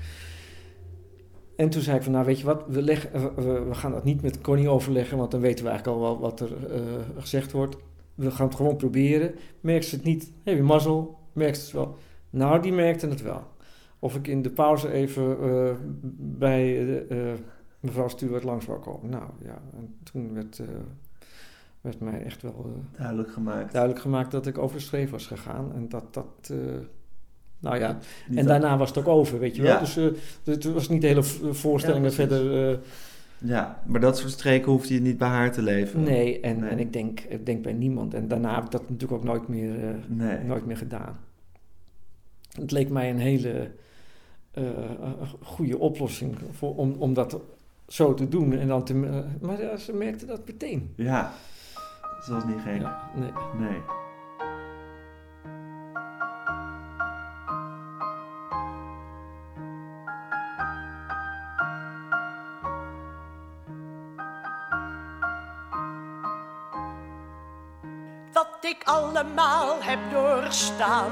En 1.58 1.70
toen 1.70 1.82
zei 1.82 1.98
ik 1.98 2.04
van, 2.04 2.12
nou 2.12 2.26
weet 2.26 2.40
je 2.40 2.46
wat, 2.46 2.64
we, 2.68 2.92
eh, 2.92 3.24
we, 3.68 3.76
gaan 3.76 3.92
dat 3.92 4.04
niet 4.04 4.22
met 4.22 4.42
Connie 4.42 4.70
overleggen, 4.70 5.18
want 5.18 5.32
dan 5.32 5.40
weten 5.40 5.64
we 5.64 5.70
eigenlijk 5.70 6.00
al 6.00 6.04
wel 6.04 6.20
wat 6.20 6.40
er 6.40 6.72
eh, 6.72 6.82
gezegd 7.18 7.52
wordt. 7.52 7.78
We 8.16 8.32
gaan 8.32 8.48
het 8.48 8.56
gewoon 8.56 8.76
proberen. 8.76 9.36
Merkt 9.62 9.86
ze 9.86 9.96
het 9.96 10.04
niet, 10.04 10.32
heb 10.44 10.56
je 10.56 10.64
mazzel, 10.64 11.18
merkt 11.34 11.58
ze 11.58 11.64
het 11.64 11.72
wel. 11.74 11.98
Nou, 12.30 12.62
die 12.62 12.74
merkte 12.74 13.08
het 13.08 13.22
wel. 13.22 13.44
Of 14.00 14.16
ik 14.16 14.28
in 14.28 14.42
de 14.42 14.50
pauze 14.50 14.92
even 14.92 15.38
eh, 15.42 15.76
bij 16.40 17.06
mevrouw 17.80 18.08
Stuart 18.08 18.44
langs 18.44 18.66
wou 18.66 18.80
komen. 18.80 19.10
Nou 19.10 19.30
ja, 19.44 19.62
en 19.78 19.96
toen 20.04 20.34
werd, 20.34 20.62
werd 21.88 22.00
mij 22.00 22.24
echt 22.24 22.42
wel 22.42 22.66
eh, 22.76 22.98
Duidelijk 22.98 23.32
gemaakt. 23.32 23.72
duidelijk 23.72 24.02
gemaakt 24.02 24.32
dat 24.32 24.48
ik 24.48 24.58
over 24.58 24.92
de 24.92 25.10
was 25.10 25.28
gegaan. 25.28 25.72
En 25.76 25.90
dat 25.90 26.14
dat... 26.14 26.50
eh, 26.52 26.58
nou 27.60 27.78
ja, 27.80 27.88
Niet 28.28 28.38
en 28.38 28.46
dat- 28.46 28.46
daarna 28.48 28.78
was 28.78 28.90
het 28.90 28.98
ook 28.98 29.08
over, 29.08 29.40
weet 29.40 29.56
je 29.56 29.62
wel. 29.62 29.80
Dus 29.80 29.98
eh, 29.98 30.06
het 30.44 30.64
was 30.64 30.90
niet 30.90 31.02
de 31.02 31.08
hele 31.08 31.24
v- 31.24 31.40
voorstelling 31.58 32.06
Ja, 32.06 32.12
precies. 32.12 32.28
verder... 32.36 32.80
Ja, 33.40 33.82
maar 33.86 34.00
dat 34.02 34.18
soort 34.18 34.32
streken 34.32 34.72
hoeft 34.72 34.88
je 34.88 35.02
niet 35.02 35.18
bij 35.18 35.28
haar 35.28 35.52
te 35.52 35.62
leven. 35.62 36.04
nee, 36.04 36.40
en, 36.40 36.60
Nee. 36.60 36.70
en 36.70 36.80
ik, 36.80 36.94
denk, 36.94 37.20
ik 37.20 37.46
denk 37.46 37.62
bij 37.64 37.74
niemand. 37.74 38.14
En 38.14 38.28
daarna 38.28 38.56
heb 38.56 38.64
ik 38.64 38.72
dat 38.72 38.82
natuurlijk 38.90 39.12
ook 39.22 39.24
nooit 39.28 39.48
meer, 39.48 39.96
Nee. 40.08 40.44
nooit 40.44 40.66
meer 40.66 40.78
gedaan. 40.78 41.20
Het 42.52 42.72
leek 42.72 42.90
mij 42.90 43.10
een 43.10 43.20
hele 43.20 43.72
goede 45.44 45.78
oplossing 45.78 46.36
voor, 46.52 46.76
om, 46.76 46.96
om 47.00 47.14
dat 47.14 47.40
zo 47.88 48.14
te 48.14 48.28
doen. 48.30 48.54
En 48.54 48.68
dan 48.68 48.84
te, 48.84 48.94
maar 49.42 49.80
ze 49.80 49.94
merkte 49.94 50.26
dat 50.26 50.48
meteen. 50.48 50.94
Ja, 50.96 51.34
dat 52.26 52.28
was 52.28 52.44
niet 52.44 52.62
gek. 52.62 52.82
Ja, 52.82 53.10
nee. 53.14 53.32
Nee. 53.58 53.84
wat 68.38 68.66
ik 68.66 68.82
allemaal 68.84 69.78
heb 69.82 70.00
doorstaan. 70.12 71.12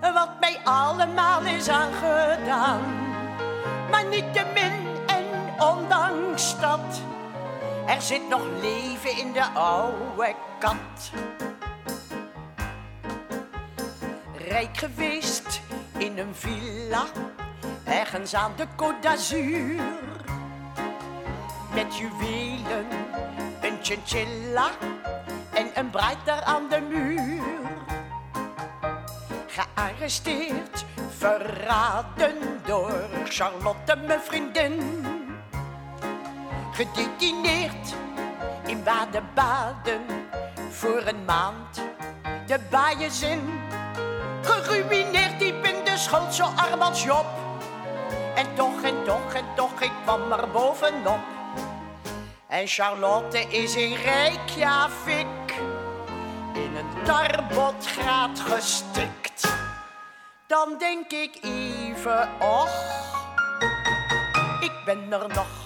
Wat 0.00 0.40
mij 0.40 0.58
allemaal 0.64 1.42
is 1.42 1.68
aangedaan. 1.68 2.80
Maar 3.90 4.04
niet 4.04 4.32
te 4.32 4.44
min 4.54 5.06
en 5.06 5.24
ondanks 5.58 6.60
dat. 6.60 7.13
Er 7.86 8.02
zit 8.02 8.28
nog 8.28 8.42
leven 8.60 9.16
in 9.18 9.32
de 9.32 9.44
oude 9.44 10.34
kat. 10.58 11.10
Rijk 14.48 14.76
geweest 14.76 15.60
in 15.98 16.18
een 16.18 16.34
villa, 16.34 17.04
ergens 17.84 18.34
aan 18.34 18.52
de 18.56 18.66
Côte 18.76 19.00
d'Azur. 19.00 19.82
Met 21.74 21.96
juwelen, 21.96 22.86
een 23.60 23.78
chinchilla 23.82 24.70
en 25.52 25.70
een 25.74 25.90
bruid 25.90 26.18
daar 26.24 26.42
aan 26.42 26.68
de 26.68 26.80
muur. 26.80 27.42
Gearresteerd, 29.46 30.84
verraden 31.18 32.60
door 32.66 33.08
Charlotte, 33.24 33.96
mijn 33.96 34.20
vriendin. 34.20 35.13
Gedetineerd 36.74 37.94
in 38.66 38.82
Baden-Baden 38.82 40.02
voor 40.70 41.02
een 41.06 41.24
maand. 41.24 41.82
De 42.46 42.58
baaienzin, 42.70 43.60
geruineerd 44.42 45.38
diep 45.38 45.64
in 45.64 45.84
de 45.84 45.96
schuld, 45.96 46.34
zo 46.34 46.44
arm 46.44 46.80
als 46.80 47.04
Job. 47.04 47.26
En 48.34 48.54
toch, 48.54 48.82
en 48.82 49.04
toch, 49.04 49.34
en 49.34 49.44
toch, 49.56 49.80
ik 49.80 49.92
kwam 50.02 50.32
er 50.32 50.50
bovenop. 50.50 51.20
En 52.48 52.66
Charlotte 52.66 53.38
is 53.38 53.76
in 53.76 53.94
Reykjavik 53.94 55.54
in 56.54 56.76
een 56.76 57.04
tarbotgraat 57.04 58.40
gestikt. 58.40 59.54
Dan 60.46 60.78
denk 60.78 61.12
ik 61.12 61.38
even, 61.42 62.28
och, 62.40 62.70
ik 64.60 64.72
ben 64.84 65.12
er 65.12 65.28
nog. 65.28 65.63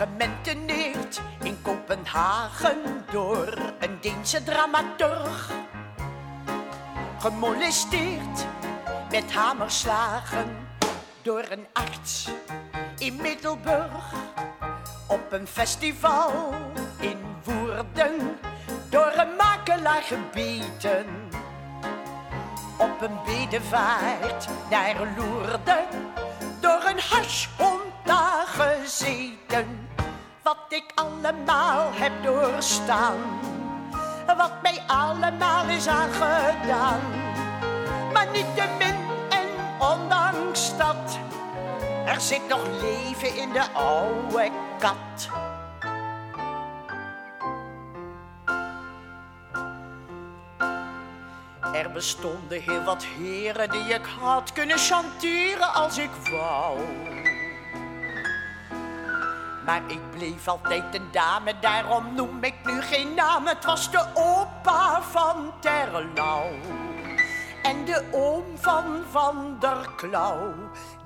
Gementeneerd 0.00 1.20
in 1.42 1.62
Kopenhagen 1.62 3.04
door 3.10 3.54
een 3.78 3.98
Deense 4.00 4.42
dramaturg. 4.42 5.50
Gemolesteerd 7.18 8.46
met 9.10 9.32
hamerslagen 9.32 10.68
door 11.22 11.44
een 11.50 11.66
arts 11.72 12.28
in 12.98 13.16
Middelburg. 13.16 14.12
Op 15.06 15.32
een 15.32 15.46
festival 15.46 16.54
in 17.00 17.18
Woerden 17.44 18.38
door 18.88 19.12
een 19.16 19.36
makelaar 19.36 20.02
gebeten. 20.02 21.06
Op 22.78 23.00
een 23.00 23.18
bedevaart 23.24 24.48
naar 24.70 24.96
Loerden 25.16 25.86
door 26.60 26.84
een 26.84 27.00
hashhond 27.00 27.82
daar 28.04 28.46
gezeten. 28.46 29.89
Wat 30.42 30.56
ik 30.68 30.84
allemaal 30.94 31.90
heb 31.92 32.12
doorstaan, 32.22 33.18
wat 34.26 34.62
mij 34.62 34.82
allemaal 34.86 35.68
is 35.68 35.86
aangedaan. 35.86 37.00
Maar 38.12 38.26
niet 38.32 38.56
te 38.56 38.64
min 38.78 38.96
en 39.28 39.46
ondanks 39.78 40.76
dat, 40.76 41.18
er 42.06 42.20
zit 42.20 42.48
nog 42.48 42.66
leven 42.80 43.36
in 43.36 43.52
de 43.52 43.70
oude 43.72 44.50
kat. 44.78 45.28
Er 51.74 51.92
bestonden 51.92 52.62
heel 52.62 52.82
wat 52.82 53.04
heren 53.04 53.70
die 53.70 53.94
ik 53.94 54.06
had 54.20 54.52
kunnen 54.52 54.78
chanteren 54.78 55.74
als 55.74 55.98
ik 55.98 56.10
wou. 56.30 56.78
Maar 59.70 59.82
ik 59.86 60.10
bleef 60.10 60.48
altijd 60.48 60.94
een 60.94 61.08
dame, 61.12 61.58
daarom 61.60 62.14
noem 62.14 62.44
ik 62.44 62.54
nu 62.64 62.82
geen 62.82 63.14
naam. 63.14 63.46
Het 63.46 63.64
was 63.64 63.90
de 63.90 64.06
opa 64.14 65.02
van 65.02 65.52
Terlouw 65.60 66.50
en 67.62 67.84
de 67.84 68.04
oom 68.12 68.44
van 68.54 68.84
Van 69.10 69.56
der 69.60 69.90
Klauw. 69.96 70.54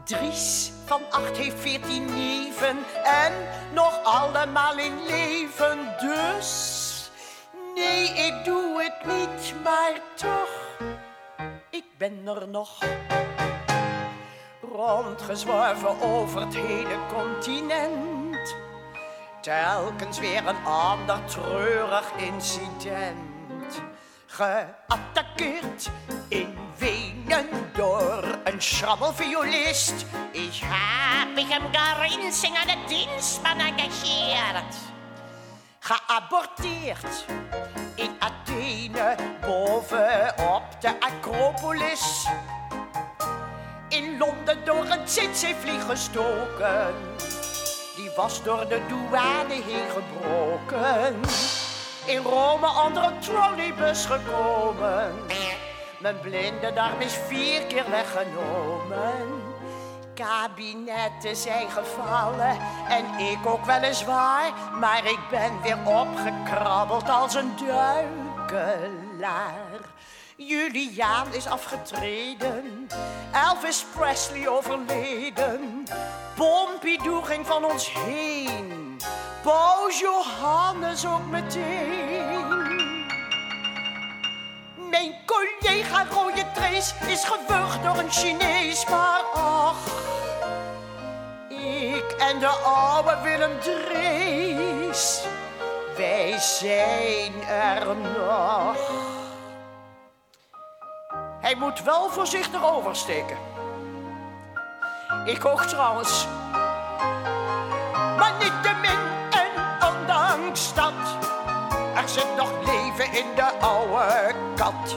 Dries 0.04 0.72
van 0.84 1.00
acht 1.10 1.36
heeft 1.36 1.60
veertien 1.60 2.04
neven 2.04 2.76
en 3.04 3.32
nog 3.72 4.00
allemaal 4.04 4.78
in 4.78 5.06
leven. 5.06 5.78
Dus 6.00 7.10
nee, 7.74 8.08
ik 8.08 8.44
doe 8.44 8.82
het 8.82 9.14
niet, 9.14 9.54
maar 9.62 10.00
toch, 10.14 10.78
ik 11.70 11.84
ben 11.98 12.26
er 12.26 12.48
nog. 12.48 12.78
Rondgezworven 14.72 16.00
over 16.00 16.40
het 16.40 16.54
hele 16.54 16.98
continent. 17.12 18.23
Telkens 19.44 20.18
weer 20.18 20.46
een 20.46 20.64
ander 20.64 21.24
treurig 21.24 22.12
incident. 22.16 23.82
Geattaqueerd 24.26 25.90
in 26.28 26.58
Wenen 26.78 27.48
door 27.74 28.38
een 28.44 28.62
schrabbelviolist. 28.62 30.06
Ik 30.32 30.60
heb 30.64 31.34
mich 31.34 31.50
am 31.50 31.62
Garinsing 31.72 32.56
aan 32.56 32.66
de 32.66 32.84
dienstman 32.88 33.58
engageerd. 33.58 34.74
Geaborteerd 35.78 37.24
in 37.94 38.16
Athene 38.18 39.16
bovenop 39.40 40.62
de 40.80 41.00
Acropolis. 41.00 42.26
In 43.88 44.18
Londen 44.18 44.64
door 44.64 44.84
een 44.84 45.04
tsetse-vlieg 45.04 45.86
gestoken. 45.86 47.13
Was 48.16 48.42
door 48.42 48.68
de 48.68 48.80
douane 48.88 49.54
heen 49.54 49.88
gebroken. 49.90 51.20
In 52.06 52.22
Rome 52.22 52.82
onder 52.84 53.04
een 53.04 53.18
trolleybus 53.18 54.06
gekomen. 54.06 55.12
Mijn 55.98 56.20
blinde 56.20 56.72
darm 56.72 57.00
is 57.00 57.14
vier 57.14 57.66
keer 57.66 57.90
weggenomen. 57.90 59.42
Kabinetten 60.14 61.36
zijn 61.36 61.70
gevallen 61.70 62.58
en 62.88 63.18
ik 63.18 63.46
ook 63.46 63.64
weliswaar. 63.64 64.52
Maar 64.80 65.06
ik 65.06 65.20
ben 65.30 65.62
weer 65.62 65.78
opgekrabbeld 65.84 67.08
als 67.08 67.34
een 67.34 67.52
duikelaar. 67.66 68.84
Juliaan 70.36 71.34
is 71.34 71.46
afgetreden, 71.46 72.88
Elvis 73.32 73.84
Presley 73.96 74.48
overleden. 74.48 75.86
Pompidou 76.34 77.24
ging 77.24 77.46
van 77.46 77.64
ons 77.64 77.92
heen, 77.92 78.96
Paus 79.42 80.00
Johannes 80.00 81.06
ook 81.06 81.26
meteen. 81.30 83.06
Mijn 84.90 85.14
collega 85.26 86.06
Rode 86.10 86.44
Trace 86.54 86.94
is 87.06 87.24
gewurgd 87.24 87.82
door 87.82 87.98
een 87.98 88.10
Chinees, 88.10 88.88
maar 88.88 89.22
ach, 89.34 89.86
ik 91.48 92.14
en 92.18 92.38
de 92.38 92.48
oude 92.48 93.18
Willem 93.22 93.60
Drees, 93.60 95.22
wij 95.96 96.38
zijn 96.38 97.42
er 97.48 97.96
nog. 97.96 99.13
Hij 101.44 101.54
moet 101.54 101.82
wel 101.82 102.10
voorzichtig 102.10 102.64
oversteken. 102.64 103.36
Ik 105.24 105.44
ook 105.44 105.62
trouwens. 105.62 106.26
Maar 108.18 108.32
niet 108.38 108.62
te 108.62 108.72
min 108.80 108.98
en 109.30 109.50
ondanks 109.88 110.74
dat. 110.74 110.92
Er 111.96 112.08
zit 112.08 112.36
nog 112.36 112.50
leven 112.64 113.12
in 113.12 113.26
de 113.34 113.58
oude 113.60 114.34
kat. 114.56 114.96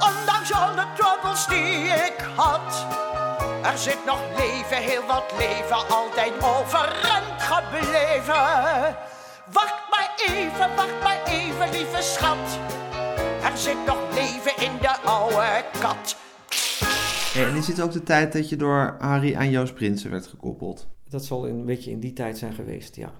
Ondanks 0.00 0.52
al 0.52 0.74
de 0.74 0.86
troubles 0.96 1.46
die 1.46 1.84
ik 1.84 2.16
had. 2.36 2.86
Er 3.62 3.78
zit 3.78 4.04
nog 4.04 4.20
leven, 4.36 4.76
heel 4.76 5.06
wat 5.06 5.32
leven, 5.38 5.88
altijd 5.88 6.32
overeind 6.44 7.42
gebleven. 7.42 8.96
Wacht 9.44 9.82
maar 9.90 10.10
even, 10.26 10.76
wacht 10.76 11.02
maar 11.02 11.22
even, 11.24 11.70
lieve 11.70 12.02
schat. 12.02 12.58
Er 13.44 13.58
zit 13.58 13.76
nog 13.86 14.14
leven 14.14 14.64
in 14.66 14.72
de 14.80 14.96
oude 15.04 15.64
kat. 15.80 16.16
Hey, 17.32 17.46
en 17.48 17.54
is 17.56 17.66
dit 17.66 17.80
ook 17.80 17.92
de 17.92 18.02
tijd 18.02 18.32
dat 18.32 18.48
je 18.48 18.56
door 18.56 18.96
Harry 18.98 19.34
aan 19.34 19.50
Joost 19.50 19.74
Prinsen 19.74 20.10
werd 20.10 20.26
gekoppeld? 20.26 20.86
Dat 21.08 21.24
zal 21.24 21.48
een 21.48 21.64
beetje 21.64 21.90
in 21.90 22.00
die 22.00 22.12
tijd 22.12 22.38
zijn 22.38 22.52
geweest, 22.52 22.96
ja. 22.96 23.12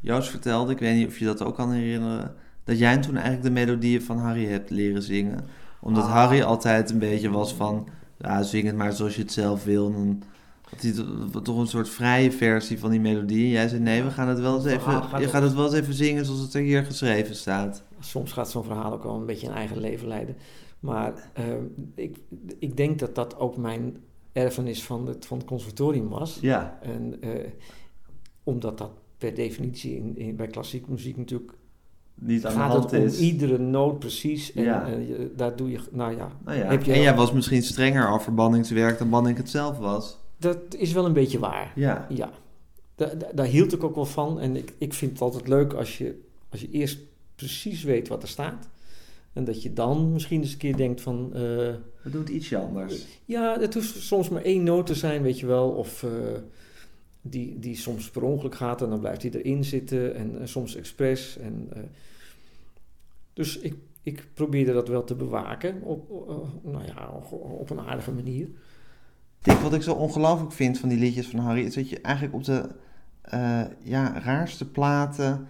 Joost 0.00 0.30
vertelde, 0.30 0.72
ik 0.72 0.78
weet 0.78 0.96
niet 0.96 1.06
of 1.06 1.18
je 1.18 1.24
dat 1.24 1.42
ook 1.42 1.54
kan 1.54 1.72
herinneren, 1.72 2.34
dat 2.64 2.78
jij 2.78 2.96
toen 2.98 3.14
eigenlijk 3.14 3.42
de 3.44 3.50
melodieën 3.50 4.02
van 4.02 4.18
Harry 4.18 4.46
hebt 4.46 4.70
leren 4.70 5.02
zingen. 5.02 5.46
Omdat 5.80 6.04
Ah. 6.04 6.12
Harry 6.12 6.42
altijd 6.42 6.90
een 6.90 6.98
beetje 6.98 7.30
was 7.30 7.54
van, 7.54 7.88
ja, 8.18 8.42
zing 8.42 8.66
het 8.66 8.76
maar 8.76 8.92
zoals 8.92 9.14
je 9.16 9.22
het 9.22 9.32
zelf 9.32 9.64
wil. 9.64 9.86
En 9.86 9.92
dan 9.92 10.22
Had 10.70 10.80
hij 10.82 10.92
to- 10.92 11.40
toch 11.42 11.58
een 11.58 11.66
soort 11.66 11.88
vrije 11.88 12.32
versie 12.32 12.78
van 12.78 12.90
die 12.90 13.00
melodie. 13.00 13.44
En 13.44 13.50
jij 13.50 13.68
zei 13.68 13.80
nee, 13.80 14.02
we 14.02 14.10
gaan 14.10 14.28
het 14.28 14.40
wel 14.40 14.54
eens 14.54 14.64
Het 14.64 14.72
even, 14.72 14.92
gaat 15.02 15.20
je 15.20 15.28
gaat 15.28 15.42
het 15.42 15.54
wel 15.54 15.64
eens 15.64 15.74
even 15.74 15.94
zingen 15.94 16.24
zoals 16.24 16.40
het 16.40 16.54
er 16.54 16.60
hier 16.60 16.84
geschreven 16.84 17.34
staat. 17.34 17.82
Soms 18.00 18.32
gaat 18.32 18.50
zo'n 18.50 18.64
verhaal 18.64 18.92
ook 18.92 19.02
wel 19.02 19.14
een 19.14 19.26
beetje 19.26 19.46
een 19.46 19.54
eigen 19.54 19.78
leven 19.78 20.08
leiden. 20.08 20.36
Maar 20.80 21.30
eh, 21.32 21.44
ik, 21.94 22.16
ik 22.58 22.76
denk 22.76 22.98
dat 22.98 23.14
dat 23.14 23.38
ook 23.38 23.56
mijn 23.56 23.96
erfenis 24.32 24.84
van 24.84 25.06
het, 25.06 25.26
van 25.26 25.38
het 25.38 25.46
conservatorium 25.46 26.08
was. 26.08 26.38
Ja, 26.40 26.78
En 26.82 27.16
eh, 27.22 27.50
omdat 28.44 28.78
dat 28.78 28.90
per 29.18 29.34
definitie 29.34 29.96
in, 29.96 30.16
in, 30.18 30.36
bij 30.36 30.46
klassieke 30.46 30.90
muziek 30.90 31.16
natuurlijk 31.16 31.52
niet 32.14 32.46
aan 32.46 32.52
de 32.52 32.58
gaat 32.58 32.70
hand 32.70 32.90
het 32.90 33.00
om 33.00 33.06
is. 33.06 33.18
iedere 33.20 33.58
noot 33.58 33.98
precies. 33.98 34.52
En 34.52 34.62
Ja. 34.64 34.86
eh, 34.86 35.08
je- 35.08 35.32
daar 35.36 35.56
doe 35.56 35.70
je, 35.70 35.80
nou 35.90 36.16
ja, 36.16 36.32
Nou 36.44 36.58
ja. 36.58 36.64
Heb 36.64 36.82
je- 36.82 36.92
En 36.92 37.00
jij 37.00 37.14
was 37.14 37.32
misschien 37.32 37.62
strenger 37.62 38.08
over 38.08 38.34
Banningswerk 38.34 38.98
dan 38.98 39.10
Banning 39.10 39.36
het 39.36 39.50
zelf 39.50 39.78
was. 39.78 40.18
dat 40.38 40.74
is 40.76 40.92
wel 40.92 41.04
een 41.06 41.12
beetje 41.12 41.38
waar. 41.38 41.72
Ja. 41.74 42.06
Ja, 42.08 42.30
Da- 42.94 43.14
da- 43.14 43.30
daar 43.34 43.46
hield 43.46 43.72
ik 43.72 43.84
ook 43.84 43.94
wel 43.94 44.04
van. 44.06 44.40
En 44.40 44.56
ik, 44.56 44.72
ik 44.78 44.94
vind 44.94 45.10
het 45.12 45.20
altijd 45.20 45.48
leuk 45.48 45.72
als 45.72 45.98
je, 45.98 46.20
als 46.50 46.60
je 46.60 46.70
eerst 46.70 46.98
precies 47.40 47.82
weet 47.82 48.08
wat 48.08 48.22
er 48.22 48.28
staat. 48.28 48.68
En 49.32 49.44
dat 49.44 49.62
je 49.62 49.72
dan 49.72 50.12
misschien 50.12 50.40
eens 50.40 50.52
een 50.52 50.58
keer 50.58 50.76
denkt 50.76 51.00
van... 51.00 51.30
eh, 51.34 51.40
We 51.40 52.10
doen 52.10 52.20
het 52.20 52.28
ietsje 52.28 52.56
anders. 52.56 53.06
ja, 53.24 53.60
het 53.60 53.74
hoeft 53.74 53.96
soms 53.96 54.28
maar 54.28 54.42
één 54.42 54.62
noot 54.62 54.86
te 54.86 54.94
zijn, 54.94 55.22
weet 55.22 55.38
je 55.40 55.46
wel. 55.46 55.70
Of 55.70 56.02
eh, 56.02 56.10
die, 57.22 57.58
die 57.58 57.76
soms 57.76 58.10
per 58.10 58.22
ongeluk 58.22 58.54
gaat 58.54 58.82
en 58.82 58.90
dan 58.90 59.00
blijft 59.00 59.20
die 59.20 59.38
erin 59.42 59.64
zitten. 59.64 60.14
En, 60.14 60.48
soms 60.48 60.76
expres. 60.76 61.38
En, 61.38 61.68
eh, 61.72 61.80
dus 63.32 63.58
ik, 63.58 63.74
ik 64.02 64.28
probeerde 64.34 64.72
dat 64.72 64.88
wel 64.88 65.04
te 65.04 65.14
bewaken. 65.14 65.82
Op, 65.82 66.10
nou 66.62 66.84
ja, 66.86 67.10
op 67.30 67.70
een 67.70 67.80
aardige 67.80 68.12
manier. 68.12 68.48
Wat 69.62 69.74
ik 69.74 69.82
zo 69.82 69.92
ongelooflijk 69.92 70.52
vind 70.52 70.78
van 70.78 70.88
die 70.88 70.98
liedjes 70.98 71.26
van 71.26 71.40
Harry... 71.40 71.64
is 71.64 71.74
dat 71.74 71.88
je 71.88 72.00
eigenlijk 72.00 72.34
op 72.34 72.44
de 72.44 72.68
ja, 73.82 74.20
raarste 74.20 74.70
platen... 74.70 75.46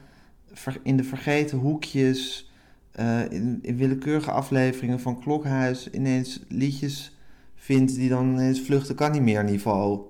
in 0.83 0.97
de 0.97 1.05
vergeten 1.05 1.59
hoekjes... 1.59 2.51
eh, 2.91 3.31
in, 3.31 3.59
in 3.63 3.77
willekeurige 3.77 4.31
afleveringen 4.31 5.01
van 5.01 5.21
Klokhuis... 5.21 5.91
ineens 5.91 6.41
liedjes 6.49 7.17
vindt 7.55 7.95
die 7.95 8.09
dan 8.09 8.29
ineens 8.33 8.61
vluchten 8.61 8.95
kan 8.95 9.11
niet 9.13 9.23
meer 9.23 9.45
niveau 9.45 10.01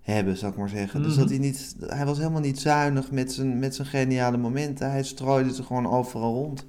hebben, 0.00 0.36
zou 0.36 0.52
ik 0.52 0.58
maar 0.58 0.68
zeggen. 0.68 1.02
Dus 1.02 1.12
Mhm. 1.12 1.20
dat 1.20 1.30
hij 1.30 1.38
niet... 1.38 1.76
Hij 1.86 2.04
was 2.06 2.18
helemaal 2.18 2.40
niet 2.40 2.60
zuinig 2.60 3.10
met 3.10 3.32
zijn, 3.32 3.58
met 3.58 3.74
zijn 3.74 3.88
geniale 3.88 4.36
momenten. 4.36 4.90
Hij 4.90 5.02
strooide 5.04 5.54
ze 5.54 5.62
gewoon 5.62 5.86
overal 5.86 6.34
rond. 6.34 6.66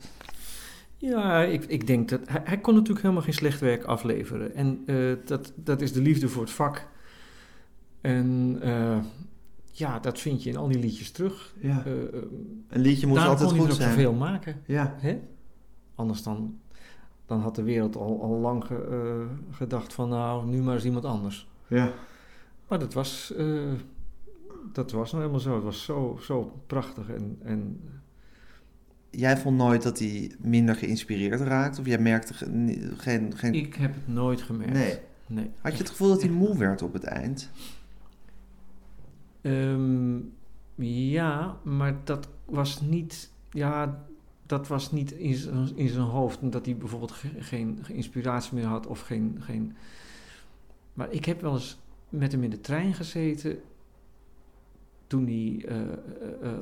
Ja, 0.97 1.41
ik, 1.43 1.65
ik 1.65 1.88
denk 1.88 2.09
dat... 2.09 2.20
Hij, 2.26 2.41
hij 2.43 2.57
kon 2.59 2.74
natuurlijk 2.74 3.01
helemaal 3.01 3.24
geen 3.24 3.34
slecht 3.34 3.59
werk 3.59 3.84
afleveren. 3.84 4.55
En 4.55 4.80
eh, 4.86 4.95
dat, 5.26 5.51
dat 5.55 5.82
is 5.82 5.93
de 5.93 6.01
liefde 6.01 6.28
voor 6.28 6.41
het 6.41 6.51
vak. 6.51 6.88
En 8.01 8.57
eh, 8.61 8.97
ja, 9.72 9.99
dat 9.99 10.20
vind 10.20 10.43
je 10.43 10.49
in 10.49 10.57
al 10.57 10.67
die 10.67 10.80
liedjes 10.80 11.11
terug. 11.11 11.55
Ja. 11.59 11.84
Eh, 11.86 12.01
eh, 12.03 12.07
Een 12.67 12.82
liedje 12.82 13.07
daarom 13.13 13.24
altijd 13.38 13.51
goed 13.61 13.74
zijn. 13.74 13.89
zoveel 13.89 14.13
maken. 14.13 14.61
Ja. 14.65 14.95
Hè? 14.97 15.20
Anders 15.95 16.24
dan, 16.24 16.59
dan 17.26 17.39
had 17.39 17.55
de 17.55 17.63
wereld 17.63 17.95
al, 17.95 18.22
al 18.22 18.38
lang 18.39 18.65
ge- 18.65 18.88
eh, 18.91 19.55
gedacht 19.55 19.93
van... 19.93 20.09
Nou, 20.09 20.47
nu 20.47 20.61
maar 20.61 20.76
eens 20.76 20.86
iemand 20.86 21.05
anders. 21.05 21.47
ja. 21.67 21.91
Maar 22.67 22.80
dat 22.80 22.93
was... 22.93 23.34
dat 24.74 24.91
was 24.91 25.11
nou 25.11 25.24
helemaal 25.24 25.43
zo. 25.43 25.55
Het 25.55 25.63
was 25.63 25.84
zo, 25.84 26.17
zo 26.22 26.61
prachtig 26.67 27.09
en... 27.09 27.38
en 27.43 27.80
Jij 29.11 29.38
vond 29.38 29.57
nooit 29.57 29.84
dat 29.84 29.99
hij 29.99 30.32
minder 30.39 30.76
geïnspireerd 30.76 31.41
raakte? 31.41 31.82
Of 31.82 31.88
jij 31.88 31.97
merkte 31.99 32.34
geen... 32.97 33.34
geen... 33.36 33.53
ik 33.53 33.76
heb 33.76 33.93
het 33.93 34.07
nooit 34.07 34.41
gemerkt. 34.41 34.74
Nee. 34.74 34.97
nee. 35.28 35.49
Had 35.61 35.72
je 35.72 35.78
het 35.78 35.89
gevoel 35.89 36.07
dat 36.09 36.22
hij 36.22 36.32
moe 36.32 36.57
werd 36.57 36.82
op 36.82 36.93
het 36.93 37.03
eind? 37.03 37.49
Ehm, 39.42 40.20
ja, 41.12 41.58
maar 41.64 42.04
dat 42.04 42.30
was 42.46 42.82
niet, 42.82 43.32
ja, 43.52 44.06
dat 44.46 44.68
was 44.68 44.92
niet 44.92 45.12
in 45.12 45.36
zijn, 45.36 45.76
in 45.78 45.90
zijn 45.90 46.06
hoofd. 46.06 46.52
Dat 46.52 46.66
hij 46.66 46.78
bijvoorbeeld 46.78 47.12
ge- 47.12 47.42
geen, 47.42 47.80
inspiratie 47.88 48.54
meer 48.54 48.66
had 48.66 48.88
of 48.88 49.02
geen, 49.02 49.38
geen... 49.40 49.76
Maar 50.94 51.12
ik 51.12 51.26
heb 51.26 51.42
wel 51.42 51.54
eens 51.54 51.80
met 52.10 52.32
hem 52.32 52.44
in 52.44 52.50
de 52.50 52.62
trein 52.62 52.94
gezeten 52.94 53.62
toen 55.08 55.26
hij 55.26 55.66
eh, 55.68 55.82
eh, 55.82 56.58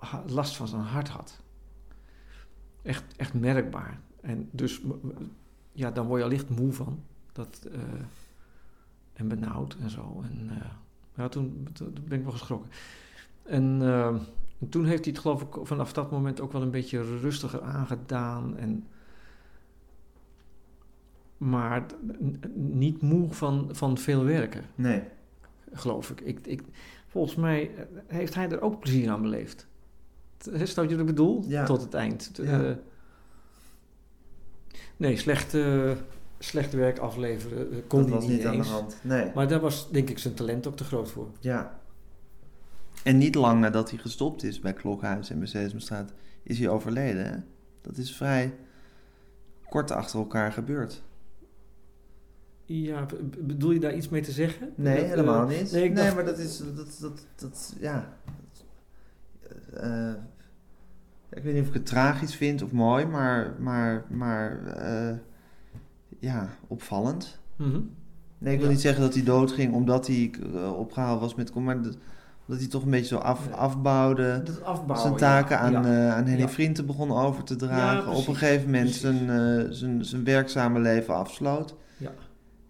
eh, 0.00 0.26
last 0.26 0.56
van 0.56 0.68
zijn 0.68 0.82
hart 0.82 1.08
had. 1.08 1.42
Echt, 2.82 3.16
echt 3.16 3.34
merkbaar. 3.34 4.00
En 4.20 4.48
dus, 4.52 4.80
ja, 5.72 5.90
dan 5.90 6.06
word 6.06 6.20
je 6.20 6.26
allicht 6.26 6.48
moe 6.50 6.72
van. 6.72 7.02
Dat, 7.32 7.68
en 9.12 9.28
benauwd 9.28 9.76
en 9.80 9.90
zo. 9.90 10.22
En 10.22 10.50
ja, 11.16 11.28
toen, 11.28 11.68
toen 11.72 11.94
ben 12.08 12.18
ik 12.18 12.24
wel 12.24 12.32
geschrokken. 12.32 12.70
En 13.42 13.78
eh, 13.82 14.14
toen 14.68 14.84
heeft 14.84 15.04
hij 15.04 15.12
het 15.12 15.22
geloof 15.22 15.42
ik 15.42 15.48
vanaf 15.62 15.92
dat 15.92 16.10
moment 16.10 16.40
ook 16.40 16.52
wel 16.52 16.62
een 16.62 16.70
beetje 16.70 17.18
rustiger 17.20 17.62
aangedaan. 17.62 18.56
En, 18.56 18.86
maar 21.36 21.86
niet 22.54 23.02
moe 23.02 23.32
van, 23.32 23.68
van 23.72 23.98
veel 23.98 24.24
werken, 24.24 24.64
Nee. 24.74 25.02
geloof 25.72 26.10
ik. 26.10 26.20
ik, 26.20 26.46
ik 26.46 26.62
volgens 27.06 27.34
mij 27.34 27.70
eh, 27.74 27.84
heeft 28.06 28.34
hij 28.34 28.50
er 28.50 28.60
ook 28.60 28.80
plezier 28.80 29.10
aan 29.10 29.22
beleefd. 29.22 29.66
Snap 30.38 30.84
je 30.84 30.90
wat 30.90 31.00
ik 31.00 31.06
bedoel? 31.06 31.44
Ja. 31.46 31.64
Tot 31.64 31.80
het 31.82 31.94
eind. 31.94 32.30
Ja. 32.34 32.62
eh, 32.64 32.76
nee, 34.96 35.16
slecht, 35.16 35.56
slecht 36.46 36.72
werk 36.72 36.98
afleveren 36.98 37.72
eh, 37.72 37.78
kon 37.86 38.00
dat 38.00 38.08
hij 38.08 38.18
was 38.18 38.26
niet 38.26 38.36
niet 38.36 38.46
aan 38.46 38.56
de 38.56 38.62
hand. 38.62 38.96
Nee. 39.02 39.30
Maar 39.34 39.48
daar 39.48 39.60
was 39.60 39.90
denk 39.90 40.10
ik 40.10 40.18
zijn 40.18 40.34
talent 40.34 40.66
ook 40.66 40.76
te 40.76 40.84
groot 40.84 41.10
voor. 41.10 41.28
Ja. 41.40 41.80
En 43.02 43.18
niet 43.18 43.34
lang 43.34 43.60
nadat 43.60 43.90
hij 43.90 43.98
gestopt 43.98 44.42
is 44.42 44.60
bij 44.60 44.72
Klokhuis 44.72 45.30
en 45.30 45.38
bij 45.38 45.48
Sesamstraat, 45.48 46.12
is 46.42 46.58
hij 46.58 46.68
overleden. 46.68 47.26
Hè? 47.26 47.36
Dat 47.80 47.96
is 47.96 48.16
vrij 48.16 48.54
kort 49.68 49.90
achter 49.90 50.18
elkaar 50.18 50.52
gebeurd. 50.52 51.02
Ja, 52.64 53.06
bedoel 53.38 53.70
je 53.70 53.80
daar 53.80 53.94
iets 53.94 54.08
mee 54.08 54.22
te 54.22 54.32
zeggen? 54.32 54.72
Nee, 54.74 55.00
Dat, 55.00 55.08
helemaal 55.08 55.42
eh, 55.42 55.48
niet. 55.48 55.72
Nee, 55.72 55.72
Nee, 55.72 55.84
ik 55.84 55.96
dacht, 55.96 56.14
maar 56.14 56.24
dat 56.24 56.38
is, 56.38 56.58
dat, 56.58 56.96
dat, 57.00 57.26
dat, 57.36 57.74
ja. 57.80 58.18
Eh, 59.74 60.14
ik 61.28 61.42
weet 61.42 61.54
niet 61.54 61.62
of 61.62 61.68
ik 61.68 61.74
het 61.74 61.86
tragisch 61.86 62.34
vind 62.34 62.62
of 62.62 62.72
mooi, 62.72 63.06
maar, 63.06 63.54
maar, 63.58 64.04
maar 64.08 64.66
eh, 64.66 65.16
ja, 66.18 66.48
opvallend. 66.66 67.38
Mhm. 67.56 67.80
Nee, 68.38 68.52
ik 68.52 68.58
wil 68.58 68.68
Ja. 68.68 68.72
niet 68.74 68.82
zeggen 68.82 69.02
dat 69.02 69.14
hij 69.14 69.22
doodging 69.22 69.74
omdat 69.74 70.06
hij 70.06 70.30
uh, 70.54 70.78
opgehaald 70.78 71.20
was 71.20 71.34
met... 71.34 71.54
Maar 71.54 71.82
dat, 71.82 71.96
dat 72.46 72.58
hij 72.58 72.66
toch 72.68 72.82
een 72.82 72.90
beetje 72.90 73.06
zo 73.06 73.16
af, 73.16 73.52
afbouwde. 73.52 74.42
Dat 74.44 74.62
afbouwen. 74.64 75.08
zijn 75.08 75.16
taken 75.32 75.56
ja, 75.56 75.62
aan, 75.62 75.72
ja. 75.72 76.08
eh, 76.08 76.14
aan 76.16 76.26
Henny. 76.26 76.48
Vrienden 76.48 76.86
begon 76.86 77.12
over 77.12 77.44
te 77.44 77.56
dragen. 77.56 78.12
Op 78.12 78.26
een 78.26 78.36
gegeven 78.36 78.64
moment 78.64 78.90
zijn, 78.94 79.30
eh, 79.30 79.64
zijn, 79.70 80.04
zijn 80.04 80.24
werkzame 80.24 80.80
leven 80.80 81.14
afsloot. 81.14 81.74
Ja. 81.96 82.10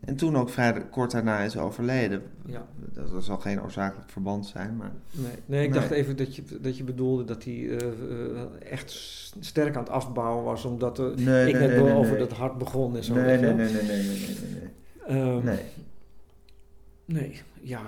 En 0.07 0.17
toen 0.17 0.37
ook 0.37 0.51
vrij 0.51 0.87
kort 0.91 1.11
daarna 1.11 1.39
is 1.41 1.57
overleden. 1.59 2.23
Ja. 2.47 2.67
Dat, 2.93 3.11
dat 3.11 3.25
zal 3.25 3.39
geen 3.39 3.63
oorzakelijk 3.63 4.11
verband 4.11 4.47
zijn, 4.47 4.77
maar... 4.77 4.93
Nee, 5.11 5.27
nee 5.47 5.65
ik 5.65 5.71
Nee. 5.71 5.81
dacht 5.81 5.91
even 5.91 6.17
dat 6.17 6.37
je, 6.37 6.43
dat 6.61 6.77
je 6.77 6.85
bedoelde 6.85 7.25
dat 7.25 7.45
hij 7.45 7.55
eh, 7.79 7.87
eh, 7.87 8.71
echt 8.73 8.91
sterk 9.41 9.75
aan 9.77 9.83
het 9.83 9.93
afbouwen 9.93 10.45
was, 10.45 10.65
omdat 10.65 10.99
er, 10.99 11.21
Nee, 11.21 11.49
ik 11.49 11.59
nee, 11.59 11.69
net 11.69 11.93
over 11.93 12.19
dat 12.19 12.33
hart 12.33 12.59
begon 12.59 12.97
en 12.97 13.05
zo. 13.05 13.15
Nee, 13.15 13.39
nee, 13.39 13.55
nee, 13.55 13.73
nee, 13.73 13.83
nee, 13.83 14.03
nee, 14.03 14.19
nee, 14.27 14.61
nee. 15.07 15.23
Ehm, 15.23 15.45
Nee. 15.45 15.61
nee, 17.05 17.41
ja, 17.61 17.83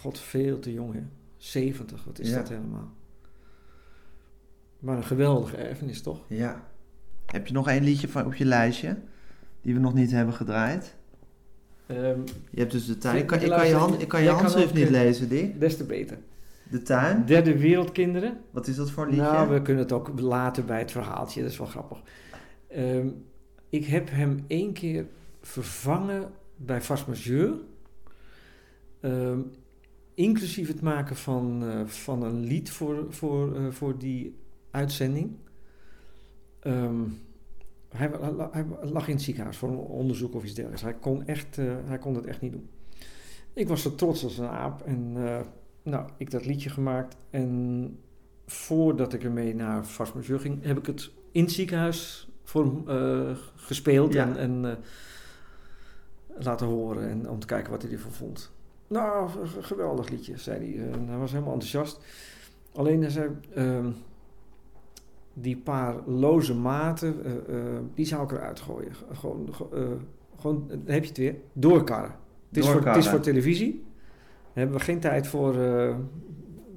god, 0.00 0.18
veel 0.18 0.58
te 0.58 0.72
jong 0.72 0.94
hè. 0.94 1.02
70, 1.36 2.04
wat 2.04 2.18
is 2.18 2.30
Ja. 2.30 2.36
dat 2.36 2.48
helemaal? 2.48 2.90
Maar 4.78 4.96
een 4.96 5.04
geweldige 5.04 5.56
erfenis 5.56 6.02
toch? 6.02 6.20
Ja. 6.28 6.62
Heb 7.26 7.46
je 7.46 7.52
nog 7.52 7.68
één 7.68 7.82
liedje 7.84 8.08
van, 8.08 8.26
op 8.26 8.34
je 8.34 8.44
lijstje 8.44 8.96
die 9.62 9.74
we 9.74 9.80
nog 9.80 9.94
niet 9.94 10.10
hebben 10.10 10.34
gedraaid? 10.34 10.96
Ehm, 11.88 12.20
Je 12.50 12.60
hebt 12.60 12.72
dus 12.72 12.86
de 12.86 12.98
tuin. 12.98 13.16
Ik 13.16 13.26
kan, 13.26 13.36
ik 13.38 13.42
je 13.44 13.48
kan 13.48 13.56
je, 13.56 13.62
luisteren? 13.62 13.88
hand, 13.88 14.02
ik 14.02 14.08
kan 14.08 14.22
je 14.22 14.28
handschrift 14.28 14.74
niet 14.74 14.84
eh, 14.84 14.90
lezen, 14.90 15.28
Dick. 15.28 15.60
des 15.60 15.76
te 15.76 15.84
beter. 15.84 16.18
De 16.70 16.82
tuin. 16.82 17.24
Derde 17.26 17.58
wereldkinderen. 17.58 18.38
Wat 18.50 18.66
is 18.66 18.76
dat 18.76 18.90
voor 18.90 19.04
een 19.04 19.10
liedje? 19.10 19.24
Nou, 19.24 19.50
we 19.50 19.62
kunnen 19.62 19.82
het 19.82 19.92
ook 19.92 20.20
laten 20.20 20.66
bij 20.66 20.78
het 20.78 20.90
verhaaltje, 20.90 21.42
dat 21.42 21.50
is 21.50 21.58
wel 21.58 21.66
grappig. 21.66 21.98
Ehm, 22.68 23.08
ik 23.68 23.84
heb 23.86 24.10
hem 24.10 24.44
één 24.46 24.72
keer 24.72 25.06
vervangen 25.42 26.30
bij 26.56 26.80
Fast 26.80 27.06
Majeur. 27.06 27.52
Ehm, 29.00 29.38
inclusief 30.14 30.68
het 30.68 30.80
maken 30.80 31.16
van, 31.16 31.62
eh, 31.68 31.86
van 31.86 32.22
een 32.22 32.44
lied 32.44 32.70
voor, 32.70 33.06
voor, 33.08 33.56
eh, 33.56 33.66
voor 33.70 33.98
die 33.98 34.36
uitzending. 34.70 35.30
Ehm, 36.60 37.02
hij, 37.88 38.10
lag 38.82 39.08
in 39.08 39.14
het 39.14 39.22
ziekenhuis 39.22 39.56
voor 39.56 39.68
een 39.68 39.76
onderzoek 39.76 40.34
of 40.34 40.44
iets 40.44 40.54
dergelijks. 40.54 40.82
Hij 40.82 40.94
kon, 40.94 41.26
echt, 41.26 41.58
eh, 41.58 41.64
hij 41.84 41.98
kon 41.98 42.14
het 42.14 42.26
echt 42.26 42.40
niet 42.40 42.52
doen. 42.52 42.68
Ik 43.52 43.68
was 43.68 43.82
zo 43.82 43.94
trots 43.94 44.24
als 44.24 44.38
een 44.38 44.48
aap 44.48 44.82
en 44.82 45.12
eh, 45.16 45.40
nou, 45.82 46.08
ik 46.16 46.30
dat 46.30 46.46
liedje 46.46 46.70
gemaakt. 46.70 47.16
En 47.30 47.98
voordat 48.46 49.12
ik 49.12 49.24
ermee 49.24 49.54
naar 49.54 49.84
Fast 49.84 50.14
Majeur 50.14 50.40
ging, 50.40 50.62
heb 50.64 50.78
ik 50.78 50.86
het 50.86 51.10
in 51.32 51.42
het 51.42 51.52
ziekenhuis 51.52 52.28
voor 52.44 52.64
hem 52.64 52.82
eh, 52.86 53.36
gespeeld 53.56 54.12
Ja. 54.12 54.36
en, 54.36 54.36
en 54.64 54.78
laten 56.38 56.66
horen. 56.66 57.08
En 57.08 57.30
om 57.30 57.38
te 57.38 57.46
kijken 57.46 57.70
wat 57.70 57.82
hij 57.82 57.92
ervan 57.92 58.12
vond. 58.12 58.50
Nou, 58.86 59.30
geweldig 59.60 60.08
liedje, 60.08 60.38
zei 60.38 60.58
hij. 60.58 60.86
Eh, 60.88 61.08
hij 61.08 61.16
was 61.16 61.30
helemaal 61.32 61.52
enthousiast. 61.52 62.00
Alleen 62.74 63.00
hij 63.00 63.10
zei, 63.10 63.30
ehm, 63.54 63.90
die 65.40 65.56
paar 65.56 65.96
loze 66.06 66.54
maten, 66.54 67.24
eh, 67.24 67.32
eh, 67.76 67.80
die 67.94 68.06
zou 68.06 68.22
ik 68.24 68.32
eruit 68.32 68.60
gooien. 68.60 68.92
Gewoon, 69.12 69.54
ge- 69.54 69.68
eh, 69.72 70.40
gewoon 70.40 70.64
dan 70.68 70.80
heb 70.86 71.02
je 71.02 71.08
het 71.08 71.18
weer, 71.18 71.34
doorkarren. 71.52 72.14
Het 72.48 72.58
is, 72.58 72.64
voor, 72.66 72.74
het 72.74 72.76
is 72.76 72.84
Doorkarren. 72.84 73.10
voor 73.10 73.20
televisie. 73.20 73.72
Dan 73.72 74.52
hebben 74.66 74.76
we 74.76 74.82
geen 74.84 75.00
tijd 75.00 75.26
voor, 75.26 75.54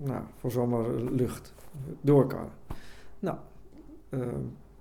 nou, 0.04 0.24
voor 0.38 0.52
zomaar 0.52 0.90
lucht. 0.96 1.54
Doorkarren. 2.02 2.52
Nou, 3.20 3.38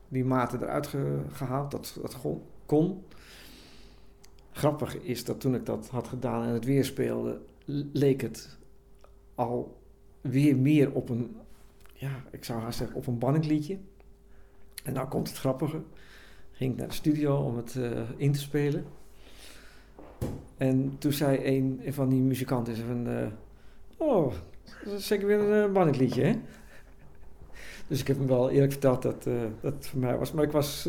die 0.09 0.24
maten 0.24 0.62
eruit 0.62 0.87
ge- 0.87 1.20
gehaald, 1.31 1.70
dat, 1.70 1.99
dat 2.03 2.18
kon. 2.66 3.03
Grappig 4.53 4.97
is 5.03 5.24
dat 5.24 5.41
toen 5.41 5.55
ik 5.55 5.66
dat 5.66 5.89
had 5.89 6.09
gedaan 6.09 6.43
en 6.45 6.53
het 6.53 6.64
weer 6.64 6.85
speelde, 6.85 7.41
leek 7.93 8.20
het 8.20 8.59
al 9.35 9.78
weer 10.20 10.57
meer 10.57 10.93
op 10.93 11.09
een, 11.09 11.37
ja, 12.01 12.24
ik 12.30 12.44
zou 12.44 12.61
haast 12.61 12.78
zeggen, 12.78 12.96
op 12.96 13.07
een 13.07 13.18
banningliedje. 13.18 13.78
En 14.84 14.92
nou 14.92 15.09
komt 15.09 15.28
het 15.28 15.38
grappige. 15.38 15.82
Ging 16.53 16.72
ik 16.72 16.78
naar 16.78 16.88
de 16.88 16.94
studio 16.94 17.36
om 17.36 17.57
het 17.57 17.76
eh, 17.76 18.01
in 18.16 18.32
te 18.32 18.38
spelen. 18.38 18.84
En 20.57 20.96
toen 20.98 21.12
zei 21.12 21.38
een, 21.44 21.82
van 21.92 22.09
die 22.09 22.20
muzikanten 22.20 22.76
van, 22.76 23.09
eh, 23.09 23.26
oh, 23.96 24.32
dat 24.84 24.98
is 24.98 25.07
zeker 25.07 25.26
weer 25.26 25.40
een 25.40 25.68
uh, 25.68 25.72
banningliedje, 25.74 26.22
hè? 26.22 26.32
Dus 27.88 28.01
ik 28.01 28.07
heb 28.07 28.16
hem 28.16 28.26
wel 28.26 28.51
eerlijk 28.51 28.72
verteld 28.72 29.03
dat 29.03 29.26
uh, 29.26 29.42
dat 29.61 29.86
voor 29.86 29.98
mij 29.98 30.18
was. 30.18 30.32
Maar 30.32 30.44
ik 30.44 30.53
was 30.53 30.88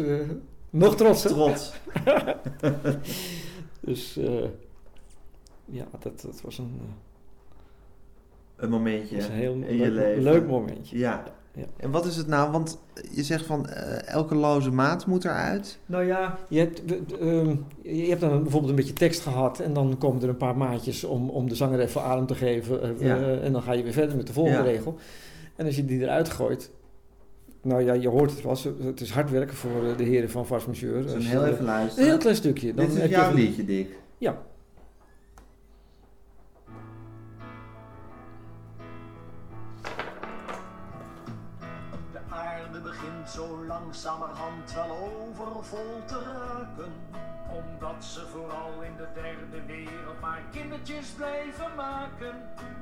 nog 0.69 0.95
trots. 0.95 1.21
Trots. 1.21 1.73
dus 3.79 4.19
ja, 5.65 5.87
dat, 5.99 6.21
dat 6.21 6.41
was 6.41 6.57
een... 6.57 6.79
een 8.61 8.69
momentje 8.69 9.15
was 9.15 9.25
een 9.25 9.31
heel 9.31 9.53
in 9.53 9.59
leuk, 9.59 9.79
je 9.79 9.91
leven. 9.91 10.23
leuk 10.23 10.47
momentje. 10.47 10.97
Ja. 10.97 11.23
ja. 11.53 11.65
En 11.77 11.91
wat 11.91 12.05
is 12.05 12.15
het 12.15 12.27
nou? 12.27 12.51
Want 12.51 12.81
je 13.11 13.23
zegt 13.23 13.45
van 13.45 13.67
uh, 13.69 14.07
elke 14.07 14.35
loze 14.35 14.71
maat 14.71 15.05
moet 15.05 15.25
eruit. 15.25 15.79
Nou 15.85 16.03
ja, 16.03 16.37
je 16.49 16.59
hebt, 16.59 16.81
uh, 17.21 17.51
je 17.81 18.09
hebt 18.09 18.21
dan 18.21 18.41
bijvoorbeeld 18.41 18.69
een 18.69 18.75
beetje 18.75 18.93
tekst 18.93 19.21
gehad 19.21 19.59
en 19.59 19.73
dan 19.73 19.97
komen 19.97 20.21
er 20.21 20.29
een 20.29 20.37
paar 20.37 20.57
maatjes 20.57 21.03
om, 21.03 21.29
om 21.29 21.49
de 21.49 21.55
zanger 21.55 21.79
even 21.79 22.03
adem 22.03 22.25
te 22.25 22.35
geven. 22.35 22.95
Ja. 22.99 23.17
en 23.39 23.51
dan 23.51 23.61
ga 23.61 23.73
je 23.73 23.83
weer 23.83 23.93
verder 23.93 24.15
met 24.15 24.27
de 24.27 24.33
volgende 24.33 24.61
regel. 24.61 24.97
En 25.55 25.65
als 25.65 25.75
je 25.75 25.85
die 25.85 26.01
eruit 26.01 26.29
gooit, 26.29 26.71
nou 27.61 27.83
ja, 27.83 27.93
je 27.93 28.09
hoort 28.09 28.31
het 28.31 28.41
wel, 28.41 28.57
het 28.85 29.01
is 29.01 29.11
hard 29.11 29.29
werken 29.29 29.55
voor 29.55 29.97
de 29.97 30.03
heren 30.03 30.29
van 30.29 30.45
Vars 30.45 30.65
Monsieur. 30.65 31.01
Dus 31.01 31.13
een 31.13 31.21
heel 31.21 31.45
even 31.45 31.65
luisteren. 31.65 32.03
Een 32.03 32.09
heel 32.09 32.19
klein 32.19 32.35
stukje. 32.35 32.73
Dan 32.73 32.85
Dit 32.85 32.95
is 32.95 33.09
jouw 33.09 33.33
liedje, 33.33 33.65
Dick. 33.65 33.89
Ja. 34.17 34.41
Langzamerhand 43.81 44.73
wel 44.73 44.97
overvol 45.29 46.01
te 46.05 46.19
raken. 46.19 46.93
Omdat 47.49 48.03
ze 48.03 48.27
vooral 48.27 48.81
in 48.81 48.95
de 48.97 49.07
derde 49.13 49.65
wereld 49.65 50.21
maar 50.21 50.41
kindertjes 50.51 51.09
blijven 51.09 51.75
maken. 51.75 52.35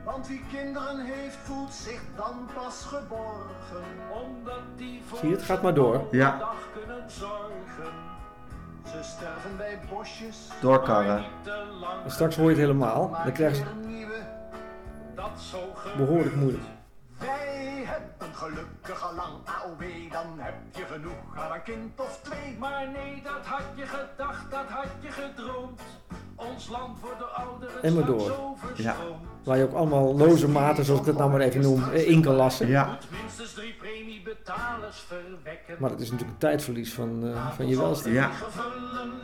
Want 0.04 0.28
wie 0.28 0.44
kinderen 0.52 1.06
heeft, 1.06 1.36
voelt 1.36 1.74
zich 1.74 2.02
dan 2.16 2.50
pas 2.56 2.86
geborgen. 2.86 3.84
Omdat 4.26 4.62
die 4.76 5.02
voor 5.06 5.18
Zie 5.18 5.32
het 5.32 5.42
gaat 5.42 5.62
maar 5.62 5.74
door. 5.74 6.08
Ja. 6.12 6.38
dag 6.38 6.68
kunnen 6.74 7.12
zorgen. 7.12 7.94
Ze 8.86 9.00
sterven 9.02 9.58
bij 9.58 9.80
bosjes. 9.90 10.48
Doorkarren. 10.62 11.24
En 12.04 12.12
straks 12.12 12.36
hoor 12.36 12.46
je 12.46 12.52
het 12.52 12.60
helemaal. 12.60 13.18
Dan 13.24 13.32
krijg 13.32 13.58
je 13.58 13.64
behoorlijk 15.98 16.36
moeilijk. 16.36 16.64
Wij 17.20 17.84
hebben 17.86 18.36
gelukkige 18.36 19.14
lang 19.16 19.34
AOW, 19.46 20.12
dan 20.12 20.26
heb 20.40 20.54
je 20.76 20.86
genoeg 20.86 21.38
aan 21.38 21.52
een 21.54 21.64
kind 21.64 22.00
of 22.00 22.20
twee. 22.24 22.58
Maar 22.60 22.88
nee, 22.90 23.22
dat 23.24 23.46
had 23.46 23.64
je 23.76 23.86
gedacht, 23.86 24.52
dat 24.52 24.68
had 24.68 24.88
je 25.02 25.12
gedroomd. 25.12 25.82
Ons 26.36 26.68
land 26.70 27.00
voor 27.00 27.16
de 27.18 27.24
ouderen 27.26 27.84
En 27.84 27.94
maar 27.94 28.04
straks 28.04 28.24
door. 28.28 28.38
overstroomd. 28.38 29.28
Waar 29.50 29.58
je 29.58 29.64
ook 29.64 29.74
allemaal 29.74 30.16
loze 30.16 30.48
maten, 30.48 30.86
zoals 30.86 31.00
ik 31.00 31.06
dat 31.06 31.18
nou 31.18 31.32
maar 31.32 31.40
even 31.40 31.62
noem, 31.62 31.84
eh, 31.84 32.08
in 32.08 32.22
kan 32.22 32.36
lassen. 32.36 32.68
Ja. 32.68 32.98
Maar 35.80 35.90
het 35.90 36.00
is 36.00 36.12
natuurlijk 36.12 36.32
een 36.32 36.48
tijdverlies 36.50 36.94
van, 36.94 37.24
uh, 37.24 37.56
van 37.56 37.68
je 37.68 37.78
welstand. 37.78 38.16
Ja. 38.16 38.32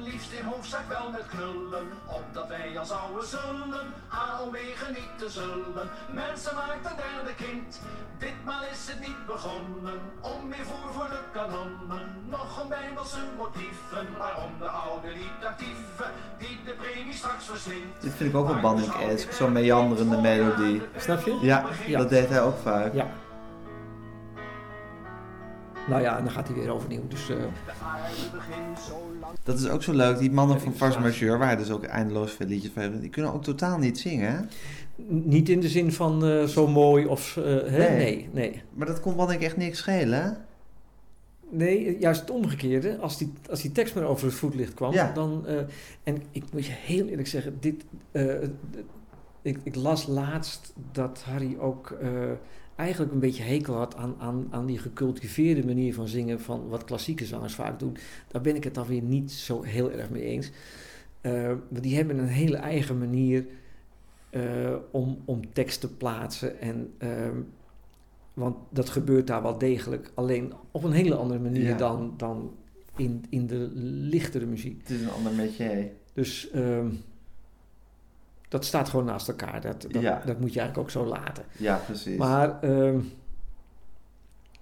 Liefst 0.03 0.31
in 0.31 0.45
wel 0.89 1.11
met 1.11 1.25
knullen. 1.27 1.87
Opdat 2.07 2.47
wij 2.47 2.79
als 2.79 2.91
oude 2.91 3.25
zullen 3.25 3.85
AOW 4.09 4.55
genieten 4.75 5.31
zullen. 5.31 5.87
Mensen 6.13 6.55
maakt 6.55 6.85
een 6.89 6.97
derde 7.05 7.33
kind. 7.45 7.79
Ditmaal 8.19 8.63
is 8.73 8.81
het 8.91 8.99
niet 9.07 9.21
begonnen. 9.25 9.99
Om 10.21 10.47
meer 10.47 10.65
voer 10.69 10.93
voor 10.93 11.09
de 11.15 11.21
kanonnen. 11.33 12.05
Nog 12.29 12.61
een 12.61 12.69
bijbelse 12.69 13.19
motieven. 13.37 14.05
Waarom 14.17 14.51
de 14.59 14.69
oude 14.83 15.07
niet 15.07 15.41
actieve. 15.51 16.05
Die 16.37 16.57
de 16.65 16.73
premie 16.81 17.13
straks 17.13 17.45
verslindt. 17.45 18.01
Dit 18.01 18.13
vind 18.17 18.29
ik 18.29 18.35
ook 18.35 18.47
wel 18.47 18.59
banning-esque. 18.59 19.33
Zo'n 19.33 19.51
meanderende 19.51 20.14
melodie. 20.21 20.81
Snap 20.97 21.25
je? 21.25 21.37
Ja, 21.41 21.65
Ja. 21.87 21.97
dat 21.97 22.09
deed 22.09 22.29
hij 22.29 22.41
ook 22.41 22.57
vaak. 22.57 22.93
Ja. 22.93 23.07
Nou 25.89 26.01
ja, 26.01 26.17
en 26.17 26.23
dan 26.23 26.33
gaat 26.33 26.47
hij 26.47 26.57
weer 26.57 26.69
overnieuw. 26.73 27.07
Dus 27.07 27.29
uh, 27.29 27.35
lang. 29.19 29.33
Dat 29.43 29.59
is 29.59 29.67
ook 29.69 29.83
zo 29.83 29.93
leuk. 29.93 30.17
Die 30.17 30.31
mannen 30.31 30.61
van 30.61 30.73
Fars 30.73 30.97
Majeur, 30.97 31.37
waar 31.37 31.47
hij 31.47 31.55
dus 31.57 31.71
ook 31.71 31.83
eindeloos 31.83 32.31
veel 32.31 32.47
liedjes 32.47 32.71
van 32.73 32.99
die 32.99 33.09
kunnen 33.09 33.33
ook 33.33 33.43
totaal 33.43 33.77
niet 33.77 33.99
zingen, 33.99 34.31
hè? 34.31 34.39
niet 35.07 35.49
in 35.49 35.59
de 35.59 35.69
zin 35.69 35.93
van 35.93 36.25
uh, 36.27 36.43
zo 36.43 36.67
mooi 36.67 37.05
of... 37.05 37.35
Uh, 37.35 37.43
hè? 37.45 37.77
Nee. 37.77 37.97
Nee, 37.97 38.29
nee. 38.31 38.61
Maar 38.73 38.87
dat 38.87 38.99
kon 38.99 39.15
banning 39.15 39.41
echt 39.41 39.57
niks 39.57 39.77
schelen, 39.77 40.23
hè? 40.23 40.29
Nee, 41.49 41.97
juist 41.99 42.21
het 42.21 42.29
omgekeerde. 42.29 42.97
Als 42.97 43.17
die, 43.17 43.33
als 43.49 43.61
die 43.61 43.71
tekst 43.71 43.95
maar 43.95 44.03
over 44.03 44.25
het 44.25 44.35
voetlicht 44.35 44.73
kwam, 44.73 44.93
Ja. 44.93 45.11
dan... 45.13 45.45
Uh, 45.47 45.59
en 46.03 46.21
ik 46.31 46.43
moet 46.51 46.65
je 46.65 46.71
heel 46.71 47.05
eerlijk 47.07 47.27
zeggen, 47.27 47.57
dit... 47.59 47.83
uh, 48.11 48.33
ik, 49.45 49.57
ik, 49.63 49.75
las 49.75 50.07
laatst 50.07 50.73
dat 50.91 51.23
Harry 51.23 51.57
ook 51.59 51.97
uh, 52.01 52.31
eigenlijk 52.75 53.11
een 53.11 53.19
beetje 53.19 53.43
hekel 53.43 53.73
had 53.75 53.95
aan, 53.95 54.15
aan, 54.17 54.47
aan 54.49 54.65
die 54.65 54.77
gecultiveerde 54.77 55.65
manier 55.65 55.93
van 55.93 56.07
zingen 56.07 56.41
van 56.41 56.67
wat 56.67 56.83
klassieke 56.83 57.25
zangers 57.25 57.55
vaak 57.55 57.79
doen. 57.79 57.97
Daar 58.27 58.41
ben 58.41 58.55
ik 58.55 58.63
het 58.63 58.73
dan 58.73 58.87
weer 58.87 59.01
niet 59.01 59.31
zo 59.31 59.61
heel 59.61 59.91
erg 59.91 60.09
mee 60.09 60.23
eens. 60.23 60.51
Uh, 61.21 61.47
want 61.69 61.83
die 61.83 61.95
hebben 61.95 62.17
een 62.17 62.27
hele 62.27 62.57
eigen 62.57 62.97
manier 62.97 63.45
uh, 64.31 64.75
om, 64.91 65.21
om 65.25 65.53
tekst 65.53 65.79
te 65.79 65.93
plaatsen. 65.93 66.59
En, 66.59 66.93
uh, 67.03 67.09
want 68.33 68.55
dat 68.69 68.89
gebeurt 68.89 69.27
daar 69.27 69.41
wel 69.41 69.57
degelijk, 69.57 70.11
alleen 70.13 70.53
op 70.71 70.83
een 70.83 70.91
hele 70.91 71.15
andere 71.15 71.39
manier 71.39 71.63
Ja. 71.63 71.77
dan, 71.77 72.13
dan 72.17 72.55
in, 72.95 73.25
in 73.29 73.47
de 73.47 73.69
lichtere 74.09 74.45
muziek. 74.45 74.81
Het 74.81 74.89
is 74.89 75.01
een 75.01 75.11
ander 75.11 75.33
métier. 75.33 75.91
Dus 76.13 76.49
ehm, 76.51 76.87
dat 78.55 78.65
staat 78.65 78.89
gewoon 78.89 79.05
naast 79.05 79.27
elkaar. 79.27 79.61
Dat, 79.61 79.81
dat, 79.81 80.01
Ja. 80.01 80.21
dat 80.25 80.39
moet 80.39 80.53
je 80.53 80.59
eigenlijk 80.59 80.77
ook 80.77 80.89
zo 80.89 81.05
laten. 81.05 81.43
Ja, 81.57 81.75
precies. 81.85 82.17
Maar 82.17 82.61
ehm, 82.61 82.99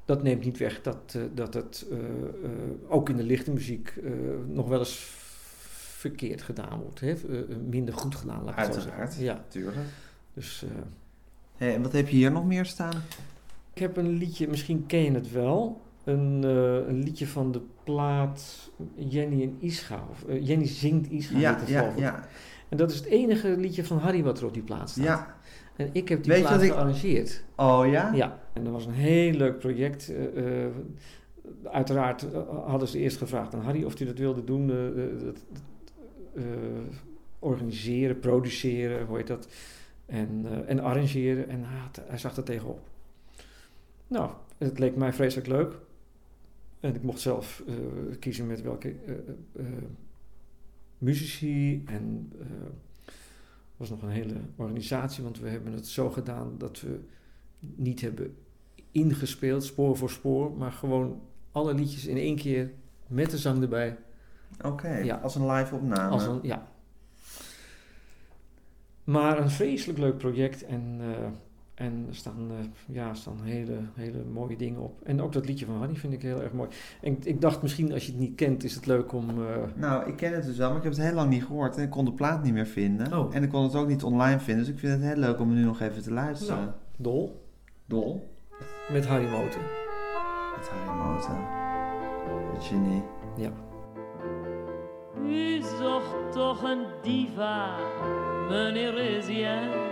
dat 0.05 0.23
neemt 0.23 0.43
niet 0.43 0.57
weg 0.57 0.81
dat, 0.81 1.13
eh, 1.15 1.21
dat 1.33 1.53
het 1.53 1.85
eh, 1.91 1.97
eh, 1.97 2.03
ook 2.87 3.09
in 3.09 3.15
de 3.15 3.23
lichte 3.23 3.51
muziek 3.51 3.93
nog 4.47 4.67
wel 4.67 4.79
eens 4.79 5.11
verkeerd 5.97 6.41
gedaan 6.41 6.79
wordt. 6.79 6.99
Hè? 6.99 7.15
Minder 7.69 7.93
goed 7.93 8.15
gedaan, 8.15 8.43
laat 8.43 8.57
ik 8.57 8.63
zo 8.63 8.71
Uiteraard, 8.71 9.13
zeggen. 9.13 9.23
Ja, 9.35 9.43
tuurlijk. 9.47 9.87
dus 10.33 10.65
Hey, 11.57 11.75
en 11.75 11.81
wat 11.81 11.91
heb 11.91 12.07
je 12.07 12.15
hier 12.15 12.31
nog 12.31 12.45
meer 12.45 12.65
staan? 12.65 13.03
ik 13.73 13.81
heb 13.81 13.97
een 13.97 14.09
liedje, 14.09 14.47
misschien 14.47 14.85
ken 14.85 14.99
je 15.03 15.11
het 15.11 15.31
wel. 15.31 15.81
Een, 16.03 16.43
een 16.89 17.03
liedje 17.03 17.27
van 17.27 17.51
de 17.51 17.61
plaat 17.83 18.69
Jenny 18.95 19.41
en 19.43 19.57
Ischa. 19.59 20.03
Of, 20.09 20.23
eh, 20.23 20.47
Jenny 20.47 20.67
zingt 20.67 21.11
Ischa. 21.11 21.37
Ja, 21.37 21.57
ja, 21.67 21.93
ja. 21.97 22.27
En 22.69 22.77
dat 22.77 22.91
is 22.91 22.97
het 22.97 23.05
enige 23.05 23.57
liedje 23.57 23.83
van 23.85 23.97
Harry 23.97 24.23
wat 24.23 24.39
er 24.39 24.45
op 24.45 24.53
die 24.53 24.63
plaat 24.63 24.89
staat. 24.89 25.03
Ja. 25.03 25.35
En 25.75 25.89
ik 25.91 26.09
heb 26.09 26.23
die 26.23 26.31
Weet 26.33 26.41
plaat 26.41 26.61
ik- 26.61 26.71
gearrangeerd. 26.71 27.43
Oh 27.55 27.83
ja? 27.91 28.13
Ja, 28.13 28.39
en 28.53 28.63
dat 28.63 28.73
was 28.73 28.85
een 28.85 28.93
heel 28.93 29.31
leuk 29.33 29.59
project. 29.59 30.09
eh, 30.09 30.65
eh, 30.65 30.71
uiteraard 31.63 32.31
eh, 32.33 32.41
hadden 32.65 32.87
ze 32.87 32.99
eerst 32.99 33.17
gevraagd 33.17 33.53
aan 33.53 33.61
Harry 33.61 33.83
of 33.83 33.97
hij 33.97 34.07
dat 34.07 34.17
wilde 34.17 34.43
doen. 34.43 34.67
dat- 35.23 35.43
organiseren, 37.39 38.19
produceren, 38.19 39.05
hoe 39.05 39.17
heet 39.17 39.27
dat? 39.27 39.47
En, 40.05 40.45
en 40.67 40.79
arrangeren. 40.79 41.49
En 41.49 41.63
hij, 42.07 42.17
zag 42.17 42.37
er 42.37 42.43
tegenop. 42.43 42.79
Nou, 44.07 44.31
het 44.57 44.79
leek 44.79 44.95
mij 44.95 45.13
vreselijk 45.13 45.47
leuk. 45.47 45.73
En 46.79 46.95
ik 46.95 47.03
mocht 47.03 47.19
zelf 47.19 47.63
kiezen 48.19 48.47
met 48.47 48.61
welke 48.61 48.93
muzici. 51.03 51.83
En 51.85 52.31
eh, 52.39 52.47
was 53.77 53.89
nog 53.89 54.01
een 54.01 54.09
hele 54.09 54.35
organisatie, 54.55 55.23
want 55.23 55.39
we 55.39 55.49
hebben 55.49 55.73
het 55.73 55.87
zo 55.87 56.09
gedaan 56.09 56.55
dat 56.57 56.81
we 56.81 56.99
niet 57.59 58.01
hebben 58.01 58.35
ingespeeld, 58.91 59.63
spoor 59.63 59.97
voor 59.97 60.09
spoor, 60.09 60.51
maar 60.51 60.71
gewoon 60.71 61.21
alle 61.51 61.73
liedjes 61.73 62.05
in 62.05 62.17
één 62.17 62.35
keer 62.35 62.71
met 63.07 63.29
de 63.31 63.37
zang 63.37 63.61
erbij. 63.61 63.97
Oké, 64.61 64.97
Ja. 64.97 65.15
als 65.15 65.35
een 65.35 65.51
live 65.51 65.75
opname. 65.75 66.09
Als 66.11 66.25
een, 66.25 66.39
ja. 66.41 66.67
Maar 69.03 69.39
een 69.39 69.49
vreselijk 69.49 69.99
leuk 69.99 70.17
project 70.17 70.63
en, 70.65 70.97
eh, 70.99 71.27
en 71.75 72.05
er 72.09 72.15
staan, 72.15 72.47
eh, 72.59 72.95
ja, 72.95 73.09
er 73.09 73.15
staan 73.15 73.37
hele, 73.43 73.77
hele 73.93 74.23
mooie 74.33 74.57
dingen 74.57 74.81
op. 74.81 75.01
En 75.03 75.21
ook 75.21 75.33
dat 75.33 75.45
liedje 75.45 75.65
van 75.65 75.75
Hanny 75.77 75.95
vind 75.95 76.13
ik 76.13 76.21
heel 76.21 76.41
erg 76.41 76.51
mooi. 76.53 76.69
En 77.01 77.11
ik, 77.11 77.25
ik 77.25 77.41
dacht 77.41 77.61
misschien 77.61 77.93
als 77.93 78.05
je 78.05 78.11
het 78.11 78.19
niet 78.21 78.35
kent 78.35 78.63
is 78.63 78.75
het 78.75 78.85
leuk 78.85 79.13
om... 79.13 79.29
eh, 79.29 79.45
Nou, 79.75 80.07
ik 80.09 80.15
ken 80.15 80.33
het 80.33 80.43
dus 80.45 80.57
wel, 80.57 80.67
maar 80.67 80.77
ik 80.77 80.83
heb 80.83 80.93
het 80.93 81.01
heel 81.01 81.13
lang 81.13 81.29
niet 81.29 81.43
gehoord. 81.45 81.77
En 81.77 81.83
ik 81.83 81.89
kon 81.89 82.05
de 82.05 82.13
plaat 82.13 82.43
niet 82.43 82.53
meer 82.53 82.65
vinden. 82.67 83.17
Oh. 83.17 83.35
En 83.35 83.43
ik 83.43 83.49
kon 83.49 83.63
het 83.63 83.75
ook 83.75 83.87
niet 83.87 84.03
online 84.03 84.39
vinden. 84.39 84.65
Dus 84.65 84.73
ik 84.73 84.79
vind 84.79 84.93
het 84.93 85.01
heel 85.11 85.15
leuk 85.19 85.39
om 85.39 85.47
het 85.49 85.57
nu 85.57 85.63
nog 85.63 85.79
even 85.81 86.01
te 86.03 86.11
luisteren. 86.13 86.57
Nou. 86.63 86.71
Dol 86.97 87.41
Dol. 87.85 88.29
met 88.91 89.05
Harry 89.07 89.27
Moten. 89.29 89.61
Het 90.55 90.69
Harry 90.69 90.99
Moten. 90.99 91.37
Het 92.53 92.63
genie. 92.63 93.03
Ja. 93.37 93.51
U 95.25 95.61
zocht 95.79 96.31
toch 96.31 96.63
een 96.63 96.85
diva, 97.01 97.75
meneer 98.49 98.93
Rizien. 98.93 99.82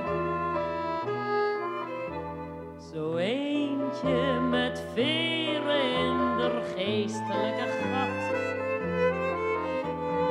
Zo 2.94 3.16
eentje 3.16 4.40
met 4.50 4.84
veren 4.94 5.84
in 5.84 6.38
der 6.38 6.62
geestelijke 6.76 7.68
gat. 7.68 8.34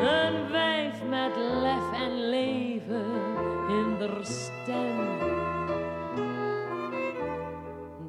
Een 0.01 0.51
wijf 0.51 1.03
met 1.09 1.37
lef 1.37 1.93
en 1.93 2.29
leven 2.29 3.05
in 3.69 3.99
der 3.99 4.25
stem. 4.25 5.19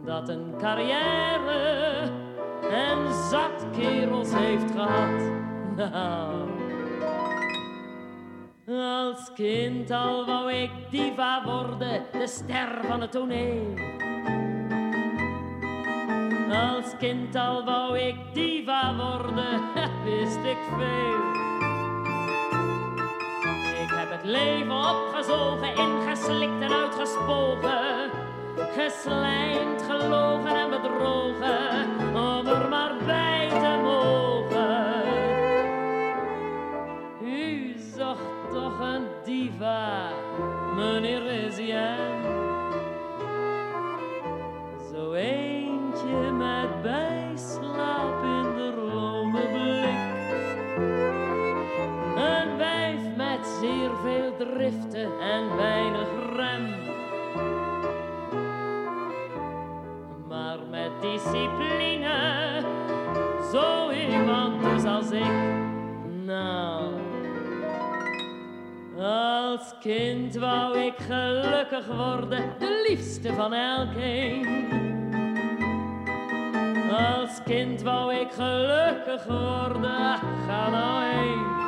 Dat 0.06 0.30
een 0.30 0.54
carrière 0.58 2.12
en 2.72 3.14
zat 3.30 3.66
kerels 3.78 4.34
heeft 4.34 4.72
gehad. 4.72 5.32
Nou, 5.76 6.50
als 8.66 9.34
kind 9.34 9.92
al 9.92 10.26
wou 10.26 10.54
ik 10.54 10.72
diva 10.90 11.44
worden, 11.44 12.04
de 12.12 12.28
ster 12.28 12.80
van 12.88 13.02
het 13.02 13.12
toneel. 13.12 14.00
Als 16.52 16.98
kind 16.98 17.36
al 17.36 17.64
wou 17.64 17.98
ik 17.98 18.16
diva 18.34 18.96
worden, 18.96 19.62
wist 20.06 20.44
ik 20.44 20.58
veel. 20.78 21.24
Ik 23.84 23.90
heb 23.90 24.12
het 24.12 24.24
leven 24.24 24.72
opgezogen, 24.72 25.76
ingeslikt 25.76 26.62
en 26.62 26.74
uitgespogen. 26.74 28.10
Geslijmd, 28.78 29.82
gelogen 29.82 30.56
en 30.56 30.70
bedrogen, 30.70 32.16
om 32.16 32.48
er 32.48 32.70
maar 32.70 32.94
bij 33.06 33.50
te 33.50 33.80
mogen. 33.84 35.04
U 37.24 37.76
zocht 37.96 38.52
toch 38.52 38.80
een 38.80 39.06
diva, 39.24 40.10
meneer 40.76 41.22
Rizien. 41.28 41.98
Zo 44.92 45.14
eentje 45.14 45.51
driften 54.46 55.20
en 55.20 55.56
weinig 55.56 56.08
rem. 56.36 56.70
Maar 60.28 60.58
met 60.70 60.92
discipline, 61.02 62.62
zo 63.52 63.90
iemand 63.92 64.64
dus 64.64 64.84
als 64.84 65.12
ik. 65.12 65.32
Nou, 66.26 66.84
als 69.00 69.74
kind 69.80 70.36
wou 70.36 70.78
ik 70.78 70.96
gelukkig 70.98 71.88
worden, 71.88 72.44
de 72.60 72.86
liefste 72.90 73.34
van 73.34 73.54
elkeen. 73.54 74.70
Als 76.92 77.44
kind 77.44 77.82
wou 77.82 78.14
ik 78.16 78.32
gelukkig 78.32 79.26
worden, 79.26 80.18
ga 80.48 80.70
nou 80.70 81.04
heen. 81.04 81.61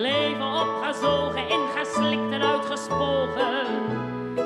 Leven 0.00 0.42
opgezogen, 0.42 1.48
ingeslikt 1.48 2.32
en 2.32 2.42
uitgespogen. 2.42 3.66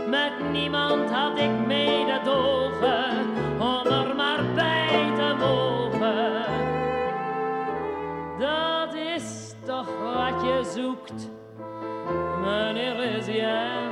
Met 0.09 0.51
niemand 0.53 1.11
had 1.11 1.39
ik 1.39 1.67
mededogen, 1.67 3.17
om 3.59 3.87
er 3.87 4.17
maar 4.17 4.45
bij 4.55 5.13
te 5.17 5.35
mogen. 5.39 6.45
Dat 8.39 8.95
is 8.95 9.55
toch 9.65 9.89
wat 10.03 10.43
je 10.43 10.71
zoekt, 10.75 11.31
meneer. 12.41 12.95
Zo 13.23 13.84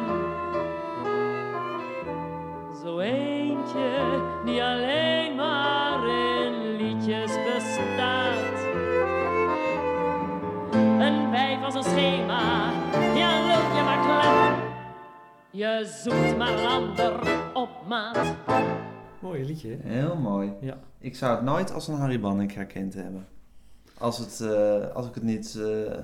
Je 15.52 15.90
zoekt 16.02 16.36
maar 16.36 16.58
een 16.58 16.66
ander 16.66 17.20
op 17.54 17.86
maat. 17.88 18.34
Mooi 19.20 19.44
liedje, 19.44 19.68
hè? 19.68 19.90
Heel 19.90 20.16
mooi. 20.16 20.52
Ja. 20.60 20.80
Ik 20.98 21.16
zou 21.16 21.34
het 21.34 21.44
nooit 21.44 21.72
als 21.72 21.88
een 21.88 21.94
Harry 21.94 22.20
Banning 22.20 22.54
herkend 22.54 22.94
hebben. 22.94 23.26
Als, 23.98 24.18
het, 24.18 24.40
eh, 24.40 24.94
als 24.94 25.06
ik 25.06 25.14
het 25.14 25.22
niet... 25.22 25.54
eh, 25.54 25.98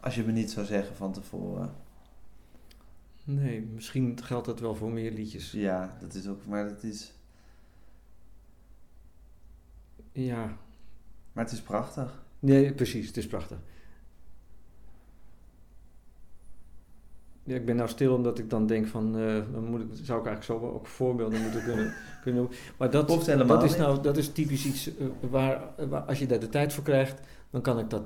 als 0.00 0.14
je 0.14 0.22
me 0.24 0.32
niet 0.32 0.50
zou 0.50 0.66
zeggen 0.66 0.96
van 0.96 1.12
tevoren. 1.12 1.74
Nee, 3.24 3.60
misschien 3.74 4.18
geldt 4.22 4.46
dat 4.46 4.60
wel 4.60 4.74
voor 4.74 4.90
meer 4.90 5.12
liedjes. 5.12 5.52
Ja, 5.52 5.96
dat 6.00 6.14
is 6.14 6.26
ook... 6.28 6.46
Maar 6.46 6.64
het 6.64 6.82
is, 6.82 7.12
Ja, 10.12 10.56
maar 11.32 11.44
het 11.44 11.52
is 11.52 11.60
prachtig. 11.60 12.22
nee, 12.38 12.72
precies, 12.72 13.06
het 13.06 13.16
is 13.16 13.26
prachtig. 13.26 13.58
Ja, 17.48 17.54
ik 17.54 17.66
ben 17.66 17.76
nou 17.76 17.88
stil 17.88 18.14
omdat 18.14 18.38
ik 18.38 18.50
dan 18.50 18.66
denk 18.66 18.86
van, 18.86 19.18
eh, 19.18 19.42
dan 19.52 19.64
moet 19.64 19.80
ik, 19.80 19.86
zou 20.02 20.20
ik 20.20 20.26
eigenlijk 20.26 20.44
zo 20.44 20.68
ook 20.74 20.86
voorbeelden 20.86 21.42
moeten 21.42 21.62
kunnen, 21.62 21.94
kunnen 22.22 22.42
doen. 22.42 22.52
Maar 22.76 22.90
dat, 22.90 23.08
dat 23.46 23.62
is 23.62 23.76
nou, 23.76 24.02
dat 24.02 24.16
is 24.16 24.28
typisch 24.32 24.66
iets 24.66 24.96
eh, 24.96 25.06
waar, 25.30 25.60
waar, 25.88 26.02
als 26.02 26.18
je 26.18 26.26
daar 26.26 26.40
de 26.40 26.48
tijd 26.48 26.72
voor 26.72 26.84
krijgt, 26.84 27.20
dan 27.50 27.60
kan 27.60 27.78
ik 27.78 27.90
dat 27.90 28.02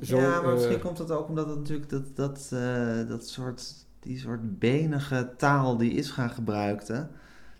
zo... 0.00 0.16
ja, 0.16 0.40
maar 0.40 0.48
eh, 0.48 0.52
misschien 0.52 0.80
komt 0.80 0.96
dat 0.96 1.10
ook 1.10 1.28
omdat 1.28 1.48
het 1.48 1.58
natuurlijk 1.58 1.88
dat, 1.88 2.16
dat, 2.16 2.48
eh, 2.52 3.08
dat 3.08 3.28
soort, 3.28 3.74
die 4.00 4.18
soort 4.18 4.58
benige 4.58 5.30
taal 5.36 5.76
die 5.76 5.94
Isra 5.94 6.28
gebruikte, 6.28 7.08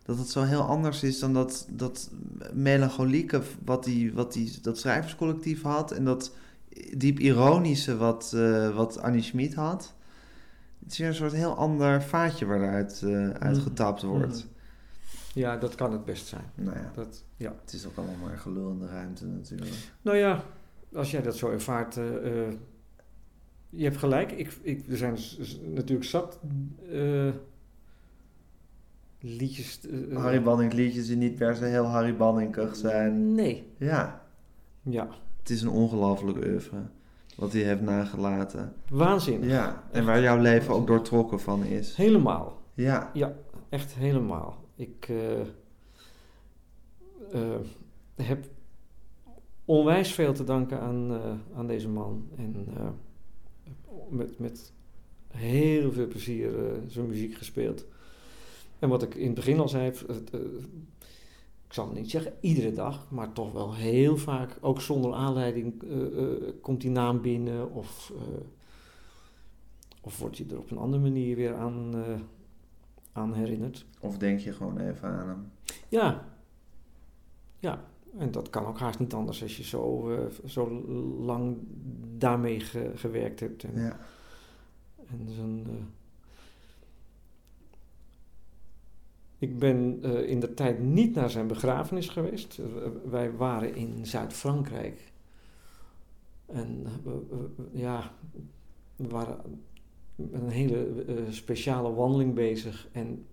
dat 0.05 0.18
het 0.18 0.28
zo 0.28 0.42
heel 0.42 0.62
anders 0.62 1.02
is 1.02 1.18
dan 1.18 1.34
dat, 1.34 1.68
dat 1.70 2.10
melancholieke 2.52 3.40
wat, 3.64 3.84
die, 3.84 4.12
wat 4.12 4.32
die, 4.32 4.59
dat 4.62 4.78
schrijverscollectief 4.78 5.62
had 5.62 5.90
en 5.92 6.05
dat 6.05 6.32
diep 6.96 7.18
ironische 7.18 7.96
wat, 7.96 8.32
eh, 8.34 8.76
wat 8.76 9.00
Annie 9.00 9.22
Schmid 9.22 9.55
had. 9.55 9.94
Het 10.82 10.92
is 10.92 10.98
weer 10.98 11.09
een 11.09 11.14
soort 11.14 11.32
heel 11.32 11.55
ander 11.56 12.02
vaatje 12.02 12.46
waaruit 12.46 13.02
eh 13.05 13.28
uitgetapt 13.30 14.02
wordt. 14.02 14.34
Mhm. 14.34 14.46
Ja, 15.34 15.56
dat 15.56 15.74
kan 15.74 15.92
het 15.92 16.05
best 16.05 16.26
zijn. 16.26 16.44
Nou 16.55 16.76
ja, 16.76 16.90
Dat, 16.94 17.24
ja. 17.36 17.55
het 17.64 17.72
is 17.72 17.86
ook 17.86 17.96
allemaal 17.96 18.16
maar 18.28 18.38
gelul 18.38 18.70
in 18.70 18.78
de 18.78 18.86
ruimte 18.86 19.26
natuurlijk. 19.26 19.70
Nou 20.02 20.16
ja, 20.16 20.44
als 20.94 21.10
jij 21.10 21.22
dat 21.22 21.36
zo 21.36 21.50
ervaart, 21.50 21.96
eh, 21.96 22.46
eh, 22.46 22.52
je 23.70 23.84
hebt 23.84 23.96
gelijk. 23.96 24.32
Ik, 24.32 24.59
ik, 24.62 24.88
er 24.88 24.96
zijn 24.96 25.16
natuurlijk 25.74 26.09
zat 26.09 26.38
eh, 26.92 27.28
liedjes. 29.20 29.80
eh, 30.10 30.16
Harry 30.16 30.42
Banning 30.42 30.72
liedjes 30.72 31.06
die 31.06 31.16
niet 31.16 31.34
per 31.36 31.56
se 31.56 31.64
heel 31.64 31.84
Harry 31.86 32.16
Banningig 32.16 32.76
zijn. 32.76 33.34
Nee. 33.34 33.66
Ja, 33.76 34.26
Ja, 34.82 35.09
het 35.38 35.50
is 35.50 35.62
een 35.62 35.68
ongelooflijk 35.68 36.36
oeuvre 36.38 36.76
wat 37.39 37.52
hij 37.52 37.62
heeft 37.62 37.81
nagelaten. 37.81 38.73
waanzinnig. 38.90 39.51
Ja, 39.51 39.82
en 39.90 40.05
waar 40.05 40.20
jouw 40.20 40.39
leven 40.39 40.74
ook 40.74 40.86
doortrokken 40.86 41.40
van 41.40 41.65
is. 41.65 41.97
Helemaal. 41.97 42.62
Ja, 42.74 43.10
Echt 43.69 43.94
helemaal. 43.94 44.65
Ik 44.74 45.06
eh, 45.09 45.40
eh, 47.32 47.60
heb 48.15 48.44
onwijs 49.65 50.12
veel 50.12 50.32
te 50.32 50.44
danken 50.44 50.81
aan, 50.81 51.12
eh, 51.12 51.59
aan 51.59 51.66
deze 51.66 51.89
man. 51.89 52.28
En 52.36 52.66
met, 54.10 54.39
met 54.39 54.73
heel 55.28 55.93
veel 55.93 56.06
plezier 56.06 56.51
zijn 56.86 57.06
muziek 57.06 57.35
gespeeld. 57.35 57.86
En 58.78 58.89
wat 58.89 59.02
ik 59.02 59.15
in 59.15 59.27
het 59.27 59.35
begin 59.35 59.60
al 59.60 59.69
zei, 59.69 59.85
het, 59.85 60.31
ik 61.69 61.74
zal 61.74 61.90
niet 61.93 62.11
zeggen 62.11 62.32
iedere 62.40 62.73
dag, 62.73 63.11
maar 63.11 63.32
toch 63.32 63.53
wel 63.53 63.74
heel 63.74 64.16
vaak, 64.16 64.59
ook 64.61 64.81
zonder 64.81 65.12
aanleiding, 65.12 65.82
eh, 65.82 66.23
eh, 66.23 66.53
komt 66.61 66.81
die 66.81 66.90
naam 66.90 67.20
binnen 67.20 67.73
of, 67.73 68.12
eh, 68.16 68.40
of 70.03 70.19
word 70.19 70.36
je 70.39 70.47
er 70.51 70.59
op 70.59 70.70
een 70.70 70.78
andere 70.78 71.03
manier 71.03 71.36
weer 71.36 71.55
aan, 71.55 72.05
aan 73.12 73.35
herinnerd. 73.35 73.86
of 74.01 74.19
denk 74.19 74.39
je 74.40 74.53
gewoon 74.53 74.78
even 74.78 75.09
aan 75.09 75.28
hem. 75.28 75.51
Ja. 75.89 76.28
Ja, 77.59 77.85
en 78.19 78.31
dat 78.31 78.51
kan 78.51 78.66
ook 78.66 78.78
haast 78.78 78.99
niet 78.99 79.12
anders 79.15 79.43
als 79.43 79.57
je 79.57 79.62
zo, 79.62 80.11
zo 80.47 80.70
lang 81.20 81.57
daarmee 82.19 82.61
ge- 82.61 82.93
gewerkt 82.95 83.40
hebt. 83.40 83.65
En, 83.65 83.81
Ja. 83.81 83.99
en 85.07 85.28
zijn, 85.31 85.66
eh, 85.69 85.74
ik 89.39 89.59
ben 89.59 89.98
eh, 90.02 90.28
in 90.28 90.40
de 90.40 90.55
tijd 90.55 90.81
niet 90.81 91.15
naar 91.15 91.31
zijn 91.31 91.47
begrafenis 91.47 92.09
geweest. 92.09 92.60
Wij 93.05 93.32
waren 93.32 93.74
in 93.74 94.06
Zuid-Frankrijk. 94.06 95.12
En 96.47 96.86
eh, 97.06 97.12
ja, 97.73 98.12
we 98.97 99.09
waren 99.09 99.40
met 100.16 100.43
een 100.43 100.48
hele 100.48 101.05
eh, 101.06 101.15
speciale 101.31 101.93
wandeling 101.93 102.35
bezig. 102.35 102.89
En 102.93 103.27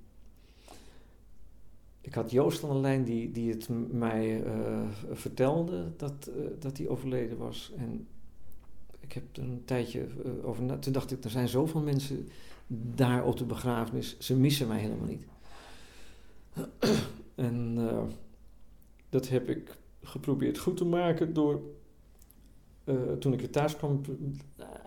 ik 2.02 2.14
had 2.14 2.32
Joost 2.32 2.64
aan 2.64 2.70
de 2.70 2.76
lijn 2.76 3.04
die, 3.04 3.32
die 3.32 3.52
het 3.52 3.70
mij 3.92 4.44
vertelde 5.12 5.92
dat, 5.98 6.30
dat 6.60 6.78
hij 6.78 6.88
overleden 6.88 7.38
was. 7.38 7.74
En 7.78 8.08
ik 9.00 9.14
heb 9.14 9.38
er 9.38 9.44
een 9.44 9.62
tijdje 9.66 10.08
over 10.44 10.64
na. 10.64 10.78
Toen 10.78 10.94
dacht 10.94 11.12
ik, 11.12 11.24
er 11.24 11.30
zijn 11.30 11.48
zoveel 11.48 11.82
mensen 11.82 12.28
daar 12.68 13.26
op 13.26 13.38
de 13.38 13.46
begrafenis. 13.46 14.20
Ze 14.20 14.36
missen 14.36 14.68
mij 14.68 14.80
helemaal 14.80 15.08
niet. 15.08 15.26
en 17.36 17.76
eh, 17.78 18.04
dat 19.10 19.30
heb 19.30 19.50
ik 19.50 19.78
geprobeerd 20.02 20.58
goed 20.58 20.78
te 20.78 20.86
maken 20.86 21.34
door, 21.34 21.62
eh, 22.84 22.96
toen 23.20 23.34
ik 23.34 23.42
er 23.42 23.50
thuis 23.50 23.76
kwam, 23.76 24.02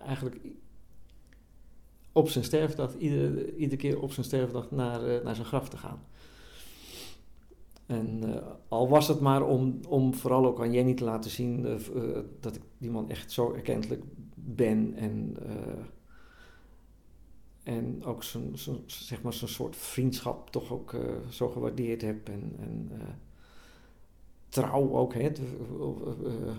eigenlijk 0.06 0.36
op 2.12 2.28
zijn 2.28 2.44
sterfdag, 2.44 2.96
iedere, 2.96 3.56
iedere 3.56 3.76
keer 3.76 4.00
op 4.00 4.12
zijn 4.12 4.26
sterfdag 4.26 4.70
naar, 4.70 5.06
eh, 5.06 5.24
naar 5.24 5.34
zijn 5.34 5.46
graf 5.46 5.68
te 5.68 5.76
gaan. 5.76 6.02
En 7.86 8.42
al 8.68 8.88
was 8.88 9.08
het 9.08 9.20
maar 9.20 9.46
om, 9.46 9.80
om 9.88 10.14
vooral 10.14 10.46
ook 10.46 10.60
aan 10.60 10.72
Jenny 10.72 10.94
te 10.94 11.04
laten 11.04 11.30
zien 11.30 11.62
dat 12.40 12.56
ik 12.56 12.62
die 12.78 12.90
man 12.90 13.10
echt 13.10 13.32
zo 13.32 13.52
erkentelijk 13.52 14.02
ben 14.34 14.94
en, 14.94 15.36
en 17.68 18.04
ook 18.04 18.22
zo'n 18.22 18.50
zo'n- 18.54 18.82
zeg 18.86 19.22
maar 19.22 19.32
zo'n 19.32 19.48
soort 19.48 19.76
vriendschap 19.76 20.50
toch 20.50 20.72
ook 20.72 20.92
eh, 20.92 21.00
zo 21.28 21.48
gewaardeerd 21.48 22.02
heb 22.02 22.28
en, 22.28 22.56
en 22.60 22.88
eh, 22.92 22.98
trouw 24.48 24.90
ook, 24.96 25.14
hè, 25.14 25.20
eh, 25.28 26.54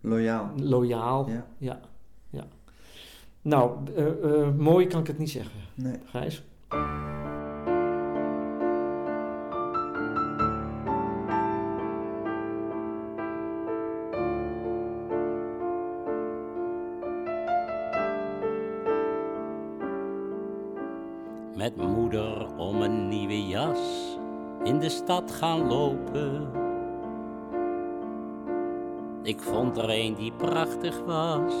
Loyaal. 0.00 0.50
loyaal. 0.56 1.28
Ja. 1.28 1.46
Ja, 1.58 1.80
ja. 2.30 2.46
Nou, 3.42 3.78
mooi 4.56 4.86
kan 4.86 5.00
ik 5.00 5.06
het 5.06 5.18
niet 5.18 5.30
zeggen, 5.30 5.60
Nee. 5.74 5.96
Gijs. 6.04 6.42
De 24.84 24.90
stad 24.90 25.32
gaan 25.32 25.66
lopen. 25.66 26.48
Ik 29.22 29.40
vond 29.40 29.76
er 29.76 29.90
een 29.90 30.14
die 30.14 30.32
prachtig 30.32 31.00
was, 31.06 31.54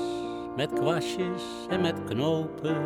met 0.56 0.72
kwastjes 0.72 1.42
en 1.68 1.80
met 1.80 2.04
knopen. 2.04 2.76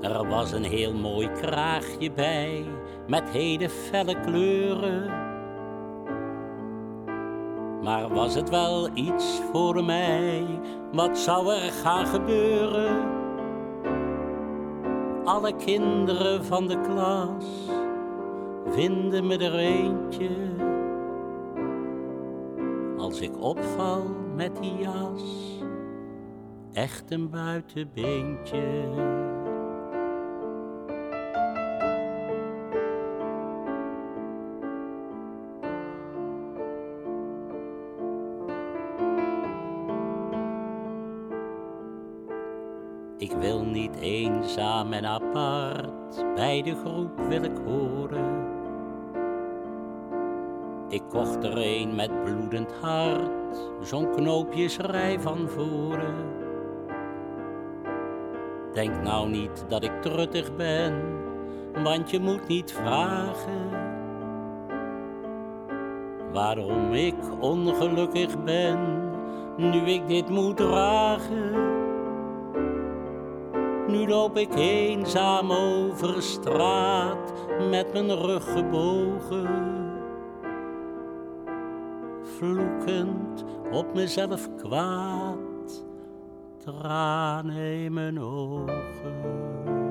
Er 0.00 0.28
was 0.28 0.52
een 0.52 0.64
heel 0.64 0.94
mooi 0.94 1.30
kraagje 1.32 2.12
bij, 2.12 2.64
met 3.06 3.30
hele 3.30 3.68
felle 3.68 4.20
kleuren. 4.20 5.04
Maar 7.82 8.08
was 8.08 8.34
het 8.34 8.50
wel 8.50 8.88
iets 8.94 9.40
voor 9.52 9.84
mij? 9.84 10.46
Wat 10.92 11.18
zou 11.18 11.52
er 11.52 11.70
gaan 11.72 12.06
gebeuren? 12.06 13.15
Alle 15.26 15.56
kinderen 15.56 16.44
van 16.44 16.68
de 16.68 16.80
klas 16.80 17.44
vinden 18.68 19.26
me 19.26 19.38
er 19.38 19.54
eentje. 19.54 20.30
Als 22.98 23.20
ik 23.20 23.40
opval 23.40 24.04
met 24.34 24.56
die 24.60 24.76
jas, 24.78 25.22
echt 26.72 27.10
een 27.10 27.30
buitenbeentje. 27.30 28.64
Eenzaam 44.76 44.92
en 44.92 45.06
apart, 45.06 46.34
bij 46.34 46.62
de 46.62 46.74
groep 46.74 47.20
wil 47.28 47.42
ik 47.42 47.56
horen. 47.64 48.44
Ik 50.88 51.02
kocht 51.08 51.44
er 51.44 51.56
een 51.56 51.94
met 51.94 52.24
bloedend 52.24 52.72
hart, 52.80 53.70
zo'n 53.80 54.10
knoopjesrij 54.10 55.20
van 55.20 55.48
voren. 55.48 56.14
Denk 58.72 59.02
nou 59.02 59.28
niet 59.28 59.64
dat 59.68 59.84
ik 59.84 60.02
truttig 60.02 60.56
ben, 60.56 60.94
want 61.82 62.10
je 62.10 62.20
moet 62.20 62.48
niet 62.48 62.72
vragen. 62.72 63.84
Waarom 66.32 66.92
ik 66.92 67.14
ongelukkig 67.40 68.44
ben, 68.44 68.78
nu 69.56 69.80
ik 69.80 70.08
dit 70.08 70.28
moet 70.28 70.56
dragen. 70.56 71.85
Nu 73.88 74.08
loop 74.08 74.36
ik 74.36 74.54
eenzaam 74.54 75.52
over 75.52 76.22
straat 76.22 77.32
met 77.70 77.92
mijn 77.92 78.16
rug 78.16 78.52
gebogen. 78.52 79.74
Vloekend 82.22 83.44
op 83.72 83.94
mezelf 83.94 84.54
kwaad, 84.56 85.84
tranen 86.58 87.56
in 87.56 87.92
mijn 87.92 88.20
ogen. 88.20 89.85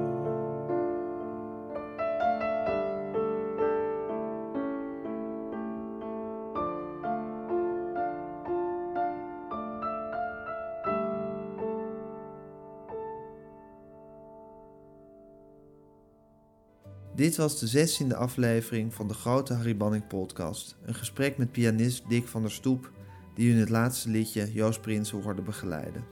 Dit 17.26 17.36
was 17.36 17.60
de 17.60 17.68
zestiende 17.68 18.16
aflevering 18.16 18.94
van 18.94 19.08
de 19.08 19.14
Grote 19.14 19.54
Harry 19.54 19.78
Banning 19.78 20.08
podcast. 20.08 20.76
Een 20.86 20.94
gesprek 20.94 21.38
met 21.38 21.52
pianist 21.52 22.10
Dick 22.10 22.28
van 22.28 22.42
der 22.42 22.52
Stoep, 22.52 22.92
die 23.36 23.50
u 23.50 23.52
in 23.52 23.60
het 23.60 23.70
laatste 23.70 24.10
liedje 24.10 24.54
Joost 24.54 24.82
Prinsen 24.82 25.22
hoorde 25.22 25.42
begeleiden. 25.42 26.04